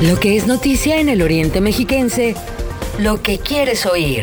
Lo 0.00 0.20
que 0.20 0.36
es 0.36 0.46
noticia 0.46 1.00
en 1.00 1.08
el 1.08 1.22
Oriente 1.22 1.60
Mexiquense, 1.60 2.36
lo 3.00 3.20
que 3.20 3.40
quieres 3.40 3.84
oír. 3.84 4.22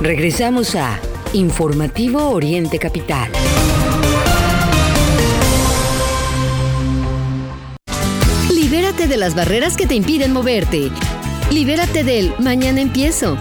Regresamos 0.00 0.74
a 0.74 0.98
Informativo 1.34 2.30
Oriente 2.30 2.78
Capital. 2.78 3.30
Libérate 9.00 9.16
de 9.16 9.24
las 9.24 9.34
barreras 9.34 9.78
que 9.78 9.86
te 9.86 9.94
impiden 9.94 10.30
moverte. 10.30 10.90
Libérate 11.50 12.04
del 12.04 12.34
mañana 12.38 12.82
empiezo. 12.82 13.38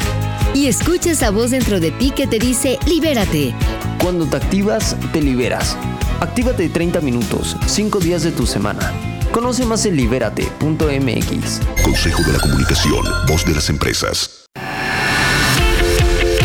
Y 0.53 0.68
escucha 0.68 1.12
esa 1.12 1.32
voz 1.32 1.51
dentro 1.51 1.82
de 1.82 1.91
ti 1.91 2.12
que 2.12 2.28
te 2.28 2.39
dice 2.39 2.80
libérate. 2.88 3.53
Cuando 4.01 4.26
te 4.26 4.38
activas, 4.38 4.95
te 5.12 5.22
liberas. 5.22 5.76
Actívate 6.22 6.70
30 6.70 7.01
minutos, 7.01 7.57
5 7.66 7.99
días 7.99 8.24
de 8.24 8.32
tu 8.32 8.45
semana. 8.47 8.93
Conoce 9.34 9.66
más 9.66 9.86
en 9.86 9.97
libérate.mx. 9.97 11.60
Consejo 11.84 12.24
de 12.24 12.32
la 12.32 12.39
Comunicación, 12.39 13.05
voz 13.28 13.43
de 13.43 13.53
las 13.53 13.70
empresas. 13.70 14.45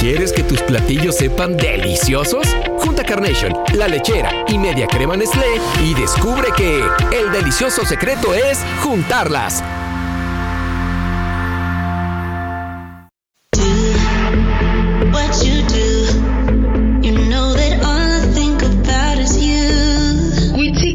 ¿Quieres 0.00 0.32
que 0.32 0.42
tus 0.42 0.60
platillos 0.62 1.14
sepan 1.14 1.56
deliciosos? 1.56 2.48
Junta 2.84 3.02
Carnation, 3.02 3.52
La 3.74 3.88
Lechera 3.88 4.30
y 4.46 4.58
Media 4.58 4.86
Crema 4.86 5.16
Nestlé 5.16 5.58
y 5.82 5.94
descubre 5.94 6.48
que 6.54 6.84
el 7.12 7.32
delicioso 7.32 7.84
secreto 7.86 8.34
es 8.34 8.62
juntarlas. 8.82 9.64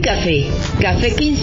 Café, 0.02 0.50
café 0.82 1.16
que 1.16 1.24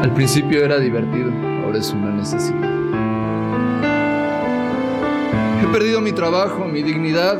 Al 0.00 0.12
principio 0.14 0.64
era 0.64 0.78
divertido, 0.78 1.30
ahora 1.62 1.78
es 1.78 1.90
una 1.90 2.10
necesidad. 2.10 2.70
He 5.62 5.66
perdido 5.70 6.00
mi 6.00 6.12
trabajo, 6.12 6.64
mi 6.64 6.82
dignidad 6.82 7.38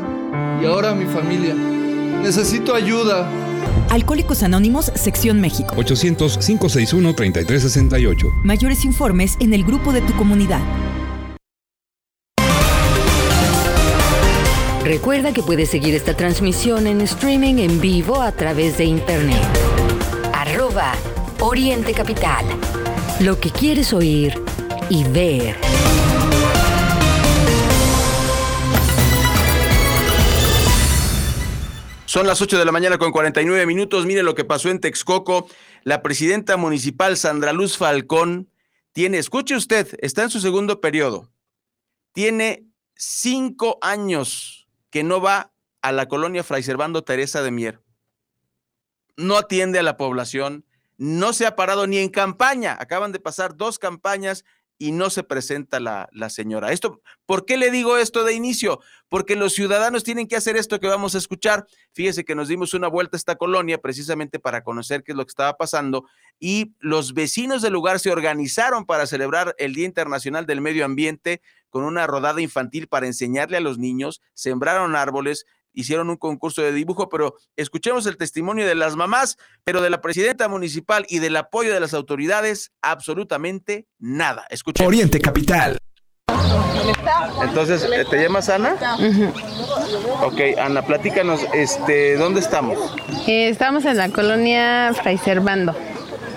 y 0.60 0.66
ahora 0.66 0.94
mi 0.94 1.06
familia. 1.06 1.54
Necesito 1.54 2.74
ayuda. 2.74 3.26
Alcohólicos 3.88 4.42
Anónimos, 4.42 4.92
Sección 4.94 5.40
México. 5.40 5.74
800-561-3368. 5.74 8.42
Mayores 8.44 8.84
informes 8.84 9.38
en 9.40 9.54
el 9.54 9.64
grupo 9.64 9.94
de 9.94 10.02
tu 10.02 10.12
comunidad. 10.12 10.60
Recuerda 14.84 15.32
que 15.32 15.42
puedes 15.42 15.70
seguir 15.70 15.94
esta 15.94 16.14
transmisión 16.14 16.86
en 16.86 17.00
streaming 17.00 17.54
en 17.54 17.80
vivo 17.80 18.20
a 18.20 18.32
través 18.32 18.76
de 18.76 18.84
internet. 18.84 19.40
Arroba 20.34 20.92
Oriente 21.42 21.94
Capital. 21.94 22.44
Lo 23.20 23.40
que 23.40 23.50
quieres 23.50 23.94
oír 23.94 24.34
y 24.90 25.04
ver. 25.04 25.56
Son 32.04 32.26
las 32.26 32.42
8 32.42 32.58
de 32.58 32.64
la 32.66 32.72
mañana 32.72 32.98
con 32.98 33.10
49 33.10 33.64
minutos. 33.64 34.04
Mire 34.04 34.22
lo 34.22 34.34
que 34.34 34.44
pasó 34.44 34.68
en 34.68 34.80
Texcoco. 34.80 35.48
La 35.82 36.02
presidenta 36.02 36.58
municipal 36.58 37.16
Sandra 37.16 37.54
Luz 37.54 37.78
Falcón 37.78 38.50
tiene, 38.92 39.16
escuche 39.16 39.56
usted, 39.56 39.96
está 40.02 40.24
en 40.24 40.30
su 40.30 40.40
segundo 40.40 40.82
periodo. 40.82 41.32
Tiene 42.12 42.66
cinco 42.96 43.78
años 43.80 44.68
que 44.90 45.04
no 45.04 45.22
va 45.22 45.54
a 45.80 45.92
la 45.92 46.06
colonia 46.06 46.44
Fray 46.44 46.62
Servando 46.62 47.02
Teresa 47.02 47.40
de 47.40 47.50
Mier. 47.50 47.80
No 49.16 49.38
atiende 49.38 49.78
a 49.78 49.82
la 49.82 49.96
población, 49.96 50.66
no 51.00 51.32
se 51.32 51.46
ha 51.46 51.56
parado 51.56 51.86
ni 51.86 51.96
en 51.96 52.10
campaña. 52.10 52.76
Acaban 52.78 53.10
de 53.10 53.20
pasar 53.20 53.56
dos 53.56 53.78
campañas 53.78 54.44
y 54.76 54.92
no 54.92 55.08
se 55.08 55.22
presenta 55.22 55.80
la, 55.80 56.08
señora. 56.28 56.72
Esto, 56.72 57.00
¿por 57.24 57.46
qué 57.46 57.56
le 57.56 57.70
digo 57.70 57.96
esto 57.96 58.22
de 58.22 58.34
inicio? 58.34 58.80
Porque 59.08 59.34
los 59.34 59.54
ciudadanos 59.54 60.04
tienen 60.04 60.28
que 60.28 60.36
hacer 60.36 60.58
esto 60.58 60.78
que 60.78 60.88
vamos 60.88 61.14
a 61.14 61.18
escuchar. 61.18 61.66
Fíjese 61.92 62.26
que 62.26 62.34
nos 62.34 62.48
dimos 62.48 62.74
una 62.74 62.88
vuelta 62.88 63.16
a 63.16 63.18
esta 63.18 63.36
colonia 63.36 63.78
precisamente 63.78 64.38
para 64.38 64.62
conocer 64.62 65.02
qué 65.02 65.12
es 65.12 65.16
lo 65.16 65.24
que 65.24 65.30
estaba 65.30 65.56
pasando 65.56 66.04
y 66.38 66.74
los 66.80 67.14
vecinos 67.14 67.62
del 67.62 67.72
lugar 67.72 67.98
se 67.98 68.10
organizaron 68.10 68.84
para 68.84 69.06
celebrar 69.06 69.54
el 69.56 69.74
Día 69.74 69.86
Internacional 69.86 70.44
del 70.44 70.60
Medio 70.60 70.84
Ambiente 70.84 71.40
con 71.70 71.84
una 71.84 72.06
rodada 72.06 72.42
infantil 72.42 72.88
para 72.88 73.06
enseñarle 73.06 73.56
a 73.56 73.60
los 73.60 73.78
niños, 73.78 74.20
sembraron 74.34 74.96
árboles, 74.96 75.46
hicieron 75.72 76.10
un 76.10 76.16
concurso 76.16 76.62
de 76.62 76.72
dibujo, 76.72 77.08
pero 77.08 77.36
escuchemos 77.56 78.06
el 78.06 78.16
testimonio 78.16 78.66
de 78.66 78.74
las 78.74 78.96
mamás, 78.96 79.36
pero 79.64 79.80
de 79.80 79.90
la 79.90 80.00
presidenta 80.00 80.48
municipal 80.48 81.06
y 81.08 81.18
del 81.18 81.36
apoyo 81.36 81.72
de 81.72 81.80
las 81.80 81.94
autoridades, 81.94 82.72
absolutamente 82.82 83.86
nada. 83.98 84.46
Escuchemos. 84.50 84.88
Oriente 84.88 85.20
Capital. 85.20 85.78
Entonces, 87.42 87.86
¿te 88.10 88.22
llamas 88.22 88.48
Ana? 88.48 88.76
Ok, 90.22 90.40
Ana, 90.58 90.82
platícanos, 90.82 91.40
este, 91.54 92.16
¿dónde 92.16 92.40
estamos? 92.40 92.78
Eh, 93.26 93.48
estamos 93.48 93.84
en 93.84 93.96
la 93.96 94.08
colonia 94.10 94.92
Fray 94.94 95.18
Servando. 95.18 95.74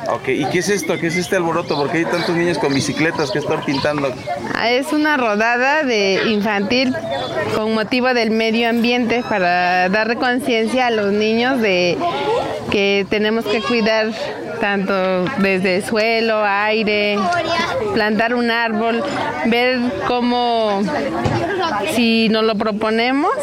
Ok, 0.10 0.30
¿y 0.30 0.46
qué 0.46 0.60
es 0.60 0.70
esto? 0.70 0.98
¿Qué 0.98 1.08
es 1.08 1.16
este 1.16 1.38
alboroto? 1.38 1.76
¿Por 1.76 1.92
qué 1.92 2.00
hay 2.00 2.06
tantos 2.06 2.36
niños 2.36 2.58
con 2.58 2.74
bicicletas 2.74 3.32
que 3.32 3.40
están 3.40 3.64
pintando? 3.64 4.14
Ah, 4.54 4.70
es 4.70 4.92
una 4.94 5.18
rodada 5.18 5.84
de 5.84 6.22
infantil 6.28 6.96
con 7.56 7.74
motivo 7.74 8.14
del 8.14 8.32
medio 8.32 8.70
ambiente 8.70 9.24
para 9.28 9.90
dar 9.90 10.18
conciencia 10.18 10.88
a 10.88 10.92
los 10.92 11.12
niños 11.12 11.60
de 11.62 11.98
que 12.72 13.06
tenemos 13.10 13.46
que 13.46 13.62
cuidar 13.62 14.12
tanto 14.60 15.26
desde 15.40 15.82
suelo, 15.82 16.44
aire, 16.44 17.18
plantar 17.94 18.34
un 18.34 18.50
árbol, 18.50 19.04
ver 19.48 19.80
cómo 20.08 20.82
si 21.94 22.30
nos 22.30 22.44
lo 22.46 22.56
proponemos, 22.56 23.34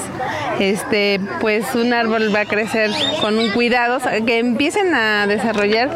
este, 0.58 1.20
pues 1.40 1.74
un 1.74 1.92
árbol 1.92 2.34
va 2.34 2.40
a 2.40 2.44
crecer 2.46 2.90
con 3.20 3.38
un 3.38 3.50
cuidado, 3.50 3.98
que 4.26 4.38
empiecen 4.38 4.94
a 4.94 5.26
desarrollar 5.26 5.90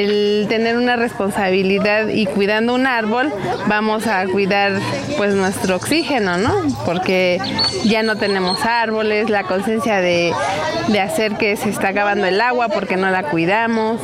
el 0.00 0.46
tener 0.48 0.76
una 0.76 0.96
responsabilidad 0.96 2.08
y 2.08 2.26
cuidando 2.26 2.74
un 2.74 2.86
árbol 2.86 3.32
vamos 3.66 4.06
a 4.06 4.26
cuidar 4.26 4.72
pues 5.16 5.34
nuestro 5.34 5.76
oxígeno, 5.76 6.36
¿no? 6.38 6.54
Porque 6.84 7.38
ya 7.84 8.02
no 8.02 8.16
tenemos 8.16 8.64
árboles, 8.64 9.30
la 9.30 9.44
conciencia 9.44 10.00
de, 10.00 10.32
de 10.88 11.00
hacer 11.00 11.36
que 11.36 11.56
se 11.56 11.70
está 11.70 11.88
acabando 11.88 12.26
el 12.26 12.40
agua 12.40 12.68
porque 12.68 12.96
no 12.96 13.10
la 13.10 13.24
cuidamos. 13.24 14.00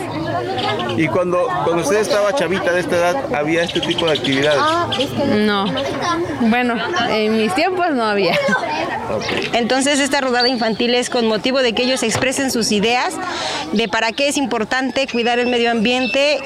Y 0.96 1.06
cuando, 1.06 1.46
cuando 1.64 1.82
usted 1.82 1.98
estaba 1.98 2.32
chavita 2.34 2.72
de 2.72 2.80
esta 2.80 2.96
edad, 2.96 3.34
¿había 3.34 3.62
este 3.62 3.80
tipo 3.80 4.06
de 4.06 4.12
actividades? 4.12 4.60
No. 5.36 5.66
Bueno, 6.40 6.74
en 7.08 7.36
mis 7.36 7.54
tiempos 7.54 7.90
no 7.92 8.04
había. 8.04 8.36
Entonces 9.52 10.00
esta 10.00 10.20
rodada 10.20 10.48
infantil 10.48 10.94
es 10.94 11.08
con 11.08 11.26
motivo 11.26 11.60
de 11.62 11.72
que 11.72 11.84
ellos 11.84 12.02
expresen 12.02 12.50
sus 12.50 12.72
ideas 12.72 13.14
de 13.72 13.88
para 13.88 14.12
qué 14.12 14.28
es 14.28 14.36
importante 14.36 15.06
cuidar 15.06 15.38
el 15.38 15.46
medio 15.46 15.70
ambiente 15.70 15.77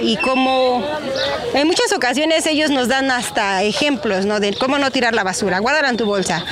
y 0.00 0.16
cómo 0.18 0.84
en 1.54 1.66
muchas 1.66 1.92
ocasiones 1.92 2.46
ellos 2.46 2.70
nos 2.70 2.88
dan 2.88 3.10
hasta 3.10 3.62
ejemplos 3.62 4.26
¿no? 4.26 4.40
de 4.40 4.54
cómo 4.54 4.78
no 4.78 4.90
tirar 4.90 5.14
la 5.14 5.24
basura, 5.24 5.58
guárdala 5.58 5.88
en 5.88 5.96
tu 5.96 6.04
bolsa. 6.04 6.44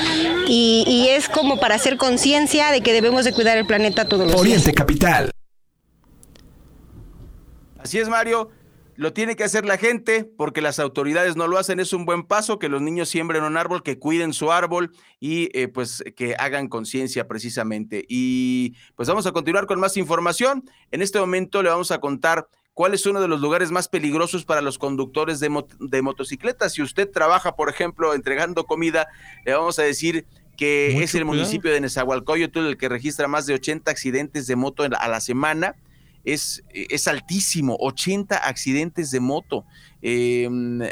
Y, 0.49 0.85
y 0.87 1.09
es 1.09 1.29
como 1.29 1.61
para 1.61 1.75
hacer 1.75 1.97
conciencia 1.97 2.71
de 2.71 2.81
que 2.81 2.93
debemos 2.93 3.25
de 3.25 3.33
cuidar 3.33 3.59
el 3.59 3.67
planeta 3.67 4.07
todos 4.07 4.23
los 4.23 4.33
días. 4.33 4.41
Oriente 4.41 4.73
Capital. 4.73 5.31
Así 7.79 7.99
es, 7.99 8.09
Mario. 8.09 8.51
Lo 9.01 9.15
tiene 9.15 9.35
que 9.35 9.45
hacer 9.45 9.65
la 9.65 9.79
gente 9.79 10.31
porque 10.37 10.61
las 10.61 10.79
autoridades 10.79 11.35
no 11.35 11.49
lo 11.49 11.57
hacen. 11.57 11.81
Es 11.81 11.95
un 11.95 12.05
buen 12.05 12.23
paso 12.23 12.59
que 12.59 12.69
los 12.69 12.83
niños 12.83 13.09
siembren 13.09 13.45
un 13.45 13.57
árbol, 13.57 13.83
que 13.83 13.99
cuiden 13.99 14.35
su 14.35 14.53
árbol 14.53 14.91
y 15.19 15.49
eh, 15.59 15.69
pues 15.69 16.05
que 16.17 16.35
hagan 16.39 16.69
conciencia 16.69 17.27
precisamente. 17.27 18.05
Y 18.11 18.75
pues 18.97 19.09
vamos 19.09 19.25
a 19.25 19.33
continuar 19.33 19.65
con 19.65 19.81
más 19.81 19.97
información. 19.97 20.65
En 20.91 21.01
este 21.01 21.19
momento 21.19 21.63
le 21.63 21.71
vamos 21.71 21.91
a 21.93 21.99
contar 21.99 22.47
cuál 22.81 22.95
es 22.95 23.05
uno 23.05 23.21
de 23.21 23.29
los 23.29 23.43
lugares 23.43 23.71
más 23.71 23.89
peligrosos 23.89 24.47
para 24.47 24.63
los 24.63 24.79
conductores 24.79 25.39
de, 25.39 25.51
mot 25.51 25.71
de 25.81 26.01
motocicletas. 26.01 26.73
Si 26.73 26.81
usted 26.81 27.11
trabaja, 27.11 27.55
por 27.55 27.69
ejemplo, 27.69 28.15
entregando 28.15 28.65
comida, 28.65 29.07
le 29.45 29.53
vamos 29.53 29.79
a 29.79 29.83
decir 29.83 30.25
que 30.57 30.89
Mucho 30.95 31.05
es 31.05 31.15
el 31.15 31.27
cuidado. 31.27 31.37
municipio 31.37 31.73
de 31.73 31.83
Nezahualcóyotl 31.83 32.61
el 32.61 32.79
que 32.79 32.89
registra 32.89 33.29
más 33.29 33.45
de 33.45 33.53
80 33.53 33.91
accidentes 33.91 34.47
de 34.47 34.57
moto 34.57 34.83
a 34.83 35.09
la 35.09 35.21
semana. 35.21 35.77
Es, 36.25 36.65
es 36.73 37.07
altísimo, 37.07 37.77
80 37.81 38.35
accidentes 38.39 39.11
de 39.11 39.21
moto. 39.21 39.67
Eh, 40.01 40.49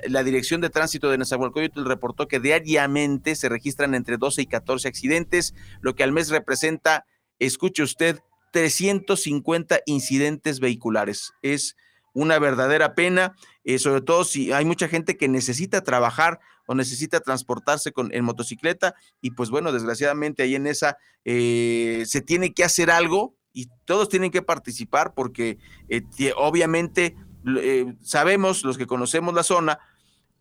la 0.08 0.22
Dirección 0.24 0.60
de 0.60 0.68
Tránsito 0.68 1.08
de 1.08 1.16
Nezahualcóyotl 1.16 1.86
reportó 1.86 2.28
que 2.28 2.38
diariamente 2.38 3.34
se 3.34 3.48
registran 3.48 3.94
entre 3.94 4.18
12 4.18 4.42
y 4.42 4.46
14 4.46 4.88
accidentes, 4.88 5.54
lo 5.80 5.94
que 5.94 6.02
al 6.02 6.12
mes 6.12 6.28
representa, 6.28 7.06
escuche 7.38 7.82
usted, 7.82 8.20
350 8.52 9.80
incidentes 9.86 10.60
vehiculares. 10.60 11.32
Es 11.42 11.76
una 12.12 12.38
verdadera 12.38 12.94
pena, 12.94 13.34
eh, 13.64 13.78
sobre 13.78 14.00
todo 14.00 14.24
si 14.24 14.52
hay 14.52 14.64
mucha 14.64 14.88
gente 14.88 15.16
que 15.16 15.28
necesita 15.28 15.82
trabajar 15.82 16.40
o 16.66 16.74
necesita 16.74 17.20
transportarse 17.20 17.92
con, 17.92 18.12
en 18.12 18.24
motocicleta 18.24 18.94
y 19.20 19.30
pues 19.30 19.50
bueno, 19.50 19.72
desgraciadamente 19.72 20.42
ahí 20.42 20.54
en 20.54 20.66
esa 20.66 20.98
eh, 21.24 22.04
se 22.06 22.20
tiene 22.20 22.52
que 22.52 22.64
hacer 22.64 22.90
algo 22.90 23.34
y 23.52 23.68
todos 23.86 24.08
tienen 24.08 24.30
que 24.30 24.42
participar 24.42 25.14
porque 25.14 25.58
eh, 25.88 26.02
obviamente 26.36 27.16
eh, 27.56 27.94
sabemos, 28.02 28.64
los 28.64 28.76
que 28.76 28.86
conocemos 28.86 29.34
la 29.34 29.42
zona, 29.42 29.78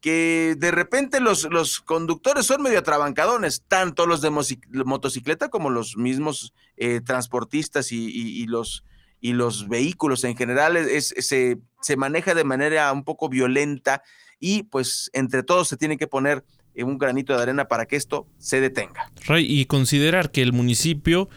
que 0.07 0.55
de 0.57 0.71
repente 0.71 1.19
los, 1.19 1.49
los 1.51 1.81
conductores 1.81 2.45
son 2.45 2.61
medio 2.61 2.79
atrabancadones, 2.79 3.63
tanto 3.67 4.05
los 4.05 4.21
de 4.21 4.29
motocicleta 4.29 5.49
como 5.49 5.69
los 5.69 5.97
mismos 5.97 6.53
eh, 6.77 7.01
transportistas 7.01 7.91
y, 7.91 8.45
los, 8.45 8.85
y 9.19 9.33
los 9.33 9.67
vehículos 9.67 10.23
en 10.23 10.37
general. 10.37 10.77
Se, 11.01 11.57
se 11.81 11.97
maneja 11.97 12.33
de 12.35 12.45
manera 12.45 12.89
un 12.93 13.03
poco 13.03 13.27
violenta 13.27 14.01
y 14.39 14.63
pues 14.63 15.09
entre 15.11 15.43
todos 15.43 15.67
se 15.67 15.75
tiene 15.75 15.97
que 15.97 16.07
poner 16.07 16.45
eh, 16.73 16.85
un 16.85 16.97
granito 16.97 17.35
de 17.35 17.41
arena 17.41 17.67
para 17.67 17.85
que 17.85 17.97
esto 17.97 18.29
se 18.37 18.61
detenga. 18.61 19.11
Y 19.37 19.65
considerar 19.65 20.31
que 20.31 20.41
el 20.41 20.53
municipio 20.53 21.27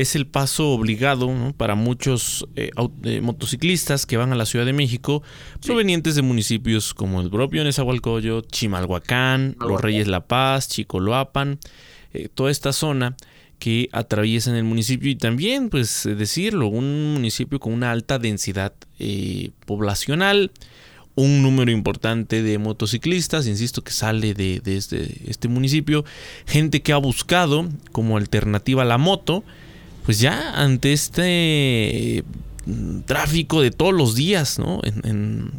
es 0.00 0.14
el 0.14 0.26
paso 0.28 0.70
obligado 0.70 1.26
¿no? 1.34 1.52
para 1.52 1.74
muchos 1.74 2.46
eh, 2.54 2.70
eh, 3.02 3.20
motociclistas 3.20 4.06
que 4.06 4.16
van 4.16 4.32
a 4.32 4.36
la 4.36 4.46
Ciudad 4.46 4.64
de 4.64 4.72
México 4.72 5.24
provenientes 5.64 6.14
de 6.14 6.22
municipios 6.22 6.94
como 6.94 7.20
el 7.20 7.30
propio 7.30 7.64
Nezahualcóyotl, 7.64 8.48
Chimalhuacán, 8.48 9.56
Los 9.58 9.80
Reyes 9.80 10.06
La 10.06 10.20
Paz, 10.20 10.68
Chicoloapan, 10.68 11.58
eh, 12.14 12.28
toda 12.32 12.52
esta 12.52 12.72
zona 12.72 13.16
que 13.58 13.88
atraviesan 13.92 14.54
el 14.54 14.64
municipio. 14.64 15.10
Y 15.10 15.16
también, 15.16 15.68
pues 15.68 16.06
eh, 16.06 16.14
decirlo, 16.14 16.68
un 16.68 17.14
municipio 17.14 17.58
con 17.58 17.72
una 17.72 17.90
alta 17.90 18.18
densidad 18.18 18.72
eh, 18.98 19.50
poblacional, 19.66 20.52
un 21.14 21.42
número 21.42 21.72
importante 21.72 22.42
de 22.42 22.58
motociclistas, 22.58 23.48
insisto, 23.48 23.82
que 23.82 23.90
sale 23.90 24.34
de, 24.34 24.60
de 24.60 24.76
este, 24.76 25.28
este 25.28 25.48
municipio, 25.48 26.04
gente 26.46 26.82
que 26.82 26.92
ha 26.92 26.98
buscado 26.98 27.68
como 27.90 28.16
alternativa 28.16 28.82
a 28.82 28.86
la 28.86 28.98
moto, 28.98 29.42
pues 30.08 30.20
ya 30.20 30.54
ante 30.54 30.94
este 30.94 32.24
mm, 32.64 33.00
tráfico 33.00 33.60
de 33.60 33.70
todos 33.70 33.92
los 33.92 34.14
días, 34.14 34.58
¿no? 34.58 34.80
En, 34.82 35.02
en 35.06 35.50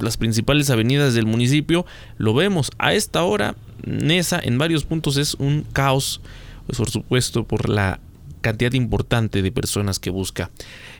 las 0.00 0.16
principales 0.16 0.70
avenidas 0.70 1.14
del 1.14 1.24
municipio, 1.24 1.86
lo 2.18 2.34
vemos. 2.34 2.72
A 2.78 2.94
esta 2.94 3.22
hora, 3.22 3.54
Nesa 3.86 4.40
en 4.42 4.58
varios 4.58 4.82
puntos 4.82 5.18
es 5.18 5.34
un 5.34 5.64
caos, 5.72 6.20
pues 6.66 6.78
por 6.78 6.90
supuesto, 6.90 7.44
por 7.44 7.68
la 7.68 8.00
cantidad 8.40 8.72
importante 8.72 9.40
de 9.40 9.52
personas 9.52 10.00
que 10.00 10.10
busca 10.10 10.50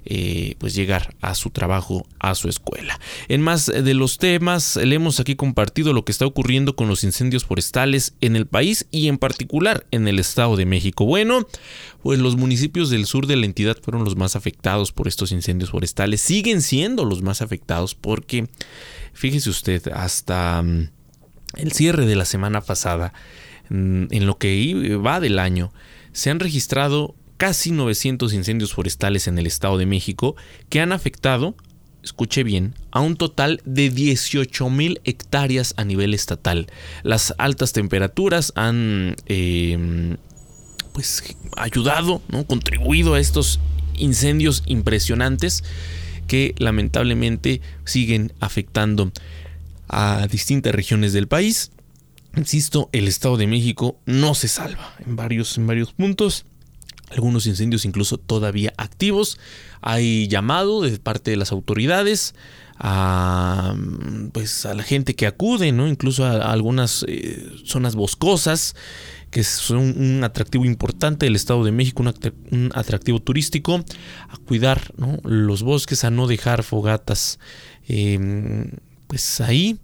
eh, 0.04 0.56
pues 0.58 0.74
llegar 0.74 1.14
a 1.20 1.34
su 1.36 1.50
trabajo, 1.50 2.06
a 2.18 2.34
su 2.34 2.48
escuela. 2.48 2.98
En 3.28 3.40
más 3.40 3.66
de 3.66 3.94
los 3.94 4.18
temas, 4.18 4.76
le 4.76 4.96
hemos 4.96 5.20
aquí 5.20 5.36
compartido 5.36 5.92
lo 5.92 6.04
que 6.04 6.10
está 6.10 6.26
ocurriendo 6.26 6.74
con 6.74 6.88
los 6.88 7.04
incendios 7.04 7.44
forestales 7.44 8.14
en 8.20 8.34
el 8.34 8.46
país 8.46 8.86
y 8.90 9.06
en 9.06 9.18
particular 9.18 9.86
en 9.92 10.08
el 10.08 10.18
Estado 10.18 10.56
de 10.56 10.66
México. 10.66 11.06
Bueno, 11.06 11.46
pues 12.02 12.18
los 12.18 12.36
municipios 12.36 12.90
del 12.90 13.06
sur 13.06 13.26
de 13.28 13.36
la 13.36 13.46
entidad 13.46 13.76
fueron 13.80 14.04
los 14.04 14.16
más 14.16 14.34
afectados 14.34 14.90
por 14.90 15.06
estos 15.06 15.30
incendios 15.30 15.70
forestales, 15.70 16.20
siguen 16.20 16.62
siendo 16.62 17.04
los 17.04 17.22
más 17.22 17.40
afectados 17.40 17.94
porque, 17.94 18.48
fíjese 19.12 19.50
usted, 19.50 19.86
hasta 19.88 20.62
mm, 20.62 20.88
el 21.58 21.72
cierre 21.72 22.06
de 22.06 22.16
la 22.16 22.24
semana 22.24 22.60
pasada, 22.60 23.12
mm, 23.68 24.06
en 24.10 24.26
lo 24.26 24.36
que 24.36 24.96
va 24.96 25.20
del 25.20 25.38
año, 25.38 25.72
se 26.12 26.30
han 26.30 26.40
registrado 26.40 27.14
casi 27.36 27.70
900 27.70 28.32
incendios 28.32 28.72
forestales 28.72 29.26
en 29.26 29.38
el 29.38 29.46
Estado 29.46 29.78
de 29.78 29.86
México 29.86 30.36
que 30.68 30.80
han 30.80 30.92
afectado, 30.92 31.54
escuche 32.02 32.42
bien, 32.42 32.74
a 32.90 33.00
un 33.00 33.16
total 33.16 33.60
de 33.64 33.90
18 33.90 34.70
mil 34.70 35.00
hectáreas 35.04 35.74
a 35.76 35.84
nivel 35.84 36.14
estatal. 36.14 36.66
Las 37.02 37.34
altas 37.38 37.72
temperaturas 37.72 38.52
han 38.56 39.16
eh, 39.26 40.16
pues 40.92 41.36
ayudado, 41.56 42.22
¿no? 42.28 42.46
contribuido 42.46 43.14
a 43.14 43.20
estos 43.20 43.60
incendios 43.94 44.62
impresionantes 44.66 45.64
que 46.26 46.54
lamentablemente 46.58 47.60
siguen 47.84 48.32
afectando 48.40 49.12
a 49.88 50.26
distintas 50.28 50.74
regiones 50.74 51.12
del 51.12 51.28
país. 51.28 51.72
Insisto, 52.36 52.88
el 52.92 53.08
Estado 53.08 53.36
de 53.36 53.46
México 53.46 53.98
no 54.06 54.34
se 54.34 54.48
salva 54.48 54.94
en 55.04 55.16
varios, 55.16 55.58
en 55.58 55.66
varios 55.66 55.92
puntos. 55.92 56.46
Algunos 57.12 57.46
incendios 57.46 57.84
incluso 57.84 58.16
todavía 58.18 58.72
activos. 58.76 59.38
Hay 59.80 60.28
llamado 60.28 60.80
de 60.80 60.98
parte 60.98 61.30
de 61.30 61.36
las 61.36 61.52
autoridades 61.52 62.34
a, 62.78 63.74
pues, 64.32 64.66
a 64.66 64.74
la 64.74 64.82
gente 64.82 65.14
que 65.14 65.26
acude, 65.26 65.72
¿no? 65.72 65.86
incluso 65.88 66.24
a, 66.24 66.50
algunas 66.52 67.04
eh, 67.06 67.48
zonas 67.64 67.94
boscosas 67.94 68.74
que 69.30 69.44
son 69.44 69.78
un 69.78 70.24
atractivo 70.24 70.64
importante 70.66 71.24
del 71.24 71.36
Estado 71.36 71.64
de 71.64 71.72
México, 71.72 72.02
un, 72.02 72.08
act- 72.08 72.34
un 72.50 72.70
atractivo 72.74 73.18
turístico, 73.18 73.82
a 74.28 74.36
cuidar 74.46 74.92
¿no? 74.98 75.18
los 75.24 75.62
bosques, 75.62 76.04
a 76.04 76.10
no 76.10 76.26
dejar 76.26 76.62
fogatas 76.62 77.38
eh, 77.88 78.70
pues 79.06 79.40
ahí. 79.40 79.78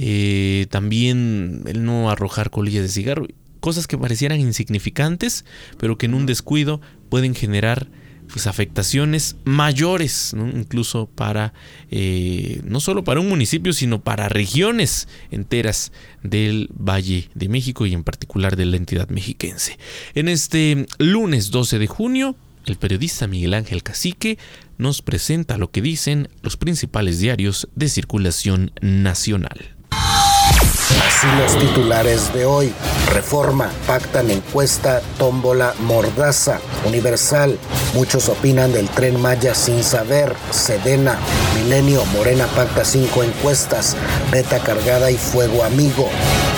Eh, 0.00 0.66
también 0.70 1.62
el 1.66 1.84
no 1.84 2.08
arrojar 2.10 2.50
colillas 2.50 2.82
de 2.82 2.88
cigarro, 2.88 3.26
cosas 3.68 3.86
que 3.86 3.98
parecieran 3.98 4.40
insignificantes, 4.40 5.44
pero 5.76 5.98
que 5.98 6.06
en 6.06 6.14
un 6.14 6.24
descuido 6.24 6.80
pueden 7.10 7.34
generar 7.34 7.86
pues 8.32 8.46
afectaciones 8.46 9.36
mayores, 9.44 10.34
incluso 10.54 11.04
para 11.04 11.52
eh, 11.90 12.62
no 12.64 12.80
solo 12.80 13.04
para 13.04 13.20
un 13.20 13.28
municipio, 13.28 13.74
sino 13.74 14.00
para 14.00 14.30
regiones 14.30 15.06
enteras 15.30 15.92
del 16.22 16.70
Valle 16.72 17.28
de 17.34 17.50
México 17.50 17.84
y 17.84 17.92
en 17.92 18.04
particular 18.04 18.56
de 18.56 18.64
la 18.64 18.78
entidad 18.78 19.10
mexiquense. 19.10 19.78
En 20.14 20.28
este 20.28 20.86
lunes 20.98 21.50
12 21.50 21.78
de 21.78 21.86
junio 21.88 22.36
el 22.64 22.76
periodista 22.76 23.26
Miguel 23.26 23.52
Ángel 23.52 23.82
Cacique 23.82 24.38
nos 24.78 25.02
presenta 25.02 25.58
lo 25.58 25.70
que 25.70 25.82
dicen 25.82 26.30
los 26.40 26.56
principales 26.56 27.18
diarios 27.18 27.68
de 27.74 27.90
circulación 27.90 28.72
nacional. 28.80 29.77
Así 31.06 31.26
los 31.40 31.58
titulares 31.58 32.32
de 32.32 32.44
hoy. 32.44 32.72
Reforma, 33.12 33.70
pactan 33.86 34.30
encuesta, 34.30 35.00
tómbola, 35.18 35.74
mordaza, 35.80 36.60
universal. 36.84 37.58
Muchos 37.94 38.28
opinan 38.28 38.72
del 38.72 38.88
tren 38.88 39.20
Maya 39.20 39.54
sin 39.54 39.82
saber. 39.82 40.34
Sedena, 40.50 41.18
Milenio, 41.54 42.04
Morena 42.06 42.46
pacta 42.48 42.84
cinco 42.84 43.22
encuestas. 43.22 43.96
Beta 44.30 44.58
cargada 44.60 45.10
y 45.10 45.16
fuego 45.16 45.64
amigo. 45.64 46.08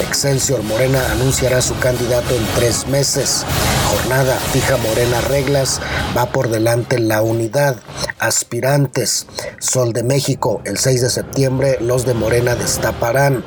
Excelsior 0.01 0.63
Morena 0.65 1.01
anunciará 1.13 1.61
su 1.63 1.79
candidato 1.79 2.35
en 2.35 2.45
tres 2.57 2.87
meses. 2.89 3.47
Jornada, 3.91 4.37
fija 4.53 4.77
Morena 4.77 5.21
reglas, 5.21 5.81
va 6.17 6.27
por 6.27 6.49
delante 6.49 6.99
la 6.99 7.23
unidad. 7.23 7.77
Aspirantes, 8.19 9.27
Sol 9.61 9.93
de 9.93 10.03
México, 10.03 10.61
el 10.65 10.79
6 10.79 11.03
de 11.03 11.11
septiembre 11.11 11.79
los 11.81 12.07
de 12.07 12.15
Morena 12.15 12.55
destaparán. 12.55 13.45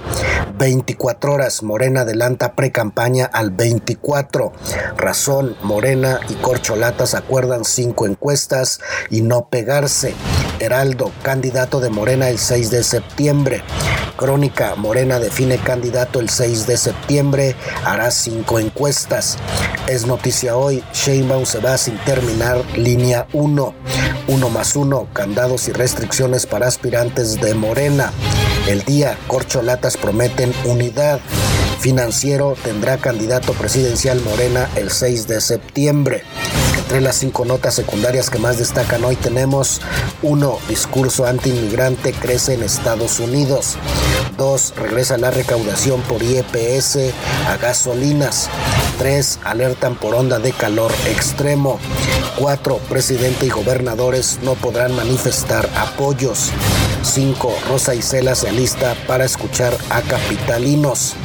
24 0.84 1.34
horas, 1.34 1.64
Morena 1.64 2.02
adelanta 2.02 2.56
pre-campaña 2.56 3.26
al 3.26 3.52
24. 3.52 4.52
Razón, 4.98 5.56
Morena 5.64 6.20
y 6.28 6.34
Corcholatas 6.34 7.14
acuerdan 7.14 7.64
cinco 7.64 8.06
encuestas 8.06 8.82
y 9.10 9.22
no 9.22 9.48
pegarse. 9.48 10.14
Heraldo, 10.64 11.12
candidato 11.24 11.82
de 11.82 11.90
Morena 11.90 12.30
el 12.30 12.40
6 12.40 12.72
de 12.72 12.84
septiembre. 12.84 13.62
Crónica, 14.16 14.76
Morena 14.76 15.20
define 15.20 15.58
candidato 15.58 16.22
el 16.22 16.30
6 16.30 16.68
de 16.68 16.78
septiembre, 16.78 17.56
hará 17.84 18.12
cinco 18.12 18.60
encuestas. 18.60 19.38
Es 19.88 20.06
noticia 20.06 20.56
hoy, 20.56 20.82
Sheinbaum 20.94 21.46
se 21.46 21.60
va 21.60 21.78
sin 21.78 21.98
terminar 22.06 22.64
línea 22.78 23.28
1. 23.34 23.74
1 24.28 24.50
más 24.50 24.76
1, 24.78 25.10
candados 25.12 25.68
y 25.68 25.74
restricciones 25.74 26.46
para 26.46 26.68
aspirantes 26.68 27.42
de 27.42 27.54
Morena. 27.54 28.14
El 28.68 28.84
día, 28.84 29.18
Corcholatas 29.28 29.98
prometen 29.98 30.54
unidad. 30.64 31.20
Financiero 31.80 32.56
tendrá 32.64 32.98
candidato 32.98 33.52
presidencial 33.52 34.22
Morena 34.22 34.70
el 34.78 34.90
6 34.90 35.28
de 35.28 35.42
septiembre. 35.42 36.24
Entre 36.84 37.00
las 37.00 37.16
cinco 37.16 37.46
notas 37.46 37.76
secundarias 37.76 38.30
que 38.30 38.40
más 38.40 38.58
destacan 38.58 39.06
hoy 39.06 39.16
tenemos 39.16 39.80
1. 40.22 40.60
Discurso 40.68 41.26
antiinmigrante 41.26 42.12
crece 42.12 42.56
en 42.56 42.62
Estados 42.64 43.20
Unidos. 43.20 43.78
2. 44.38 44.74
Regresa 44.76 45.18
la 45.18 45.32
recaudación 45.32 46.02
por 46.02 46.22
IEPS 46.22 46.98
a 47.48 47.56
gasolinas. 47.56 48.50
3. 49.00 49.40
Alertan 49.46 49.96
por 49.96 50.14
onda 50.14 50.40
de 50.40 50.52
calor 50.52 50.92
extremo. 51.08 51.80
4. 52.38 52.78
Presidente 52.90 53.46
y 53.46 53.50
gobernadores 53.50 54.40
no 54.44 54.56
podrán 54.56 54.94
manifestar 54.94 55.70
apoyos. 55.78 56.52
5. 57.02 57.54
Rosa 57.70 57.96
Isela 57.96 58.36
se 58.36 58.50
alista 58.50 58.94
para 59.08 59.24
escuchar 59.24 59.74
a 59.90 60.02
capitalinos. 60.02 61.16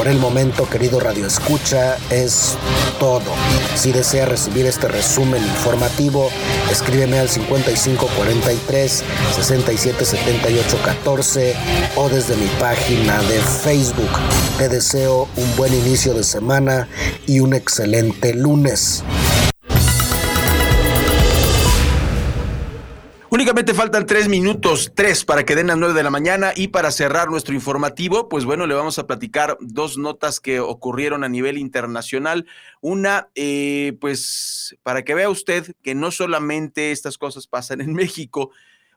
Por 0.00 0.08
el 0.08 0.18
momento, 0.18 0.66
querido 0.66 0.98
Radio 0.98 1.26
Escucha, 1.26 1.98
es 2.08 2.56
todo. 2.98 3.34
Si 3.74 3.92
desea 3.92 4.24
recibir 4.24 4.64
este 4.64 4.88
resumen 4.88 5.42
informativo, 5.42 6.30
escríbeme 6.70 7.18
al 7.18 7.28
5543 7.28 9.04
677814 9.36 11.54
o 11.96 12.08
desde 12.08 12.34
mi 12.36 12.46
página 12.58 13.20
de 13.24 13.40
Facebook. 13.40 14.08
Te 14.56 14.70
deseo 14.70 15.28
un 15.36 15.56
buen 15.56 15.74
inicio 15.74 16.14
de 16.14 16.24
semana 16.24 16.88
y 17.26 17.40
un 17.40 17.52
excelente 17.52 18.32
lunes. 18.32 19.04
Únicamente 23.32 23.74
faltan 23.74 24.06
tres 24.06 24.28
minutos, 24.28 24.90
tres 24.92 25.24
para 25.24 25.44
que 25.44 25.54
den 25.54 25.68
las 25.68 25.78
nueve 25.78 25.94
de 25.94 26.02
la 26.02 26.10
mañana 26.10 26.52
y 26.56 26.68
para 26.68 26.90
cerrar 26.90 27.30
nuestro 27.30 27.54
informativo, 27.54 28.28
pues 28.28 28.44
bueno, 28.44 28.66
le 28.66 28.74
vamos 28.74 28.98
a 28.98 29.06
platicar 29.06 29.56
dos 29.60 29.96
notas 29.98 30.40
que 30.40 30.58
ocurrieron 30.58 31.22
a 31.22 31.28
nivel 31.28 31.56
internacional. 31.56 32.46
Una, 32.80 33.28
eh, 33.36 33.96
pues 34.00 34.76
para 34.82 35.04
que 35.04 35.14
vea 35.14 35.30
usted 35.30 35.76
que 35.80 35.94
no 35.94 36.10
solamente 36.10 36.90
estas 36.90 37.18
cosas 37.18 37.46
pasan 37.46 37.80
en 37.80 37.94
México, 37.94 38.50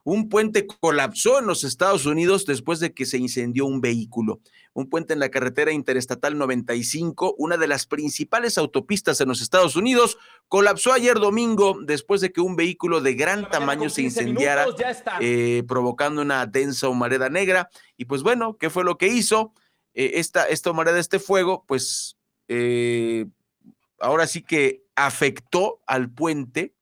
un 0.03 0.29
puente 0.29 0.65
colapsó 0.65 1.37
en 1.37 1.45
los 1.45 1.63
Estados 1.63 2.07
Unidos 2.07 2.47
después 2.47 2.79
de 2.79 2.91
que 2.91 3.05
se 3.05 3.19
incendió 3.19 3.67
un 3.67 3.81
vehículo. 3.81 4.39
Un 4.73 4.89
puente 4.89 5.13
en 5.13 5.19
la 5.19 5.29
carretera 5.29 5.71
interestatal 5.71 6.37
95, 6.37 7.35
una 7.37 7.57
de 7.57 7.67
las 7.67 7.85
principales 7.85 8.57
autopistas 8.57 9.21
en 9.21 9.27
los 9.27 9.41
Estados 9.41 9.75
Unidos, 9.75 10.17
colapsó 10.47 10.93
ayer 10.93 11.19
domingo 11.19 11.77
después 11.83 12.21
de 12.21 12.31
que 12.31 12.41
un 12.41 12.55
vehículo 12.55 12.99
de 12.99 13.13
gran 13.13 13.49
tamaño 13.49 13.89
se 13.89 14.01
incendiara, 14.01 14.65
eh, 15.19 15.63
provocando 15.67 16.21
una 16.21 16.45
densa 16.47 16.89
humareda 16.89 17.29
negra. 17.29 17.69
Y 17.97 18.05
pues 18.05 18.23
bueno, 18.23 18.57
¿qué 18.57 18.69
fue 18.69 18.83
lo 18.83 18.97
que 18.97 19.07
hizo? 19.07 19.53
Eh, 19.93 20.13
esta, 20.15 20.47
esta 20.47 20.71
humareda, 20.71 20.99
este 20.99 21.19
fuego, 21.19 21.65
pues 21.67 22.17
eh, 22.47 23.27
ahora 23.99 24.27
sí 24.27 24.41
que 24.41 24.83
afectó 24.95 25.81
al 25.87 26.09
puente 26.09 26.73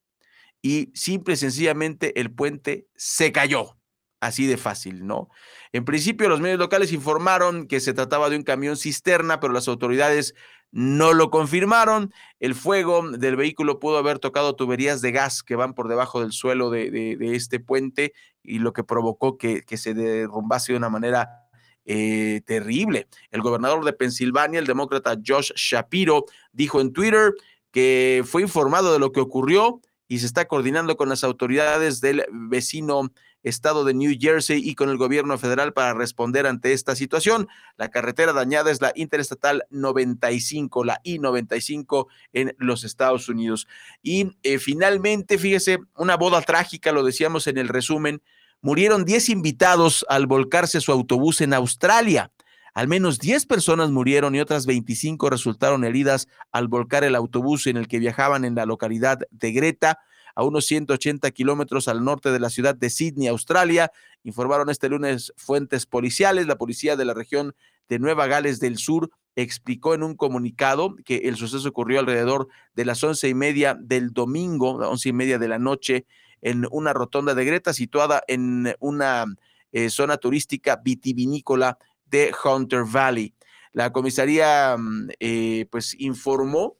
y 0.62 0.92
simple 0.94 1.34
y 1.34 1.38
sencillamente 1.38 2.20
el 2.20 2.32
puente 2.32 2.88
se 2.96 3.32
cayó. 3.32 3.78
Así 4.20 4.46
de 4.46 4.58
fácil, 4.58 5.08
¿no? 5.08 5.30
En 5.74 5.86
principio, 5.86 6.28
los 6.28 6.42
medios 6.42 6.60
locales 6.60 6.92
informaron 6.92 7.68
que 7.68 7.80
se 7.80 7.94
trataba 7.94 8.30
de 8.30 8.36
un 8.36 8.44
camión 8.44 8.76
cisterna, 8.76 9.40
pero 9.40 9.54
las 9.54 9.70
autoridades 9.70 10.36
no 10.72 11.14
lo 11.14 11.30
confirmaron. 11.30 12.14
El 12.40 12.56
fuego 12.56 13.10
del 13.12 13.36
vehículo 13.36 13.80
pudo 13.80 13.98
haber 13.98 14.20
tocado 14.20 14.56
tuberías 14.56 15.02
de 15.02 15.12
gas 15.12 15.44
que 15.44 15.56
van 15.56 15.74
por 15.74 15.88
debajo 15.88 16.22
del 16.22 16.34
suelo 16.34 16.70
de, 16.70 17.18
este 17.34 17.60
puente 17.60 18.14
y 18.44 18.60
lo 18.60 18.74
que 18.74 18.84
provocó 18.84 19.38
que, 19.38 19.64
se 19.78 19.94
derrumbase 19.94 20.74
de 20.74 20.78
una 20.78 20.90
manera 20.90 21.48
eh, 21.86 22.42
terrible. 22.46 23.08
El 23.32 23.42
gobernador 23.42 23.86
de 23.86 23.94
Pensilvania, 23.94 24.60
el 24.60 24.68
demócrata 24.68 25.18
Josh 25.26 25.52
Shapiro, 25.56 26.26
dijo 26.52 26.82
en 26.82 26.92
Twitter 26.92 27.34
que 27.72 28.24
fue 28.26 28.42
informado 28.42 28.92
de 28.92 29.00
lo 29.00 29.14
que 29.14 29.22
ocurrió 29.22 29.80
y 30.10 30.20
se 30.20 30.26
está 30.26 30.46
coordinando 30.46 30.98
con 30.98 31.08
las 31.08 31.24
autoridades 31.24 32.02
del 32.02 32.26
vecino 32.30 33.14
estado 33.44 33.84
de 33.84 33.94
New 33.94 34.16
Jersey 34.20 34.62
y 34.64 34.76
con 34.76 34.90
el 34.90 34.98
gobierno 34.98 35.38
federal 35.38 35.74
para 35.74 35.94
responder 35.94 36.48
ante 36.48 36.74
esta 36.74 36.96
situación. 36.96 37.48
La 37.78 37.90
carretera 37.90 38.34
dañada 38.34 38.72
es 38.72 38.82
la 38.82 38.92
Interestatal 38.96 39.64
95, 39.70 40.84
la 40.84 41.00
I-95 41.04 42.08
en 42.34 42.56
los 42.58 42.84
Estados 42.84 43.30
Unidos. 43.30 43.68
Y 44.02 44.38
eh, 44.44 44.60
finalmente, 44.60 45.38
fíjese, 45.38 45.80
una 45.96 46.18
boda 46.18 46.42
trágica, 46.42 46.92
lo 46.92 47.04
decíamos 47.04 47.48
en 47.48 47.58
el 47.58 47.68
resumen, 47.68 48.22
murieron 48.62 49.06
10 49.06 49.30
invitados 49.30 50.06
al 50.10 50.28
volcarse 50.28 50.82
su 50.82 50.92
autobús 50.92 51.42
en 51.42 51.54
Australia. 51.54 52.32
Al 52.74 52.88
menos 52.88 53.20
10 53.20 53.48
personas 53.48 53.92
murieron 53.92 54.34
y 54.34 54.40
otras 54.40 54.66
25 54.66 55.30
resultaron 55.30 55.84
heridas 55.84 56.30
al 56.52 56.70
volcar 56.70 57.04
el 57.04 57.16
autobús 57.16 57.68
en 57.68 57.76
el 57.76 57.88
que 57.88 58.00
viajaban 58.00 58.46
en 58.46 58.56
la 58.56 58.66
localidad 58.66 59.20
de 59.30 59.52
Greta, 59.52 60.00
a 60.36 60.44
unos 60.44 60.66
180 60.66 61.30
kilómetros 61.32 61.88
al 61.88 62.04
norte 62.04 62.32
de 62.32 62.40
la 62.40 62.50
ciudad 62.50 62.76
de 62.76 62.90
Sydney, 62.90 63.28
Australia. 63.28 63.92
Informaron 64.24 64.70
este 64.70 64.90
lunes 64.90 65.34
fuentes 65.38 65.86
policiales. 65.86 66.48
La 66.48 66.58
policía 66.58 66.96
de 66.96 67.06
la 67.06 67.14
región 67.14 67.56
de 67.90 68.00
Nueva 68.00 68.28
Gales 68.28 68.60
del 68.60 68.78
Sur 68.78 69.10
explicó 69.36 69.94
en 69.94 70.04
un 70.04 70.16
comunicado 70.16 70.96
que 71.06 71.18
el 71.30 71.36
suceso 71.36 71.70
ocurrió 71.70 72.00
alrededor 72.00 72.48
de 72.74 72.86
las 72.86 73.04
once 73.04 73.30
y 73.30 73.34
media 73.34 73.78
del 73.80 74.12
domingo, 74.12 74.72
once 74.72 75.10
y 75.10 75.14
media 75.14 75.40
de 75.40 75.48
la 75.48 75.60
noche, 75.60 76.06
en 76.42 76.66
una 76.72 76.94
rotonda 76.94 77.36
de 77.36 77.46
Greta 77.46 77.74
situada 77.74 78.24
en 78.28 78.76
una 78.80 79.26
eh, 79.72 79.90
zona 79.90 80.18
turística 80.18 80.76
vitivinícola 80.84 81.78
de 82.06 82.34
Hunter 82.44 82.84
Valley. 82.84 83.34
La 83.74 83.92
comisaría 83.92 84.76
mm, 84.78 85.10
eh, 85.20 85.66
pues 85.72 85.96
informó 86.00 86.78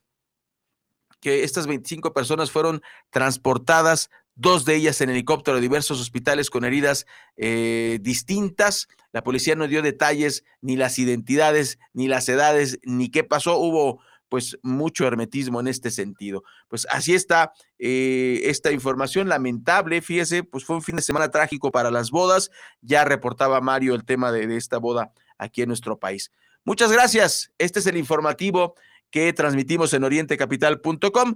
que 1.22 1.44
estas 1.44 1.68
25 1.68 2.14
personas 2.14 2.52
fueron 2.52 2.82
transportadas, 3.12 4.10
dos 4.36 4.66
de 4.66 4.76
ellas 4.76 5.00
en 5.02 5.10
helicóptero 5.10 5.58
a 5.58 5.62
diversos 5.62 6.02
hospitales 6.02 6.50
con 6.50 6.66
heridas 6.66 7.06
eh, 7.38 8.00
distintas. 8.02 8.88
La 9.14 9.24
policía 9.24 9.56
no 9.56 9.68
dio 9.68 9.82
detalles, 9.82 10.44
ni 10.62 10.76
las 10.76 10.98
identidades, 11.00 11.80
ni 11.94 12.08
las 12.08 12.28
edades, 12.28 12.80
ni 12.84 13.10
qué 13.10 13.24
pasó. 13.24 13.58
Hubo 13.58 14.02
pues 14.30 14.58
mucho 14.64 15.06
hermetismo 15.06 15.60
en 15.60 15.68
este 15.68 15.92
sentido. 15.92 16.44
Pues 16.70 16.88
así 16.90 17.14
está 17.14 17.52
eh, 17.78 18.42
esta 18.46 18.72
información 18.72 19.28
lamentable, 19.28 20.02
fíjese, 20.02 20.44
pues 20.44 20.64
fue 20.64 20.78
un 20.78 20.82
fin 20.82 20.96
de 20.96 21.02
semana 21.02 21.30
trágico 21.30 21.70
para 21.70 21.92
las 21.92 22.12
bodas, 22.12 22.50
ya 22.80 23.04
reportaba 23.04 23.60
Mario 23.60 23.94
el 23.94 24.06
tema 24.06 24.32
de, 24.32 24.48
de 24.48 24.56
esta 24.56 24.78
boda 24.78 25.12
aquí 25.38 25.64
en 25.64 25.68
nuestro 25.68 26.00
país. 26.00 26.32
Muchas 26.64 26.94
gracias, 26.94 27.52
este 27.58 27.80
es 27.80 27.88
el 27.88 27.98
informativo 27.98 28.76
que 29.12 29.32
transmitimos 29.34 29.94
en 29.94 30.04
orientecapital.com. 30.04 31.36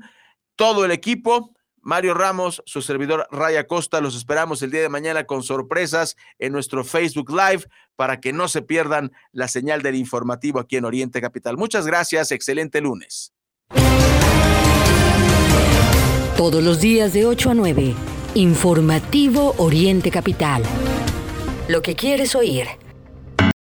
Todo 0.56 0.86
el 0.86 0.92
equipo, 0.92 1.52
Mario 1.82 2.14
Ramos, 2.14 2.64
su 2.66 2.82
servidor 2.82 3.28
Raya 3.30 3.68
Costa, 3.68 4.02
los 4.02 4.16
esperamos 4.16 4.62
el 4.62 4.72
día 4.72 4.82
de 4.82 4.90
mañana 4.90 5.26
con 5.26 5.44
sorpresas 5.44 6.16
en 6.40 6.54
nuestro 6.54 6.84
Facebook 6.84 7.30
Live 7.30 7.66
para 7.96 8.20
que 8.20 8.34
no 8.34 8.48
se 8.48 8.62
pierdan 8.62 9.12
la 9.32 9.48
señal 9.48 9.82
del 9.82 9.96
informativo 9.96 10.60
aquí 10.60 10.78
en 10.78 10.86
Oriente 10.86 11.22
Capital. 11.22 11.58
Muchas 11.58 11.86
gracias, 11.86 12.32
excelente 12.32 12.82
lunes. 12.82 13.34
Todos 16.38 16.64
los 16.64 16.82
días 16.82 17.14
de 17.14 17.26
8 17.26 17.52
a 17.52 17.54
9. 17.54 17.96
Informativo 18.36 19.56
Oriente 19.58 20.12
Capital. 20.12 20.64
Lo 21.70 21.82
que 21.82 21.96
quieres 21.96 22.36
oír. 22.36 22.85